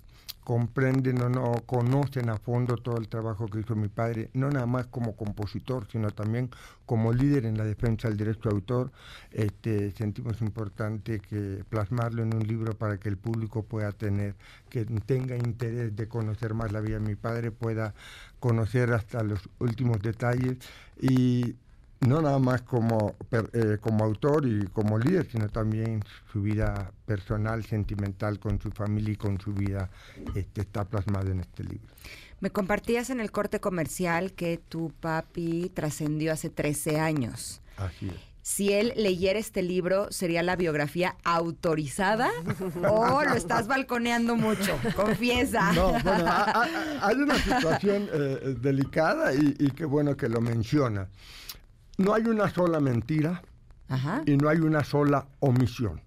[0.43, 4.65] comprenden o no conocen a fondo todo el trabajo que hizo mi padre, no nada
[4.65, 6.49] más como compositor, sino también
[6.87, 8.91] como líder en la defensa del derecho de autor.
[9.31, 14.33] Este, sentimos importante que plasmarlo en un libro para que el público pueda tener,
[14.71, 17.93] que tenga interés de conocer más la vida de mi padre, pueda
[18.39, 20.57] conocer hasta los últimos detalles
[20.99, 21.55] y
[22.01, 26.01] no nada más como, per- eh, como autor y como líder, sino también
[26.31, 29.89] su vida personal, sentimental con su familia y con su vida
[30.35, 31.93] este, está plasmado en este libro.
[32.39, 37.61] Me compartías en el corte comercial que tu papi trascendió hace 13 años.
[37.75, 38.15] Así es.
[38.41, 42.31] Si él leyera este libro, ¿sería la biografía autorizada?
[42.89, 44.79] ¿O lo estás balconeando mucho?
[44.95, 45.73] Confiesa.
[45.73, 50.39] No, bueno, ha- ha- hay una situación eh, delicada y, y qué bueno que lo
[50.41, 51.09] menciona.
[51.99, 53.41] No hay una sola mentira
[53.89, 54.23] Ajá.
[54.25, 56.01] y no hay una sola omisión.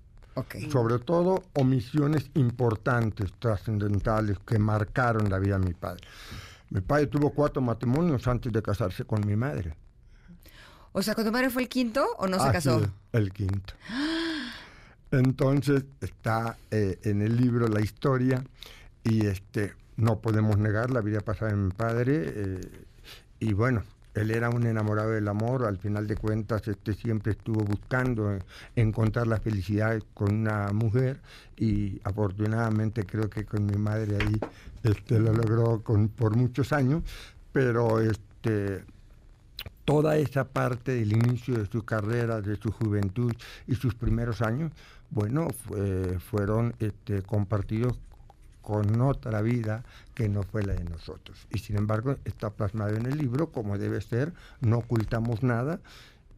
[0.70, 6.00] Sobre todo omisiones importantes, trascendentales, que marcaron la vida de mi padre.
[6.70, 9.74] Mi padre tuvo cuatro matrimonios antes de casarse con mi madre.
[10.92, 12.80] O sea, ¿con tu madre fue el quinto o no se casó?
[12.80, 13.74] es, el quinto.
[15.10, 18.42] Entonces está eh, en el libro la historia
[19.04, 22.60] y este no podemos negar la vida pasada de mi padre eh,
[23.40, 23.82] y bueno,
[24.14, 28.38] él era un enamorado del amor, al final de cuentas este siempre estuvo buscando
[28.76, 31.20] encontrar la felicidad con una mujer
[31.56, 34.38] y afortunadamente creo que con mi madre ahí
[34.82, 37.02] este lo logró con, por muchos años,
[37.52, 38.84] pero este
[39.84, 43.32] toda esa parte del inicio de su carrera, de su juventud
[43.66, 44.72] y sus primeros años,
[45.10, 45.48] bueno,
[46.30, 47.98] fueron este, compartidos
[48.62, 49.84] con otra vida
[50.14, 51.46] que no fue la de nosotros.
[51.50, 55.80] Y sin embargo está plasmado en el libro como debe ser, no ocultamos nada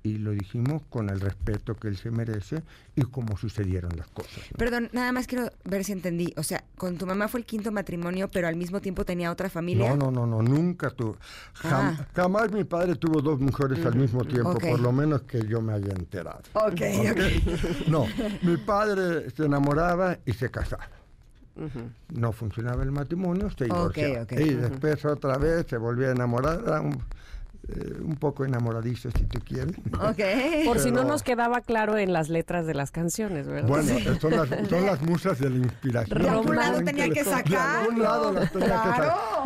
[0.05, 2.63] y lo dijimos con el respeto que él se merece
[2.95, 4.45] y cómo sucedieron las cosas.
[4.57, 6.35] Perdón, nada más quiero ver si entendí.
[6.37, 9.49] O sea, con tu mamá fue el quinto matrimonio, pero al mismo tiempo tenía otra
[9.49, 9.89] familia.
[9.89, 11.17] No, no, no, no nunca tuvo.
[11.65, 12.07] Ah.
[12.15, 15.73] Jamás mi padre tuvo dos mujeres al mismo tiempo, por lo menos que yo me
[15.73, 16.43] haya enterado.
[16.53, 17.89] Ok, ok.
[17.89, 18.07] No,
[18.43, 20.87] mi padre se enamoraba y se casaba.
[22.13, 24.27] No funcionaba el matrimonio, se divorciaba.
[24.31, 26.61] Y después otra vez se volvía a enamorar,
[27.67, 29.75] eh, un, poco enamoradizo si tú quieres.
[30.67, 33.69] Por si no nos quedaba claro en las letras de las canciones, ¿verdad?
[33.69, 34.33] Bueno, eh, son,
[34.85, 36.23] las, musas de la inspiración.
[36.23, 37.89] De algún lado tenía que sacar.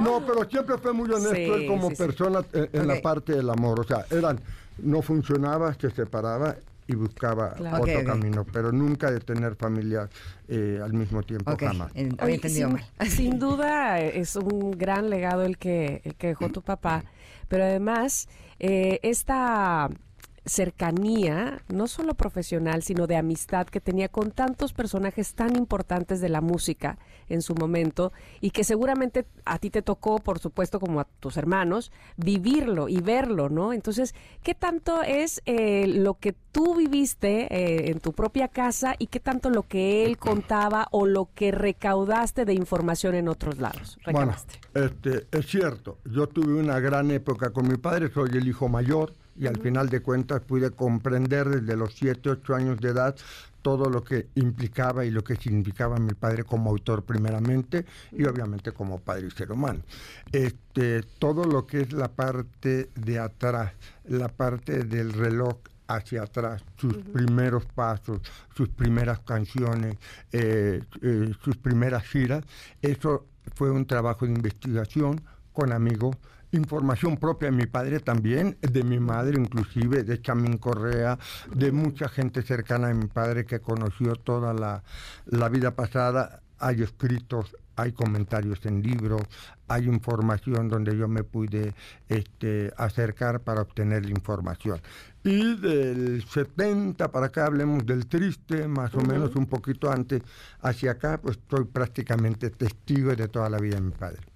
[0.01, 3.81] No, pero siempre fue muy honesto él como persona en, la parte del amor.
[3.81, 4.41] O sea, eran,
[4.79, 6.57] no funcionaba, se separaba
[6.89, 10.09] y buscaba otro camino, pero nunca de tener familia
[10.49, 11.93] eh, al mismo tiempo jamás.
[11.95, 17.05] entendido sin, sin, duda es un gran legado el que, el que dejó tu papá,
[17.47, 18.29] pero además
[18.59, 19.91] eh, esta
[20.47, 26.31] cercanía, no solo profesional, sino de amistad que tenía con tantos personajes tan importantes de
[26.31, 26.99] la música
[27.29, 31.37] en su momento y que seguramente a ti te tocó, por supuesto, como a tus
[31.37, 33.73] hermanos, vivirlo y verlo, ¿no?
[33.73, 39.07] Entonces, ¿qué tanto es eh, lo que tú viviste eh, en tu propia casa y
[39.07, 43.99] qué tanto lo que él contaba o lo que recaudaste de información en otros lados?
[44.11, 44.35] Bueno,
[44.75, 49.13] este, es cierto, yo tuve una gran época con mi padre, soy el hijo mayor
[49.39, 53.17] y al final de cuentas pude comprender desde los 7, 8 años de edad
[53.63, 58.73] todo lo que implicaba y lo que significaba mi padre como autor primeramente y obviamente
[58.73, 59.81] como padre y ser humano.
[60.33, 63.73] Este, todo lo que es la parte de atrás,
[64.05, 65.57] la parte del reloj
[65.89, 68.21] hacia atrás, sus primeros pasos,
[68.55, 69.97] sus primeras canciones,
[70.33, 72.45] eh, eh, sus primeras giras,
[72.83, 75.21] eso fue un trabajo de investigación
[75.53, 76.17] con amigos
[76.53, 81.19] información propia de mi padre también, de mi madre inclusive, de Chamín Correa,
[81.55, 84.83] de mucha gente cercana a mi padre que conoció toda la,
[85.27, 86.41] la vida pasada.
[86.61, 89.23] Hay escritos, hay comentarios en libros,
[89.69, 91.75] hay información donde yo me pude
[92.09, 94.81] este, acercar para obtener la información.
[95.23, 100.23] Y del 70 para acá, hablemos del triste, más o menos un poquito antes,
[100.61, 104.28] hacia acá, pues estoy prácticamente testigo de toda la vida de mi padre.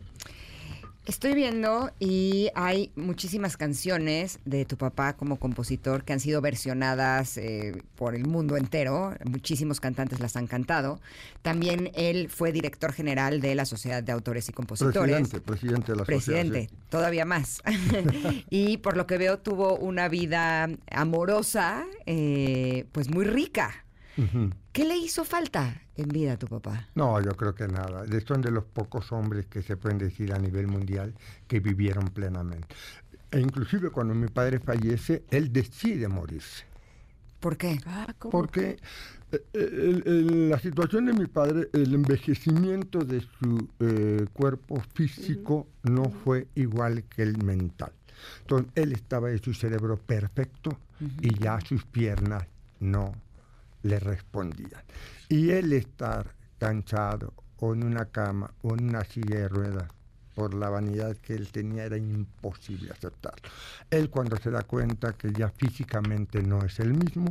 [1.05, 7.39] Estoy viendo y hay muchísimas canciones de tu papá como compositor que han sido versionadas
[7.39, 9.13] eh, por el mundo entero.
[9.25, 11.01] Muchísimos cantantes las han cantado.
[11.43, 15.29] También él fue director general de la Sociedad de Autores y Compositores.
[15.29, 17.63] Presidente, presidente de la Presidente, todavía más.
[18.51, 23.85] y por lo que veo tuvo una vida amorosa, eh, pues muy rica.
[24.73, 26.89] ¿Qué le hizo falta en vida a tu papá?
[26.95, 28.05] No, yo creo que nada.
[28.27, 31.15] Son de los pocos hombres que se pueden decir a nivel mundial
[31.47, 32.75] que vivieron plenamente.
[33.31, 36.65] E inclusive cuando mi padre fallece, él decide morirse.
[37.39, 37.81] ¿Por qué?
[37.87, 38.79] Ah, Porque
[39.33, 40.03] eh,
[40.49, 47.05] la situación de mi padre, el envejecimiento de su eh, cuerpo físico no fue igual
[47.05, 47.93] que el mental.
[48.43, 50.79] Entonces, él estaba de su cerebro perfecto
[51.21, 52.45] y ya sus piernas
[52.81, 53.13] no
[53.83, 54.83] le respondían.
[55.29, 59.89] Y él estar cansado o en una cama o en una silla de ruedas
[60.35, 63.49] por la vanidad que él tenía era imposible aceptarlo.
[63.91, 67.29] Él cuando se da cuenta que ya físicamente no es el mismo,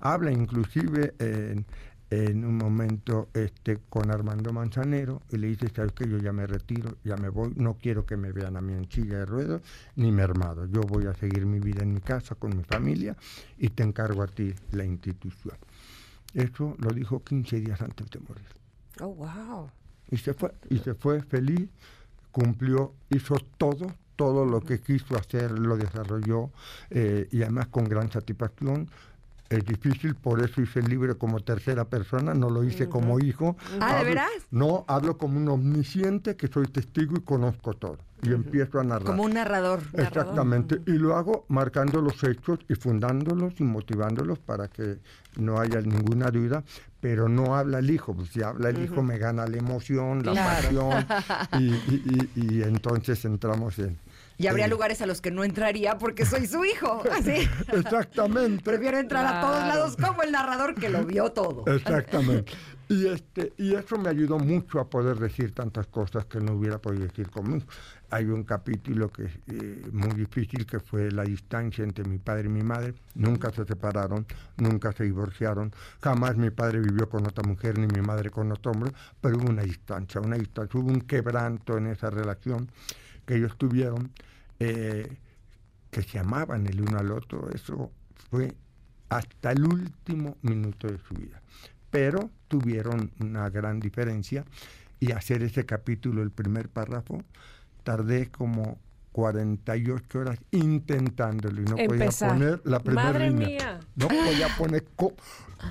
[0.00, 1.64] habla inclusive en,
[2.12, 6.46] en un momento este, con Armando Manzanero y le dice, sabes que yo ya me
[6.46, 9.62] retiro, ya me voy, no quiero que me vean a mí en silla de ruedas
[9.96, 13.16] ni mermado, yo voy a seguir mi vida en mi casa con mi familia
[13.56, 15.56] y te encargo a ti la institución.
[16.34, 18.46] Eso lo dijo 15 días antes de morir.
[19.00, 19.70] Oh, wow.
[20.10, 21.68] Y se fue, y se fue feliz,
[22.30, 26.50] cumplió, hizo todo, todo lo que quiso hacer, lo desarrolló
[26.90, 28.88] eh, y además con gran satisfacción.
[29.52, 33.56] Es difícil, por eso hice el libro como tercera persona, no lo hice como hijo.
[33.80, 34.30] Ah, ¿de veras?
[34.50, 39.04] No, hablo como un omnisciente que soy testigo y conozco todo y empiezo a narrar.
[39.04, 39.82] Como un narrador.
[39.94, 40.80] Exactamente.
[40.86, 44.98] Y lo hago marcando los hechos y fundándolos y motivándolos para que
[45.38, 46.62] no haya ninguna duda,
[47.00, 48.14] pero no habla el hijo.
[48.14, 51.04] Pues si habla el hijo me gana la emoción, la pasión
[51.58, 51.74] y,
[52.36, 53.98] y, entonces entramos en,
[54.42, 57.02] Y habría lugares a los que no entraría porque soy su hijo.
[57.12, 57.48] Así.
[57.72, 58.64] Exactamente.
[58.64, 61.64] Prefiero entrar a todos lados como el narrador que lo vio todo.
[61.72, 62.52] Exactamente.
[62.88, 66.78] Y, este, y eso me ayudó mucho a poder decir tantas cosas que no hubiera
[66.78, 67.64] podido decir conmigo.
[68.10, 72.46] Hay un capítulo que es eh, muy difícil, que fue la distancia entre mi padre
[72.46, 72.94] y mi madre.
[73.14, 75.72] Nunca se separaron, nunca se divorciaron.
[76.02, 79.48] Jamás mi padre vivió con otra mujer ni mi madre con otro hombre, pero hubo
[79.48, 82.68] una distancia, una distancia, hubo un quebranto en esa relación
[83.24, 84.10] que ellos tuvieron,
[84.62, 85.18] eh,
[85.90, 87.50] que se amaban el uno al otro.
[87.54, 87.90] Eso
[88.30, 88.54] fue
[89.08, 91.42] hasta el último minuto de su vida
[91.92, 94.44] pero tuvieron una gran diferencia
[94.98, 97.22] y hacer ese capítulo, el primer párrafo,
[97.84, 98.78] tardé como
[99.12, 103.46] 48 horas intentándolo y no podía poner la primera Madre línea.
[103.46, 103.80] Mía.
[103.94, 104.86] No podía poner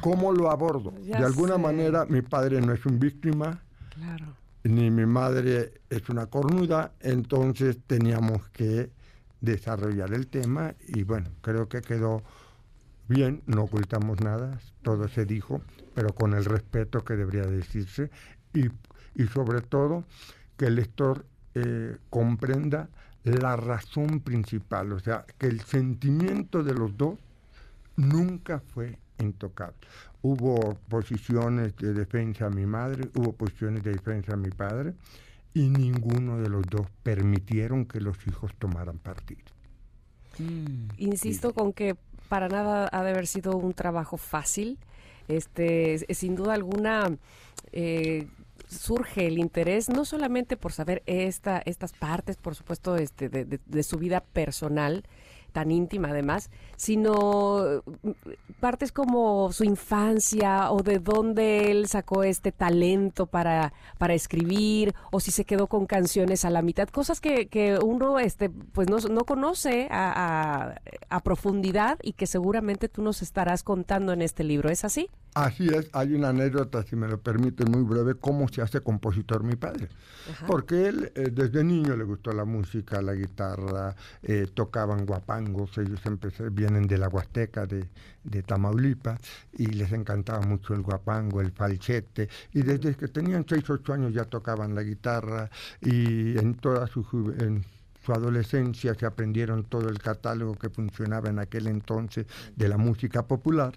[0.01, 0.93] cómo lo abordo.
[1.01, 1.61] Ya de alguna sé.
[1.61, 3.63] manera mi padre no es un víctima,
[3.95, 4.37] Claro.
[4.63, 8.91] Ni mi madre es una cornuda, entonces teníamos que
[9.41, 12.21] desarrollar el tema y bueno, creo que quedó
[13.07, 15.61] bien, no ocultamos nada, todo se dijo,
[15.93, 18.11] pero con el respeto que debería decirse
[18.53, 18.67] y,
[19.15, 20.05] y sobre todo
[20.57, 21.25] que el lector
[21.55, 22.89] eh, comprenda
[23.23, 27.19] la razón principal, o sea, que el sentimiento de los dos
[27.95, 29.75] nunca fue intocable.
[30.23, 34.93] Hubo posiciones de defensa a mi madre, hubo posiciones de defensa a mi padre,
[35.53, 39.41] y ninguno de los dos permitieron que los hijos tomaran partido.
[40.97, 41.95] Insisto con que
[42.29, 44.77] para nada ha de haber sido un trabajo fácil.
[45.27, 47.09] Este, es- sin duda alguna
[47.73, 48.27] eh,
[48.67, 53.59] surge el interés no solamente por saber esta, estas partes, por supuesto, este, de, de-
[53.65, 55.03] de su vida personal
[55.51, 56.49] tan íntima además,
[56.81, 57.83] sino
[58.59, 65.19] partes como su infancia o de dónde él sacó este talento para, para escribir o
[65.19, 68.97] si se quedó con canciones a la mitad, cosas que, que uno este, pues no,
[68.97, 74.43] no conoce a, a- a profundidad y que seguramente tú nos estarás contando en este
[74.43, 75.07] libro, ¿es así?
[75.33, 79.43] Así es, hay una anécdota, si me lo permiten, muy breve, cómo se hace compositor
[79.43, 79.87] mi padre.
[80.45, 86.01] Porque él eh, desde niño le gustó la música, la guitarra, eh, tocaban guapangos, ellos
[86.05, 87.89] empecé- vienen de la Huasteca, de,
[88.23, 89.19] de Tamaulipas,
[89.53, 94.13] y les encantaba mucho el guapango, el falsete, y desde que tenían 6 8 años
[94.13, 95.49] ya tocaban la guitarra,
[95.81, 97.03] y en toda su
[98.03, 102.25] su adolescencia se aprendieron todo el catálogo que funcionaba en aquel entonces
[102.55, 103.73] de la música popular.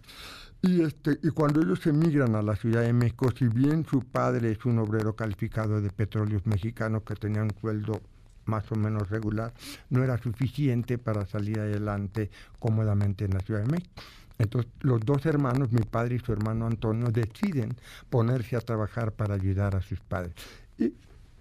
[0.62, 4.52] Y, este, y cuando ellos emigran a la Ciudad de México, si bien su padre
[4.52, 8.00] es un obrero calificado de petróleos mexicanos que tenía un sueldo
[8.46, 9.52] más o menos regular,
[9.90, 13.92] no era suficiente para salir adelante cómodamente en la Ciudad de México.
[14.38, 17.76] Entonces los dos hermanos, mi padre y su hermano Antonio, deciden
[18.10, 20.34] ponerse a trabajar para ayudar a sus padres.
[20.78, 20.92] ¿Y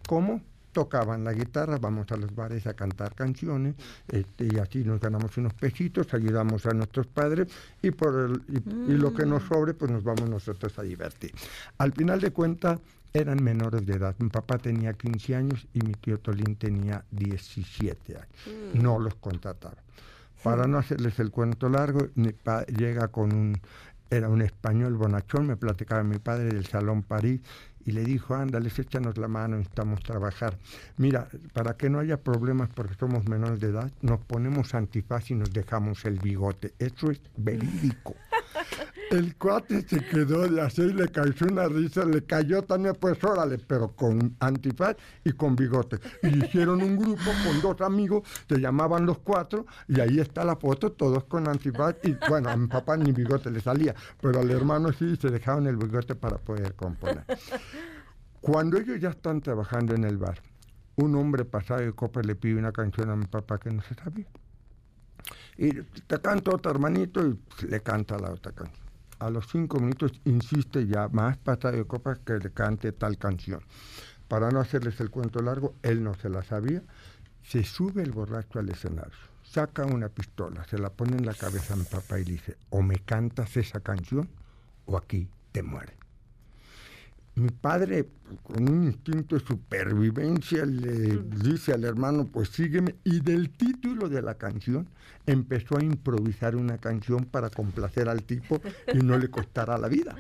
[0.07, 0.41] cómo?
[0.73, 3.75] Tocaban la guitarra, vamos a los bares a cantar canciones
[4.07, 7.47] este, y así nos ganamos unos pesitos, ayudamos a nuestros padres
[7.81, 8.41] y, por el-
[8.88, 11.31] y, y lo que nos sobre pues nos vamos nosotros a divertir.
[11.77, 12.80] Al final de cuentas
[13.14, 14.15] eran menores de edad.
[14.19, 18.27] Mi papá tenía 15 años y mi tío Tolín tenía 17 años.
[18.73, 19.76] No los contrataba.
[20.44, 23.61] Para no hacerles el cuento largo, mi pa- llega con un,
[24.10, 27.40] era un español bonachón, me platicaba mi padre del Salón París
[27.85, 30.57] y le dijo, ándales, échanos la mano, necesitamos trabajar.
[30.98, 35.35] Mira, para que no haya problemas porque somos menores de edad, nos ponemos antifaz y
[35.35, 36.73] nos dejamos el bigote.
[36.80, 38.15] Eso es verídico.
[39.14, 43.95] El cuate se quedó así, le cayó una risa, le cayó también, pues órale, pero
[43.95, 45.99] con antifaz y con bigote.
[46.23, 50.56] Y hicieron un grupo con dos amigos, se llamaban los cuatro, y ahí está la
[50.56, 54.49] foto, todos con antifaz, y bueno, a mi papá ni bigote le salía, pero al
[54.49, 57.23] hermano sí se dejaron el bigote para poder componer.
[58.41, 60.41] Cuando ellos ya están trabajando en el bar,
[60.95, 63.94] un hombre pasado de copa le pide una canción a mi papá que no se
[63.94, 64.26] sabía.
[65.56, 67.38] Y te canto otra hermanito y
[67.68, 68.82] le canta la otra canción.
[69.24, 73.62] A los cinco minutos insiste ya más pasado de copas que le cante tal canción.
[74.28, 76.84] Para no hacerles el cuento largo, él no se la sabía.
[77.41, 81.74] Se sube el borracho al escenario, saca una pistola, se la pone en la cabeza
[81.74, 84.28] a mi papá y dice, o me cantas esa canción
[84.88, 86.02] o aquí te mueres.
[87.35, 88.10] Mi padre,
[88.43, 92.95] con un instinto de supervivencia, le dice al hermano, pues sígueme.
[93.03, 94.88] Y del título de la canción
[95.26, 98.61] empezó a improvisar una canción para complacer al tipo
[98.93, 100.15] y no le costara la vida.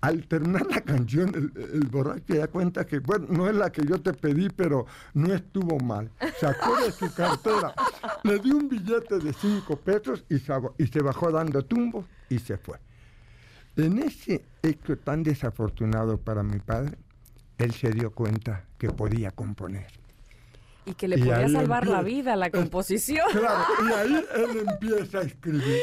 [0.00, 3.70] Al terminar la canción, el, el borracho se da cuenta que, bueno, no es la
[3.70, 6.10] que yo te pedí, pero no estuvo mal.
[6.40, 7.74] Sacó de su cartera,
[8.24, 10.36] le dio un billete de cinco pesos y
[10.78, 12.78] y se bajó dando tumbos y se fue.
[13.76, 16.98] En ese hecho tan desafortunado para mi padre,
[17.58, 19.86] él se dio cuenta que podía componer.
[20.84, 23.26] Y que le Y podía salvar la vida la composición.
[23.30, 25.78] Claro, y ahí él empieza a escribir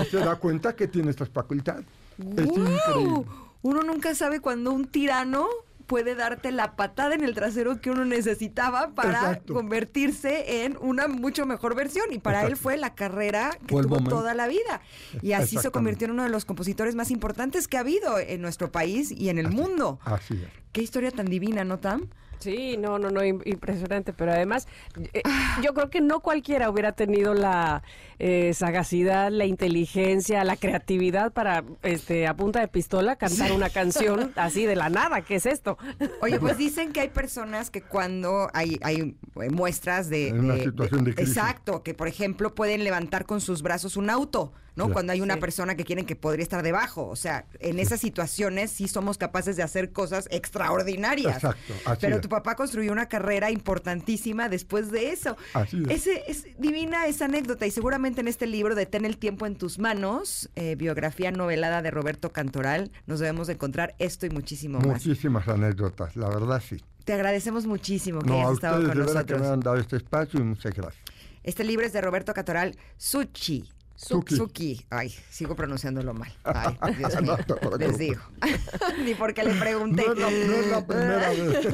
[0.00, 1.84] y se da cuenta que tiene estas facultades.
[2.18, 3.24] Es increíble.
[3.62, 5.48] Uno nunca sabe cuando un tirano
[5.86, 9.54] puede darte la patada en el trasero que uno necesitaba para Exacto.
[9.54, 12.06] convertirse en una mucho mejor versión.
[12.12, 14.10] Y para él fue la carrera que tuvo momento.
[14.10, 14.80] toda la vida.
[15.22, 18.40] Y así se convirtió en uno de los compositores más importantes que ha habido en
[18.42, 19.98] nuestro país y en el mundo.
[20.04, 20.48] Así es.
[20.72, 22.08] Qué historia tan divina, ¿no, Tam?
[22.40, 24.66] Sí, no, no, no, im- impresionante, pero además
[25.14, 25.22] eh,
[25.62, 27.82] yo creo que no cualquiera hubiera tenido la
[28.18, 34.32] eh, sagacidad, la inteligencia, la creatividad para, este, a punta de pistola cantar una canción
[34.36, 35.22] así de la nada.
[35.22, 35.78] ¿Qué es esto?
[36.20, 40.28] Oye, pues dicen que hay personas que cuando hay, hay eh, muestras de...
[40.28, 41.36] En una de- situación de crisis.
[41.36, 44.84] Exacto, que por ejemplo pueden levantar con sus brazos un auto, ¿no?
[44.84, 44.92] Claro.
[44.94, 45.40] Cuando hay una Sí.
[45.40, 47.06] persona que quieren que podría estar debajo.
[47.08, 51.36] O sea, en esas situaciones sí somos capaces de hacer cosas extraordinarias.
[51.36, 52.20] Exacto, así Pero es.
[52.22, 55.36] tu papá construyó una carrera importantísima después de eso.
[55.52, 56.06] Así es.
[56.06, 59.56] Ese, es divina esa anécdota y seguramente en este libro de Ten el tiempo en
[59.56, 64.78] tus manos, eh, biografía novelada de Roberto Cantoral, nos debemos de encontrar esto y muchísimo
[64.78, 64.86] más.
[64.86, 66.76] Muchísimas anécdotas, la verdad sí.
[67.06, 69.40] Te agradecemos muchísimo que No, hayas estado con de verdad que nosotros.
[69.40, 71.02] me han dado este espacio y muchas gracias.
[71.42, 73.68] Este libro es de Roberto Catoral, Suchi.
[73.96, 74.36] Suki.
[74.36, 74.86] Suki.
[74.90, 76.30] Ay, sigo pronunciándolo mal.
[76.44, 77.36] Ay, Dios No mío.
[77.46, 77.78] preocupes.
[77.78, 78.20] Les digo.
[79.04, 80.04] Ni porque le pregunté.
[80.04, 81.68] No la, no es la primera vez.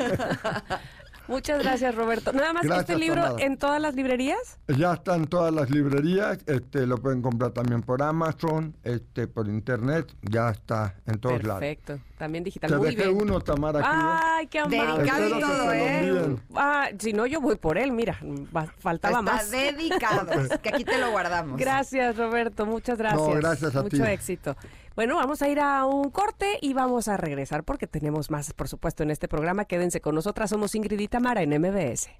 [1.30, 2.32] Muchas gracias, Roberto.
[2.32, 4.58] Nada más, Gracias, ¿este libro en todas las librerías?
[4.66, 10.12] Ya están todas las librerías, este, lo pueden comprar también por Amazon, este, por internet,
[10.22, 11.60] ya está en todos lados.
[11.60, 12.00] Perfecto.
[12.18, 12.68] También digital.
[12.70, 13.22] Te Muy dejé bien.
[13.22, 13.88] uno, Tamara, aquí.
[13.90, 14.80] Ay, qué amable.
[15.04, 16.36] Dedicado y que todo, ¿eh?
[16.56, 18.18] Ah, si no, yo voy por él, mira,
[18.54, 19.50] va- faltaba Está más.
[19.50, 20.26] dedicado.
[20.60, 21.58] Que aquí te lo guardamos.
[21.58, 23.36] Gracias, Roberto, muchas gracias.
[23.36, 24.02] gracias a Mucho ti.
[24.02, 24.56] éxito.
[25.00, 28.68] Bueno, vamos a ir a un corte y vamos a regresar porque tenemos más, por
[28.68, 29.64] supuesto, en este programa.
[29.64, 32.10] Quédense con nosotras, somos Ingrid y Tamara en MBS.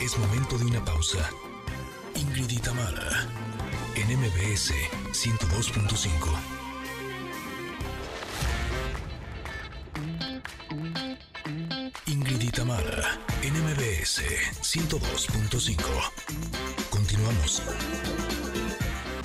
[0.00, 1.28] Es momento de una pausa.
[2.14, 3.28] Ingrid y Tamara,
[3.96, 4.72] en MBS
[5.12, 6.08] 102.5.
[12.06, 14.22] Ingrid y Tamara, en MBS
[14.62, 16.91] 102.5.
[17.22, 17.62] Continuamos.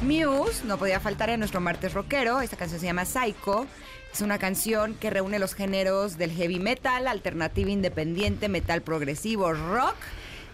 [0.04, 2.42] Muse no podía faltar en nuestro martes rockero.
[2.42, 3.66] Esta canción se llama Psycho.
[4.14, 9.96] Es una canción que reúne los géneros del heavy metal, alternativa independiente, metal progresivo, rock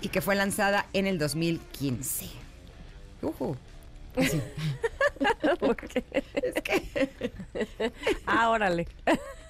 [0.02, 2.30] y que fue lanzada en el 2015.
[3.22, 3.58] Ujú.
[5.60, 6.04] ¿Por qué?
[6.34, 7.12] Es que...
[8.26, 8.88] Ah, órale.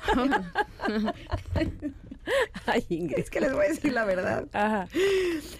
[2.65, 3.19] Ay, Ingrid.
[3.19, 4.47] Es que les voy a decir la verdad.
[4.53, 4.87] Ajá.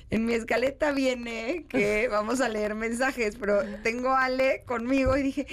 [0.10, 5.24] En mi escaleta viene que vamos a leer mensajes, pero tengo a Ale conmigo y
[5.24, 5.46] dije,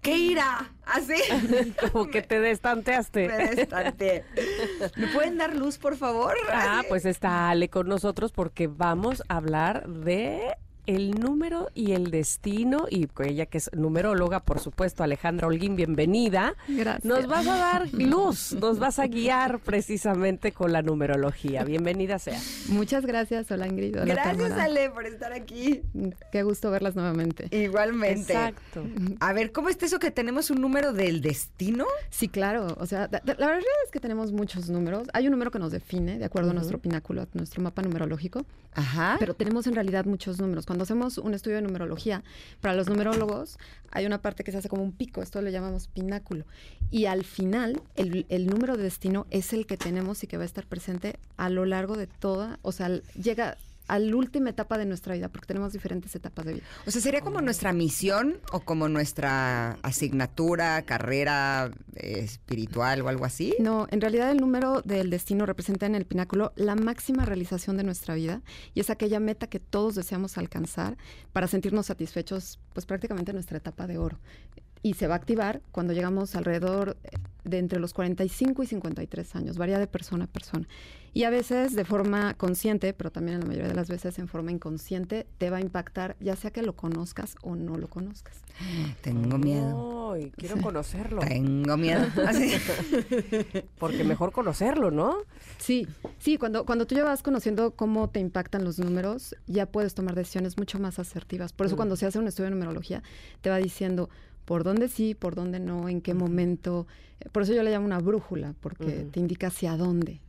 [0.00, 0.72] ¿qué irá?
[0.84, 1.14] Así.
[1.92, 3.28] Como que te destanteaste.
[3.28, 4.24] Me destanteé.
[4.96, 6.34] ¿Me pueden dar luz, por favor?
[6.50, 6.88] Ah, Así.
[6.88, 10.56] pues está Ale con nosotros porque vamos a hablar de
[10.88, 16.54] el número y el destino y ella que es numeróloga, por supuesto, Alejandra Holguín, bienvenida.
[16.66, 17.04] Gracias.
[17.04, 21.62] Nos vas a dar luz, nos vas a guiar precisamente con la numerología.
[21.64, 22.40] Bienvenida sea.
[22.68, 24.00] Muchas gracias, hola Ingrid.
[24.00, 24.64] Hola, Gracias, Tamara.
[24.64, 25.82] Ale, por estar aquí.
[26.32, 27.54] Qué gusto verlas nuevamente.
[27.54, 28.32] Igualmente.
[28.32, 28.82] Exacto.
[29.20, 31.84] A ver, ¿cómo está eso que tenemos un número del destino?
[32.08, 32.78] Sí, claro.
[32.80, 35.06] O sea, la verdad es que tenemos muchos números.
[35.12, 38.46] Hay un número que nos define, de acuerdo a nuestro pináculo, a nuestro mapa numerológico,
[38.72, 39.16] Ajá.
[39.18, 40.64] pero tenemos en realidad muchos números.
[40.64, 42.22] Cuando hacemos un estudio de numerología,
[42.60, 43.58] para los numerólogos
[43.90, 46.44] hay una parte que se hace como un pico, esto le llamamos pináculo.
[46.90, 50.42] Y al final, el, el número de destino es el que tenemos y que va
[50.42, 53.56] a estar presente a lo largo de toda, o sea, llega
[53.88, 56.64] a la última etapa de nuestra vida, porque tenemos diferentes etapas de vida.
[56.86, 63.24] O sea, ¿sería como nuestra misión o como nuestra asignatura, carrera eh, espiritual o algo
[63.24, 63.54] así?
[63.58, 67.84] No, en realidad el número del destino representa en el pináculo la máxima realización de
[67.84, 68.42] nuestra vida
[68.74, 70.96] y es aquella meta que todos deseamos alcanzar
[71.32, 74.18] para sentirnos satisfechos, pues prácticamente en nuestra etapa de oro.
[74.82, 76.96] Y se va a activar cuando llegamos alrededor
[77.44, 80.68] de entre los 45 y 53 años, varía de persona a persona.
[81.14, 84.28] Y a veces de forma consciente, pero también en la mayoría de las veces en
[84.28, 88.36] forma inconsciente, te va a impactar, ya sea que lo conozcas o no lo conozcas.
[89.00, 90.12] Tengo miedo.
[90.12, 91.22] Ay, quiero conocerlo.
[91.22, 92.06] Tengo miedo.
[92.26, 92.52] Así.
[93.78, 95.16] Porque mejor conocerlo, ¿no?
[95.56, 95.88] Sí,
[96.18, 100.14] sí, cuando, cuando tú ya vas conociendo cómo te impactan los números, ya puedes tomar
[100.14, 101.52] decisiones mucho más asertivas.
[101.52, 103.02] Por eso cuando se hace un estudio de numerología,
[103.40, 104.10] te va diciendo
[104.48, 106.86] por dónde sí, por dónde no, en qué momento.
[107.32, 110.22] Por eso yo le llamo una brújula, porque te indica hacia dónde.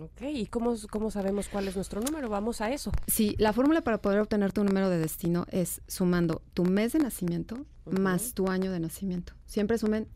[0.00, 2.28] Ok, ¿y cómo, cómo sabemos cuál es nuestro número?
[2.28, 2.92] Vamos a eso.
[3.08, 7.00] Sí, la fórmula para poder obtener tu número de destino es sumando tu mes de
[7.00, 9.32] nacimiento más tu año de nacimiento.
[9.46, 10.06] Siempre sumen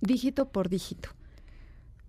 [0.00, 1.08] dígito por dígito.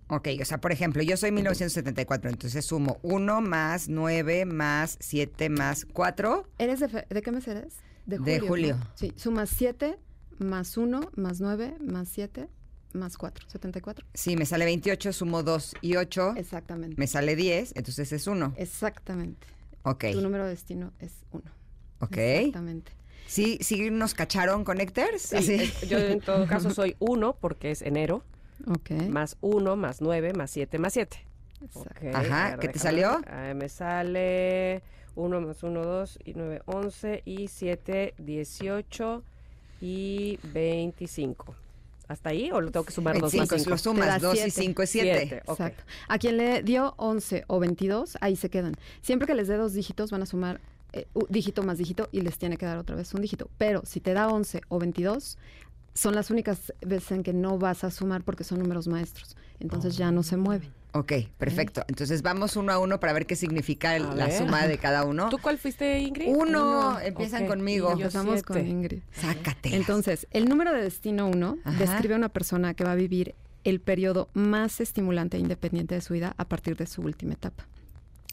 [0.08, 5.48] Ok, o sea, por ejemplo, yo soy 1974, entonces sumo 1 más 9 más 7
[5.50, 6.44] más 4.
[6.58, 7.74] ¿Eres de, fe- de qué mes eres?
[8.06, 8.76] De julio.
[8.76, 8.86] ¿no?
[8.94, 9.98] Sí, sumas 7
[10.38, 12.48] más 1 más 9 más 7
[12.94, 14.06] más 4, 74.
[14.14, 16.34] Sí, me sale 28, sumo 2 y 8.
[16.36, 16.96] Exactamente.
[16.98, 18.54] Me sale 10, entonces es 1.
[18.56, 19.46] Exactamente.
[19.82, 21.42] Ok, Tu número de destino es 1.
[22.00, 22.16] ok.
[22.16, 22.92] Exactamente.
[23.26, 25.20] ¿Sí, ¿Sí nos cacharon, Connectors?
[25.20, 25.54] Sí, Así.
[25.54, 28.24] es- yo en todo caso soy 1 porque es enero,
[28.66, 28.92] Ok.
[29.10, 31.18] más 1, más 9, más 7, más 7.
[31.62, 31.90] Exacto.
[31.90, 33.20] Ok, Ajá, ¿qué te salió?
[33.20, 33.28] ver.
[33.30, 34.82] Ah, me sale
[35.14, 39.24] 1 más 1, 2 y 9, 11 y 7, 18
[39.80, 41.54] y 25.
[42.08, 43.70] ¿Hasta ahí o lo tengo que sumar 2 más 25, 5?
[43.70, 44.50] lo sumas, da 2 y siete.
[44.50, 45.18] 5 es 7.
[45.18, 45.42] Siete.
[45.44, 45.60] Ok.
[45.60, 45.84] Exacto.
[46.08, 48.74] A quien le dio 11 o 22, ahí se quedan.
[49.02, 50.60] Siempre que les dé dos dígitos, van a sumar
[50.94, 53.50] eh, un dígito más dígito y les tiene que dar otra vez un dígito.
[53.58, 55.36] Pero si te da 11 o 22,
[55.92, 59.36] son las únicas veces en que no vas a sumar porque son números maestros.
[59.60, 60.70] Entonces ya no se mueve.
[60.98, 61.84] Ok, perfecto.
[61.88, 64.38] Entonces vamos uno a uno para ver qué significa el- A la ver.
[64.38, 65.28] suma de cada uno.
[65.28, 66.28] ¿Tú cuál fuiste, Ingrid?
[66.28, 67.88] Uno, empiezan Ok, conmigo.
[67.94, 68.68] y yo Empezamos con siete.
[68.70, 69.00] Ingrid.
[69.12, 69.76] Sácate.
[69.76, 71.78] Entonces, el número de destino 1 Ajá.
[71.78, 73.34] describe a una persona que va a vivir
[73.64, 77.66] el periodo más estimulante e independiente de su vida a partir de su última etapa.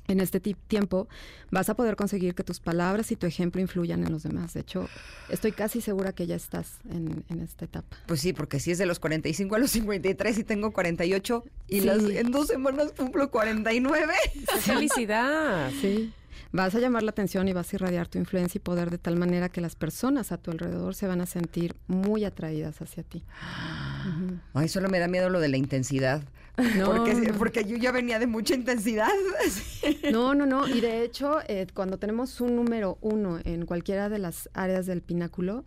[0.08, 1.08] En este ti- tiempo
[1.50, 4.54] vas a poder conseguir que tus palabras y tu ejemplo influyan en los demás.
[4.54, 4.88] De hecho,
[5.30, 7.98] estoy casi segura que ya estás en, en esta etapa.
[8.06, 11.80] Pues sí, porque si es de los 45 a los 53 y tengo 48 y
[11.80, 11.86] Sí.
[11.86, 14.14] las, en dos semanas cumplo 49.
[14.34, 15.72] ¡Qué felicidad!
[15.82, 16.14] Sí.
[16.52, 19.18] Vas a llamar la atención y vas a irradiar tu influencia y poder de tal
[19.18, 23.24] manera que las personas a tu alrededor se van a sentir muy atraídas hacia ti.
[24.54, 26.22] Ay, solo me da miedo lo de la intensidad.
[26.78, 27.04] No,
[27.38, 29.10] porque, yo ya venía de mucha intensidad.
[30.12, 30.68] No, no, no.
[30.68, 35.02] Y de hecho, eh, cuando tenemos un número uno en cualquiera de las áreas del
[35.02, 35.64] pináculo,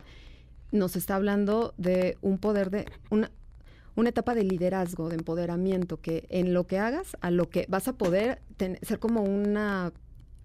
[0.71, 3.31] nos está hablando de un poder de una,
[3.95, 7.87] una etapa de liderazgo, de empoderamiento, que en lo que hagas, a lo que vas
[7.87, 9.91] a poder ten- ser como una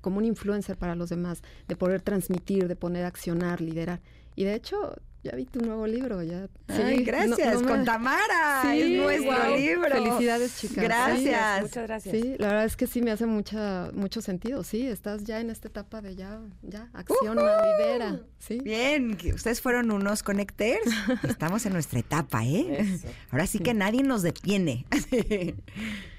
[0.00, 4.00] como un influencer para los demás, de poder transmitir, de poder accionar, liderar.
[4.36, 6.46] Y de hecho, ya vi tu nuevo libro, ya.
[6.68, 8.62] Ay, sí, gracias, no- no con me- Tamara.
[8.62, 9.90] Sí, es nuestro libro.
[9.90, 10.84] Felicidades, chicas.
[10.84, 11.62] Gracias.
[11.62, 12.14] Muchas gracias.
[12.14, 14.62] Sí, la verdad es que sí me hace mucha, mucho sentido.
[14.62, 18.20] Sí, estás ya en esta etapa de ya, ya, acciona, lidera.
[18.38, 18.60] Sí.
[18.62, 20.80] Bien, ustedes fueron unos connectors.
[21.26, 22.76] Estamos en nuestra etapa, ¿eh?
[22.80, 23.08] Eso.
[23.30, 24.84] Ahora sí que nadie nos detiene.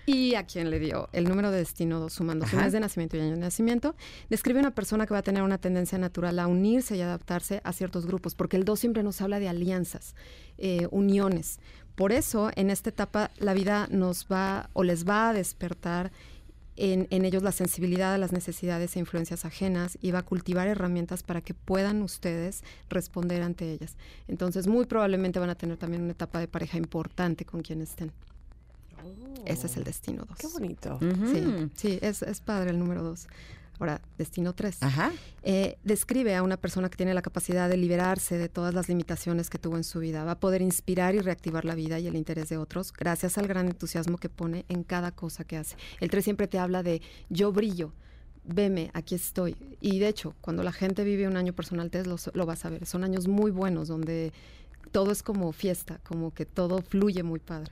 [0.05, 3.17] Y a quien le dio el número de destino 2, sumando su mes de nacimiento
[3.17, 3.95] y año de nacimiento,
[4.29, 7.73] describe una persona que va a tener una tendencia natural a unirse y adaptarse a
[7.73, 10.15] ciertos grupos, porque el 2 siempre nos habla de alianzas,
[10.59, 11.59] eh, uniones.
[11.95, 16.11] Por eso, en esta etapa, la vida nos va o les va a despertar
[16.75, 20.67] en, en ellos la sensibilidad a las necesidades e influencias ajenas y va a cultivar
[20.67, 23.95] herramientas para que puedan ustedes responder ante ellas.
[24.27, 28.11] Entonces, muy probablemente van a tener también una etapa de pareja importante con quien estén.
[29.45, 30.37] Ese es el destino 2.
[30.37, 30.99] Qué bonito.
[30.99, 33.27] Sí, sí, es, es padre el número 2.
[33.79, 34.83] Ahora, destino 3.
[34.83, 35.11] Ajá.
[35.43, 39.49] Eh, describe a una persona que tiene la capacidad de liberarse de todas las limitaciones
[39.49, 40.23] que tuvo en su vida.
[40.23, 43.47] Va a poder inspirar y reactivar la vida y el interés de otros gracias al
[43.47, 45.75] gran entusiasmo que pone en cada cosa que hace.
[45.99, 47.91] El 3 siempre te habla de yo brillo,
[48.45, 49.55] veme, aquí estoy.
[49.81, 52.69] Y de hecho, cuando la gente vive un año personal test, lo, lo vas a
[52.69, 52.85] ver.
[52.85, 54.31] Son años muy buenos donde
[54.91, 57.71] todo es como fiesta, como que todo fluye muy padre.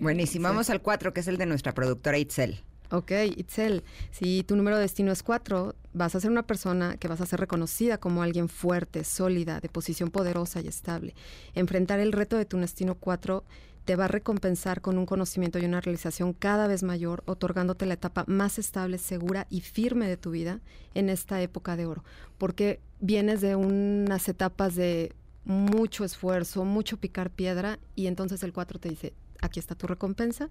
[0.00, 0.48] Buenísimo.
[0.48, 2.60] Vamos al 4, que es el de nuestra productora Itzel.
[2.90, 7.08] Ok, Itzel, si tu número de destino es 4, vas a ser una persona que
[7.08, 11.14] vas a ser reconocida como alguien fuerte, sólida, de posición poderosa y estable.
[11.54, 13.44] Enfrentar el reto de tu destino 4
[13.86, 17.94] te va a recompensar con un conocimiento y una realización cada vez mayor, otorgándote la
[17.94, 20.60] etapa más estable, segura y firme de tu vida
[20.94, 22.04] en esta época de oro.
[22.38, 28.78] Porque vienes de unas etapas de mucho esfuerzo, mucho picar piedra y entonces el 4
[28.78, 30.48] te dice, aquí está tu recompensa,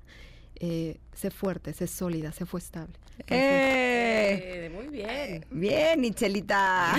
[0.55, 2.93] eh, sé fuerte, sé sólida, sé fue estable.
[3.17, 4.65] Entonces, ¡Eh!
[4.65, 5.45] Eh, muy bien.
[5.49, 5.99] Bien.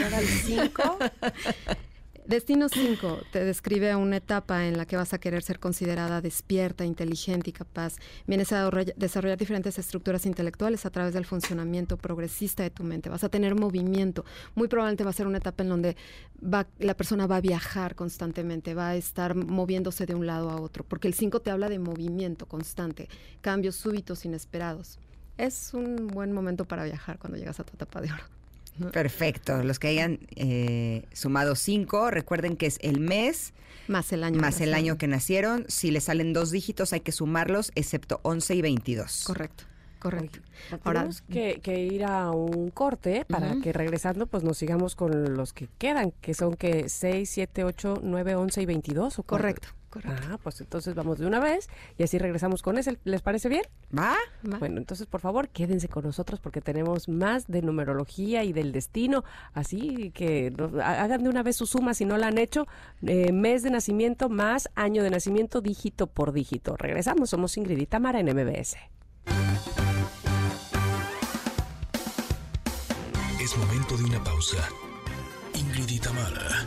[0.05, 0.99] Ahora el 5.
[2.27, 6.85] Destino 5 te describe una etapa en la que vas a querer ser considerada despierta,
[6.85, 7.97] inteligente y capaz.
[8.29, 13.09] Vienes a desarrolla- desarrollar diferentes estructuras intelectuales a través del funcionamiento progresista de tu mente.
[13.09, 14.25] Vas a tener movimiento.
[14.55, 15.97] Muy probablemente va a ser una etapa en donde
[16.41, 20.61] va, la persona va a viajar constantemente, va a estar moviéndose de un lado a
[20.61, 23.09] otro, porque el 5 te habla de movimiento constante,
[23.41, 25.01] cambios súbitos, inesperados.
[25.39, 28.23] Es un buen momento para viajar cuando llegas a tu etapa de oro.
[28.93, 29.63] Perfecto.
[29.63, 33.53] Los que hayan eh, sumado 5, recuerden que es el mes
[33.89, 34.41] Más el año.
[34.41, 35.65] más el año que nacieron.
[35.69, 39.25] Si les salen dos dígitos, hay que sumarlos, excepto 11 y 22.
[39.27, 39.65] Correcto,
[39.99, 40.41] correcto.
[40.71, 43.61] Ahora Ahora- tenemos que, que ir a un corte para Ujú.
[43.63, 48.01] que regresando pues nos sigamos con los que quedan, que son que 6, 7, 8,
[48.03, 49.19] 9, 11 y 22.
[49.19, 49.41] ¿o cuál?
[49.43, 50.23] Correcto, Correcto.
[50.31, 52.97] Ah, pues entonces vamos de una vez y así regresamos con ese.
[53.05, 53.65] ¿Les parece bien?
[53.97, 54.17] ¿Va?
[54.51, 54.57] Va.
[54.57, 59.23] Bueno, entonces por favor quédense con nosotros porque tenemos más de numerología y del destino.
[59.53, 60.51] Así que
[60.83, 62.67] hagan de una vez su suma si no la han hecho.
[63.03, 66.75] Eh, mes de nacimiento más año de nacimiento, dígito por dígito.
[66.79, 68.79] Regresamos, somos Ingrid y Tamara en MBS.
[73.43, 74.57] Es momento de una pausa.
[75.55, 76.67] Ingrid y Tamara,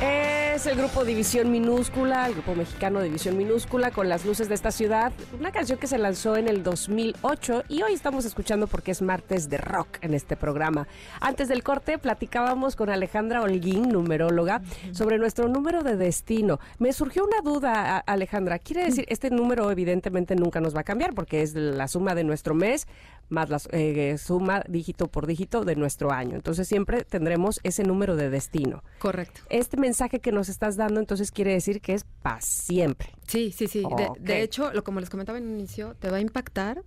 [0.00, 4.70] Es el grupo División Minúscula, el grupo mexicano División Minúscula con las luces de esta
[4.70, 9.02] ciudad, una canción que se lanzó en el 2008 y hoy estamos escuchando porque es
[9.02, 10.88] martes de rock en este programa.
[11.20, 14.62] Antes del corte platicábamos con Alejandra Holguín, numeróloga,
[14.92, 16.60] sobre nuestro número de destino.
[16.78, 21.14] Me surgió una duda, Alejandra, quiere decir, este número evidentemente nunca nos va a cambiar
[21.14, 22.86] porque es la suma de nuestro mes
[23.30, 26.36] más la eh, suma dígito por dígito de nuestro año.
[26.36, 29.40] Entonces siempre tendremos ese número de destino Correcto.
[29.48, 33.08] este mensaje que nos estás dando entonces quiere decir que es para siempre.
[33.26, 33.82] Sí, sí, sí.
[34.20, 36.82] De, hecho, lo como les comentaba en un inicio, te va a impactar.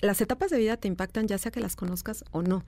[0.00, 2.64] Las etapas de vida te impactan ya sea que las conozcas o no.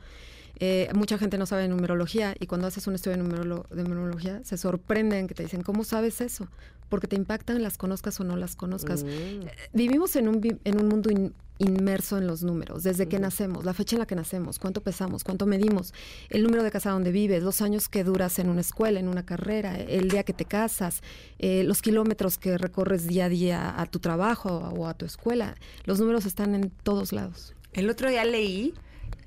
[0.61, 3.83] Eh, mucha gente no sabe de numerología y cuando haces un estudio de, numerolo- de
[3.85, 6.49] numerología se sorprenden que te dicen, ¿cómo sabes eso?
[6.89, 9.05] Porque te impactan las conozcas o no las conozcas.
[9.07, 9.41] Eh,
[9.73, 13.75] Vivimos en un, en un mundo in- inmerso en los números, desde que nacemos, la
[13.75, 15.93] fecha en la que nacemos, cuánto pesamos, cuánto medimos,
[16.31, 19.25] el número de casa donde vives, los años que duras en una escuela, en una
[19.25, 21.03] carrera, el día que te casas,
[21.39, 25.57] eh, los kilómetros que recorres día a día a tu trabajo o a tu escuela.
[25.85, 27.55] Los números están en todos lados.
[27.73, 28.75] El otro día leí,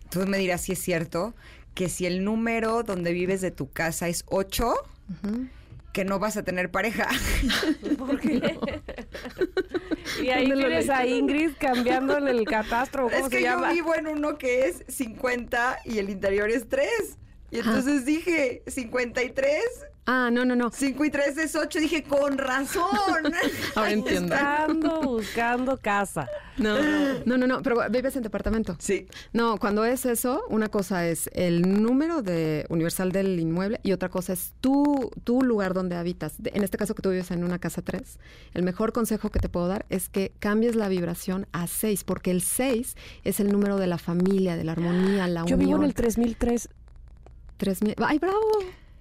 [0.10, 1.34] tú me dirás si es cierto,
[1.74, 4.74] que si el número donde vives de tu casa es 8,
[5.94, 7.08] que no vas a tener pareja.
[10.22, 13.52] Y ahí ¿Dónde lo tienes a Ingrid cambiándole el catastro, ¿cómo es se que yo
[13.52, 13.72] llama?
[13.72, 16.90] vivo en uno que es 50 y el interior es 3.
[17.52, 19.62] Y entonces dije, 53,
[20.08, 20.72] Ah, no, no, no.
[20.72, 21.80] 5 y 3 es 8.
[21.80, 22.84] Dije, con razón.
[23.76, 24.36] Ahora entiendo.
[24.36, 26.28] Buscando, buscando casa.
[26.58, 26.76] No,
[27.26, 28.76] no, no, no, pero vives en departamento.
[28.80, 29.06] Sí.
[29.32, 34.10] No, cuando es eso, una cosa es el número de universal del inmueble y otra
[34.10, 36.34] cosa es tu, tu lugar donde habitas.
[36.42, 38.18] De- En este caso que tú vives en una casa 3,
[38.56, 42.32] el mejor consejo que te puedo dar es que cambies la vibración a 6, porque
[42.32, 45.60] el 6 es el número de la familia, de la armonía, la Yo unión.
[45.60, 46.70] vivo en el 3003.
[47.58, 48.40] Tres mil- ¡Ay, bravo!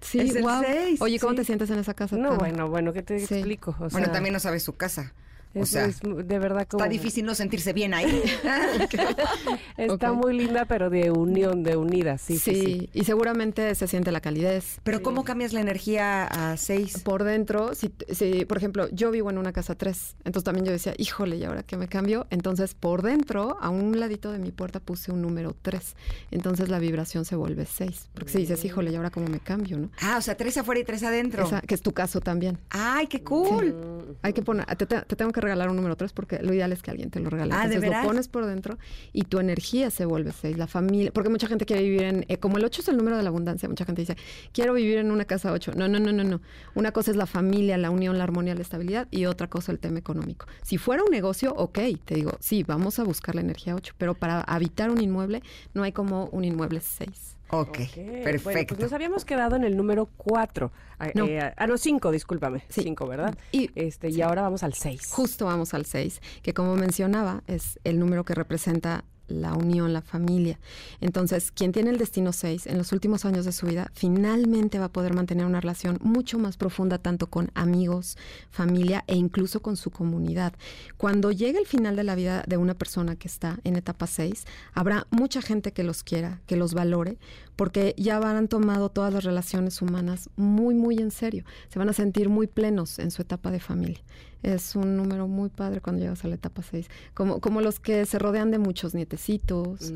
[0.01, 0.63] Sí, Es el guau.
[0.65, 1.37] seis, Oye, ¿cómo sí.
[1.39, 2.17] te sientes en esa casa?
[2.17, 3.35] No, tan- bueno, bueno, ¿qué te Sí.
[3.35, 3.73] explico?
[3.79, 5.13] O Bueno, sea, también no sabes su casa.
[5.55, 6.83] O es- sea, es de verdad como...
[6.85, 8.23] está difícil no sentirse bien ahí.
[9.77, 12.91] Está muy linda, pero de unión, de unidas, sí, sí, sí.
[12.93, 14.79] y seguramente se siente la calidez.
[14.83, 17.01] Pero ¿cómo cambias la energía a 6?
[17.03, 20.73] Por dentro, si, si, por ejemplo, yo vivo en una casa 3, entonces también yo
[20.73, 22.27] decía, híjole, ¿y ahora qué me cambio?
[22.31, 25.95] Entonces, por dentro, a un ladito de mi puerta puse un número 3.
[26.31, 28.11] Entonces la vibración se vuelve 6.
[28.15, 29.79] Porque si dices, híjole, ¿y ahora cómo me cambio?
[29.79, 29.91] ¿no?
[30.03, 31.45] Ah, o sea, 3 afuera y 3 adentro.
[31.47, 32.59] Esa- que es tu caso también.
[32.71, 34.17] Ay, qué cool.
[34.23, 36.73] Hay que poner, te, te- te tengo que regalar un número 3 porque lo ideal
[36.73, 37.53] es que alguien te lo regale.
[37.53, 38.05] Ah, ¿de Entonces veras?
[38.05, 38.79] lo pones por dentro
[39.13, 40.57] y tu energía se vuelve 6.
[40.57, 43.17] La familia, porque mucha gente quiere vivir en, eh, como el 8 es el número
[43.17, 44.17] de la abundancia, mucha gente dice,
[44.53, 45.73] quiero vivir en una casa 8.
[45.77, 46.41] No, no, no, no, no.
[46.75, 49.79] Una cosa es la familia, la unión, la armonía, la estabilidad y otra cosa el
[49.79, 50.47] tema económico.
[50.63, 54.15] Si fuera un negocio, ok, te digo, sí, vamos a buscar la energía 8, pero
[54.15, 55.43] para habitar un inmueble
[55.75, 57.40] no hay como un inmueble 6.
[57.53, 58.75] Ok, Ok, Bueno, perfecto.
[58.75, 60.71] pues nos habíamos quedado en el número 4.
[61.15, 61.27] No.
[61.57, 62.63] ah, no, 5, discúlpame.
[62.69, 62.83] Sí.
[62.83, 63.35] 5, ¿verdad?
[63.53, 65.09] Y- este, y ahora vamos al 6.
[65.11, 70.03] Justo vamos al 6, que como mencionaba es el número que representa la unión, la
[70.03, 70.59] familia.
[71.01, 74.87] Entonces, quien tiene el destino 6 en los últimos años de su vida, finalmente va
[74.87, 78.17] a poder mantener una relación mucho más profunda tanto con amigos,
[78.51, 80.53] familia e incluso con su comunidad.
[80.97, 84.45] Cuando llegue el final de la vida de una persona que está en etapa 6,
[84.75, 87.19] habrá mucha gente que los quiera, que los valore,
[87.61, 91.45] porque ya habrán tomado todas las relaciones humanas muy, muy en serio.
[91.69, 94.01] Se van a sentir muy plenos en su etapa de familia.
[94.43, 96.87] Es un número muy padre cuando llegas a la etapa 6.
[97.13, 99.93] Como, como los que se rodean de muchos nietecitos.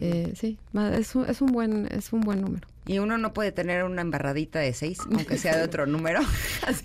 [0.00, 0.58] Eh, sí,
[0.98, 2.66] es un, es, un buen, es un buen número.
[2.84, 6.18] Y uno no puede tener una embarradita de 6, aunque sea de otro número.
[6.66, 6.82] Así.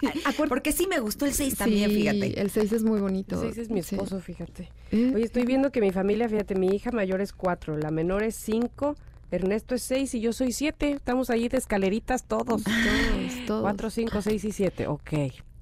[0.47, 2.39] Porque sí me gustó el 6 también, Sí, fíjate.
[2.39, 3.41] El 6 es muy bonito.
[3.43, 3.95] Ese es mi Sí.
[3.95, 4.69] esposo, fíjate.
[4.91, 8.21] Eh, Oye, estoy viendo que mi familia, fíjate, mi hija mayor es 4, la menor
[8.21, 8.95] es 5,
[9.31, 10.91] Ernesto es 6 y yo soy 7.
[10.91, 12.63] Estamos ahí de escaleritas todos.
[12.63, 13.61] todos, todos.
[13.61, 14.87] 4, 5, 6 y 7.
[14.87, 15.11] Ok.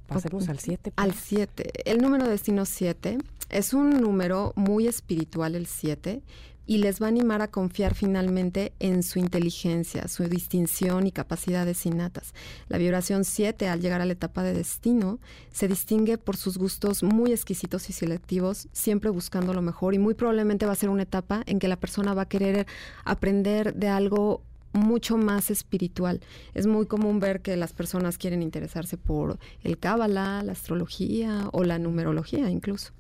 [0.08, 0.94] Pasemos al 7.
[0.96, 1.72] Al 7.
[1.86, 3.18] El número destino 7
[3.50, 6.22] es un número muy espiritual, el 7,
[6.68, 11.86] y les va a animar a confiar finalmente en su inteligencia, su distinción y capacidades
[11.86, 12.34] innatas.
[12.68, 15.20] La vibración 7, al llegar a la etapa de destino,
[15.52, 20.14] se distingue por sus gustos muy exquisitos y selectivos, siempre buscando lo mejor y muy
[20.14, 22.68] probablemente va a ser una etapa en que la persona va a querer
[23.06, 24.42] aprender de algo
[24.74, 26.22] mucho más espiritual.
[26.54, 31.64] Es muy común ver que las personas quieren interesarse por el cábala, la astrología o
[31.64, 32.97] la numerología incluso.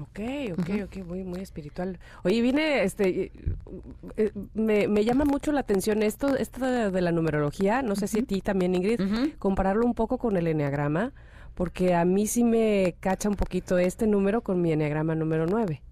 [0.00, 0.20] Ok,
[0.52, 1.98] ok, ok, muy, muy espiritual.
[2.22, 3.32] Oye, viene, este,
[4.16, 8.20] eh, me, me, llama mucho la atención esto, esto de, la numerología, no sé si
[8.20, 9.00] a ti también, Ingrid,
[9.38, 11.12] compararlo un poco con el enneagrama,
[11.54, 15.82] porque a mí sí me cacha un poquito este número con mi enneagrama número 9.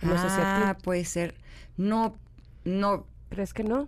[0.00, 0.62] No sé si a ti.
[0.64, 1.34] Ah, puede ser.
[1.76, 2.14] No,
[2.64, 3.06] no.
[3.28, 3.86] ¿Crees que no?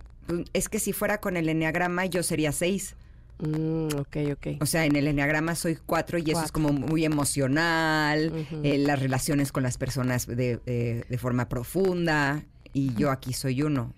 [0.53, 2.95] Es que si fuera con el enneagrama yo sería 6.
[3.39, 4.47] Mm, ok, ok.
[4.61, 8.31] O sea, en el enneagrama soy cuatro y eso es como muy emocional,
[8.63, 12.43] eh, las relaciones con las personas de, de, forma profunda,
[12.73, 13.93] y yo aquí soy uno.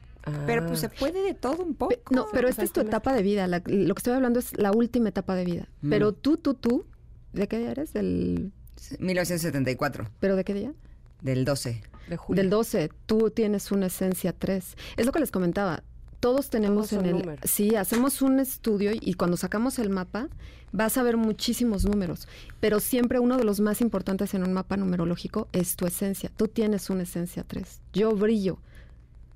[0.46, 0.92] Pero pues se ah.
[0.98, 1.96] puede de todo un poco.
[2.12, 3.48] No, pero esta es tu etapa de vida.
[3.48, 5.70] lo que estoy hablando es la última etapa de vida.
[5.82, 5.90] Mm.
[5.90, 6.86] Pero tú, tú, tú,
[7.34, 7.94] ¿de qué día eres?
[7.94, 8.52] Del
[9.00, 10.10] 1974.
[10.20, 10.74] ¿Pero de qué día?
[11.22, 11.82] Del 12.
[12.10, 12.42] De julio.
[12.42, 12.90] Del 12.
[13.06, 14.76] Tú tienes una esencia 3.
[14.98, 15.84] Es lo que les comentaba
[16.20, 17.40] todos tenemos en el...
[17.44, 20.30] Sí, hacemos un estudio y cuando sacamos el mapa
[20.72, 22.28] vas a ver muchísimos números,
[22.60, 26.32] pero siempre uno de los más importantes en un mapa numerológico es tu esencia.
[26.36, 27.82] Tú tienes una esencia 3.
[27.94, 28.60] Yo brillo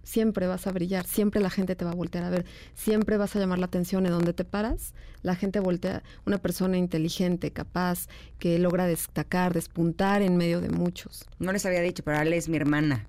[0.04, 3.36] siempre vas a brillar, siempre la gente te va a voltear a ver, siempre vas
[3.36, 8.08] a llamar la atención en donde te paras, la gente voltea, una persona inteligente, capaz,
[8.40, 11.26] que logra destacar, despuntar en medio de muchos.
[11.40, 13.08] No les había dicho, pero Ale es mi hermana,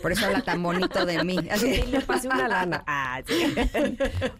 [0.00, 1.38] por eso habla tan bonito de mí.
[1.50, 2.84] Así le pasé una lana.
[2.94, 3.22] Ah,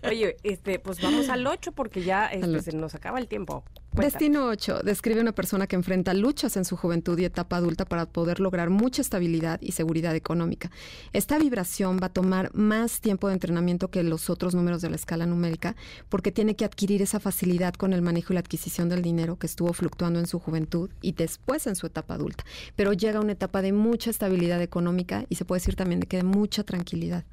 [0.03, 3.65] Oye, este, pues vamos al 8 porque ya este, se nos acaba el tiempo.
[3.93, 8.06] Destino 8 describe una persona que enfrenta luchas en su juventud y etapa adulta para
[8.06, 10.70] poder lograr mucha estabilidad y seguridad económica.
[11.12, 14.97] Esta vibración va a tomar más tiempo de entrenamiento que los otros números de la
[14.97, 15.77] escala numérica
[16.09, 19.47] porque tiene que adquirir esa facilidad con el manejo y la adquisición del dinero que
[19.47, 22.44] estuvo fluctuando en su juventud y después en su etapa adulta.
[22.74, 26.16] Pero llega una etapa de mucha estabilidad económica y se puede decir también de que
[26.16, 27.24] de mucha tranquilidad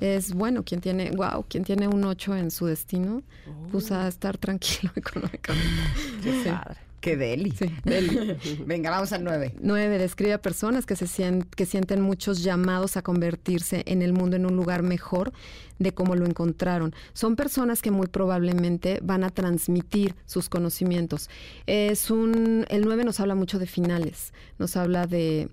[0.00, 3.22] es bueno quien tiene, wow, quien tiene un 8 en su destino,
[3.70, 5.82] pues a estar tranquilo económicamente.
[6.22, 6.86] Qué padre.
[7.06, 7.52] Qué deli.
[7.52, 8.36] Sí, deli.
[8.66, 9.54] Venga, vamos al 9.
[9.60, 14.12] 9 describe a personas que, se sienten, que sienten muchos llamados a convertirse en el
[14.12, 15.32] mundo en un lugar mejor
[15.78, 16.96] de cómo lo encontraron.
[17.12, 21.30] Son personas que muy probablemente van a transmitir sus conocimientos.
[21.66, 25.48] Es un, el 9 nos habla mucho de finales, nos habla de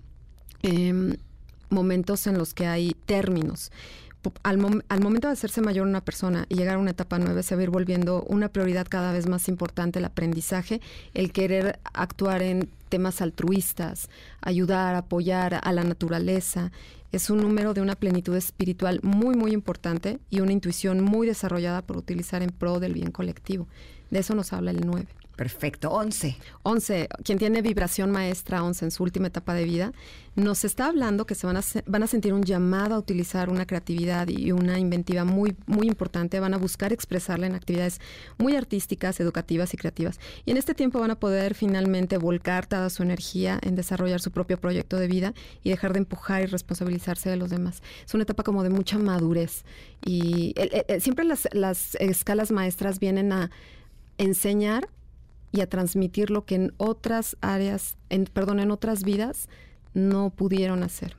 [0.62, 1.16] em,
[1.70, 3.70] momentos en los que hay términos
[4.42, 7.60] al, momento de hacerse mayor una persona y llegar a una etapa nueva, se va
[7.60, 10.80] a ir volviendo una prioridad cada vez más importante el aprendizaje,
[11.14, 14.08] el querer actuar en temas altruistas,
[14.40, 16.72] ayudar, apoyar a la naturaleza.
[17.12, 21.82] Es un número de una plenitud espiritual muy, muy importante y una intuición muy desarrollada
[21.82, 23.68] por utilizar en pro del bien colectivo.
[24.10, 25.06] De eso nos habla el 9.
[25.36, 26.36] Perfecto, 11.
[26.62, 29.92] 11, quien tiene vibración maestra 11 en su última etapa de vida,
[30.36, 33.66] nos está hablando que se van a, van a sentir un llamado a utilizar una
[33.66, 38.00] creatividad y una inventiva muy, muy importante, van a buscar expresarla en actividades
[38.38, 40.20] muy artísticas, educativas y creativas.
[40.44, 44.30] Y en este tiempo van a poder finalmente volcar toda su energía en desarrollar su
[44.30, 45.34] propio proyecto de vida
[45.64, 47.82] y dejar de empujar y responsabilizarse de los demás.
[48.06, 49.64] Es una etapa como de mucha madurez
[50.04, 50.54] y
[51.00, 53.50] siempre las, las escalas maestras vienen a
[54.16, 54.88] enseñar
[55.54, 59.48] y a transmitir lo que en otras áreas, en, perdón, en otras vidas
[59.94, 61.16] no pudieron hacer.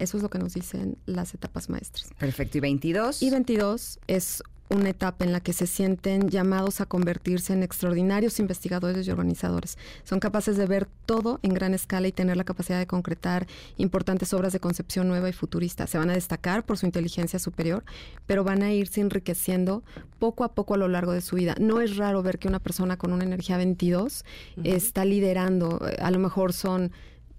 [0.00, 2.10] Eso es lo que nos dicen las etapas maestras.
[2.18, 2.58] Perfecto.
[2.58, 3.22] ¿Y 22?
[3.22, 8.38] Y 22 es una etapa en la que se sienten llamados a convertirse en extraordinarios
[8.38, 9.78] investigadores y organizadores.
[10.04, 14.32] Son capaces de ver todo en gran escala y tener la capacidad de concretar importantes
[14.32, 15.86] obras de concepción nueva y futurista.
[15.86, 17.84] Se van a destacar por su inteligencia superior,
[18.26, 19.82] pero van a irse enriqueciendo
[20.18, 21.54] poco a poco a lo largo de su vida.
[21.58, 24.24] No es raro ver que una persona con una energía 22
[24.62, 26.92] está liderando, a lo mejor son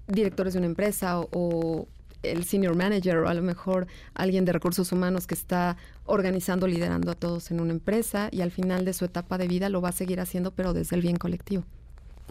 [0.08, 1.88] directores de una empresa o
[2.24, 7.12] el senior manager o a lo mejor alguien de recursos humanos que está organizando, liderando
[7.12, 9.90] a todos en una empresa y al final de su etapa de vida lo va
[9.90, 11.66] a seguir haciendo, pero desde el bien colectivo.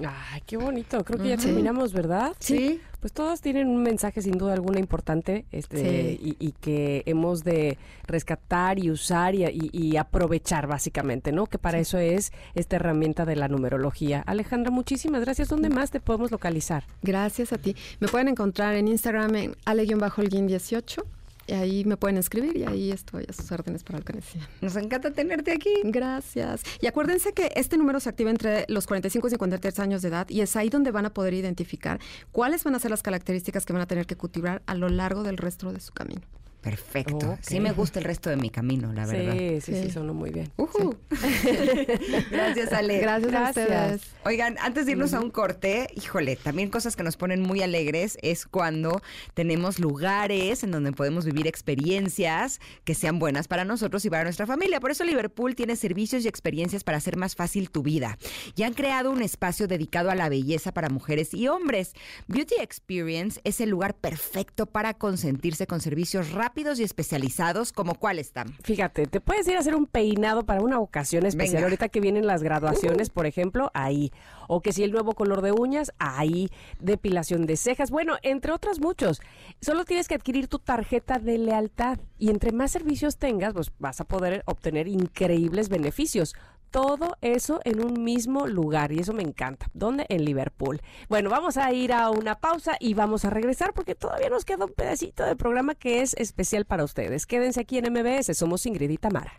[0.07, 1.05] Ay, qué bonito.
[1.05, 2.35] Creo que ya terminamos, ¿verdad?
[2.39, 2.81] Sí.
[3.01, 8.79] Pues todos tienen un mensaje sin duda alguna importante este, y, que hemos de rescatar
[8.79, 11.47] y usar y, aprovechar básicamente, ¿no?
[11.47, 14.23] Que para eso es esta herramienta de la numerología.
[14.27, 15.49] Alejandra, muchísimas gracias.
[15.49, 16.85] ¿Dónde más te podemos localizar?
[17.03, 17.75] Gracias a ti.
[18.01, 21.05] Me pueden encontrar en Instagram en ale-18
[21.51, 24.47] Y ahí me pueden escribir y ahí estoy a sus órdenes para necesiten.
[24.61, 25.73] Nos encanta tenerte aquí.
[25.83, 26.63] Gracias.
[26.81, 30.29] Y acuérdense que este número se activa entre los 45 y 53 años de edad
[30.31, 31.99] y es ahí donde van a poder identificar
[32.31, 35.25] cuáles van a ser las características que van a tener que cultivar a lo largo
[35.25, 36.23] del resto de su camino.
[36.61, 37.39] Perfecto.
[37.41, 39.33] Sí me gusta el resto de mi camino, la verdad.
[39.33, 39.91] Sí, sí, sí, Sí.
[39.91, 40.51] sonó muy bien.
[40.59, 40.95] Ujú.
[42.31, 42.99] Gracias, Ale.
[42.99, 43.67] Gracias, a Gracias.
[43.71, 44.03] ustedes.
[44.25, 48.19] Oigan, antes de irnos a un corte, híjole, también cosas que nos ponen muy alegres
[48.21, 49.01] es cuando
[49.33, 54.47] tenemos lugares en donde podemos vivir experiencias que sean buenas para nosotros y para nuestra
[54.47, 54.81] familia.
[54.81, 58.19] Por eso Liverpool tiene servicios y experiencias para hacer más fácil tu vida.
[58.55, 61.95] Y han creado un espacio dedicado a la belleza para mujeres y hombres.
[62.29, 68.27] Beauty Experience es el lugar perfecto para consentirse con servicios rápidos y especializados como cuáles
[68.27, 68.53] están.
[68.63, 71.57] Fíjate, te puedes ir a hacer un peinado para una ocasión especial.
[71.57, 71.67] Venga.
[71.67, 74.13] Ahorita que vienen las graduaciones, por ejemplo, ahí.
[74.49, 76.51] O que si el nuevo color de uñas, ahí.
[76.81, 77.91] Depilación de cejas.
[77.91, 79.21] Bueno, entre otros muchos.
[79.61, 81.99] Solo tienes que adquirir tu tarjeta de lealtad.
[82.19, 86.35] Y entre más servicios tengas, pues vas a poder obtener increíbles beneficios.
[86.71, 89.67] Todo eso en un mismo lugar y eso me encanta.
[89.75, 90.07] ¿Dónde?
[90.09, 90.81] En Liverpool.
[91.09, 94.67] Bueno, vamos a ir a una pausa y vamos a regresar porque todavía nos queda
[94.67, 97.27] un pedacito del programa que es especial para ustedes.
[97.27, 99.33] Quédense aquí en MBS, somos Ingrid y Tamara.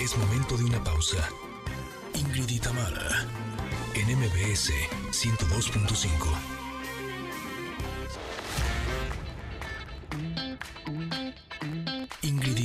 [0.00, 1.18] Es momento de una pausa.
[2.14, 3.26] Ingrid y Tamara,
[3.94, 4.72] en MBS
[5.10, 6.67] 102.5.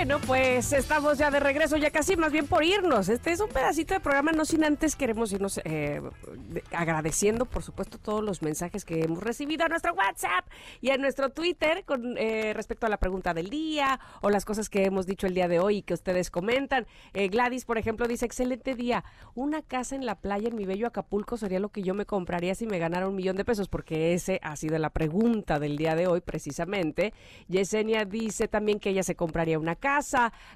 [0.00, 3.10] Bueno, pues estamos ya de regreso, ya casi más bien por irnos.
[3.10, 6.00] Este es un pedacito de programa, no sin antes queremos irnos eh,
[6.48, 10.46] de- agradeciendo, por supuesto, todos los mensajes que hemos recibido a nuestro WhatsApp
[10.80, 14.70] y a nuestro Twitter con eh, respecto a la pregunta del día o las cosas
[14.70, 16.86] que hemos dicho el día de hoy y que ustedes comentan.
[17.12, 19.04] Eh, Gladys, por ejemplo, dice, excelente día,
[19.34, 22.54] una casa en la playa en mi bello Acapulco sería lo que yo me compraría
[22.54, 25.94] si me ganara un millón de pesos, porque ese ha sido la pregunta del día
[25.94, 27.12] de hoy precisamente.
[27.48, 29.89] Yesenia dice también que ella se compraría una casa.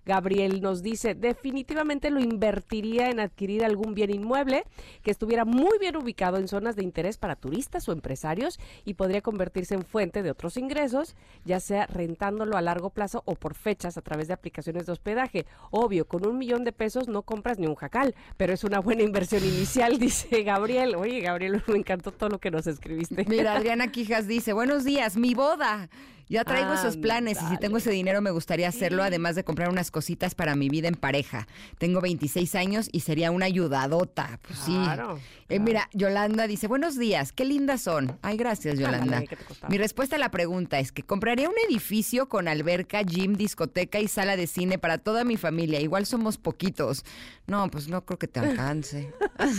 [0.04, 4.64] Gabriel nos dice, definitivamente lo invertiría en adquirir algún bien inmueble
[5.02, 9.22] que estuviera muy bien ubicado en zonas de interés para turistas o empresarios y podría
[9.22, 13.96] convertirse en fuente de otros ingresos, ya sea rentándolo a largo plazo o por fechas
[13.96, 15.46] a través de aplicaciones de hospedaje.
[15.70, 19.02] Obvio, con un millón de pesos no compras ni un jacal, pero es una buena
[19.02, 20.94] inversión inicial, dice Gabriel.
[20.96, 23.24] Oye, Gabriel, me encantó todo lo que nos escribiste.
[23.28, 25.88] Mira, Adriana Quijas dice, buenos días, mi boda.
[26.28, 29.68] Ya traigo esos planes y si tengo ese dinero me gustaría hacerlo, además de comprar
[29.68, 31.46] unas cositas para mi vida en pareja.
[31.78, 34.40] Tengo 26 años y sería una ayudadota.
[34.46, 34.72] Pues sí.
[34.72, 35.18] Claro,
[35.50, 38.18] Eh, mira, Yolanda dice, buenos días, qué lindas son.
[38.22, 39.22] Ay, gracias, Yolanda.
[39.68, 44.08] Mi respuesta a la pregunta es que compraría un edificio con alberca, gym, discoteca y
[44.08, 45.80] sala de cine para toda mi familia.
[45.80, 47.04] Igual somos poquitos.
[47.46, 49.12] No, pues no creo que te alcance.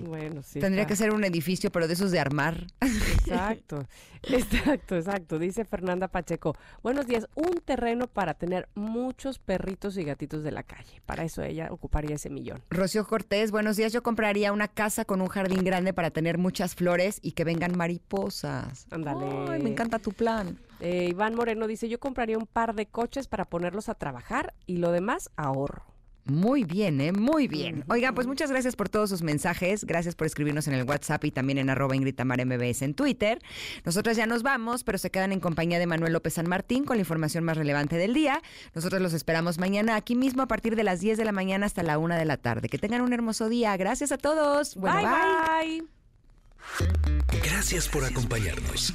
[0.00, 0.60] Bueno, sí.
[0.60, 0.88] Tendría está.
[0.88, 2.66] que ser un edificio, pero de esos de armar.
[2.80, 3.86] Exacto,
[4.22, 5.38] exacto, exacto.
[5.38, 10.64] Dice Fernanda Pacheco, buenos días, un terreno para tener muchos perritos y gatitos de la
[10.64, 11.00] calle.
[11.06, 12.62] Para eso ella ocuparía ese millón.
[12.70, 13.92] Rocío Cortés, buenos días.
[13.92, 17.76] Yo compraría una casa con un jardín grande para tener muchas flores y que vengan
[17.76, 18.86] mariposas.
[18.90, 19.26] Ándale.
[19.48, 20.58] Ay, me encanta tu plan.
[20.80, 24.78] Eh, Iván Moreno dice, yo compraría un par de coches para ponerlos a trabajar y
[24.78, 25.84] lo demás ahorro.
[26.30, 27.12] Muy bien, ¿eh?
[27.12, 27.84] Muy bien.
[27.88, 29.84] Oigan, pues muchas gracias por todos sus mensajes.
[29.84, 33.42] Gracias por escribirnos en el WhatsApp y también en arroba Ingrid Tamara MBS en Twitter.
[33.84, 36.96] Nosotras ya nos vamos, pero se quedan en compañía de Manuel López San Martín con
[36.96, 38.40] la información más relevante del día.
[38.74, 41.82] Nosotros los esperamos mañana aquí mismo a partir de las 10 de la mañana hasta
[41.82, 42.68] la 1 de la tarde.
[42.68, 43.76] Que tengan un hermoso día.
[43.76, 44.76] Gracias a todos.
[44.76, 45.80] Bueno, bye.
[45.80, 47.40] bye.
[47.42, 48.94] Gracias por acompañarnos.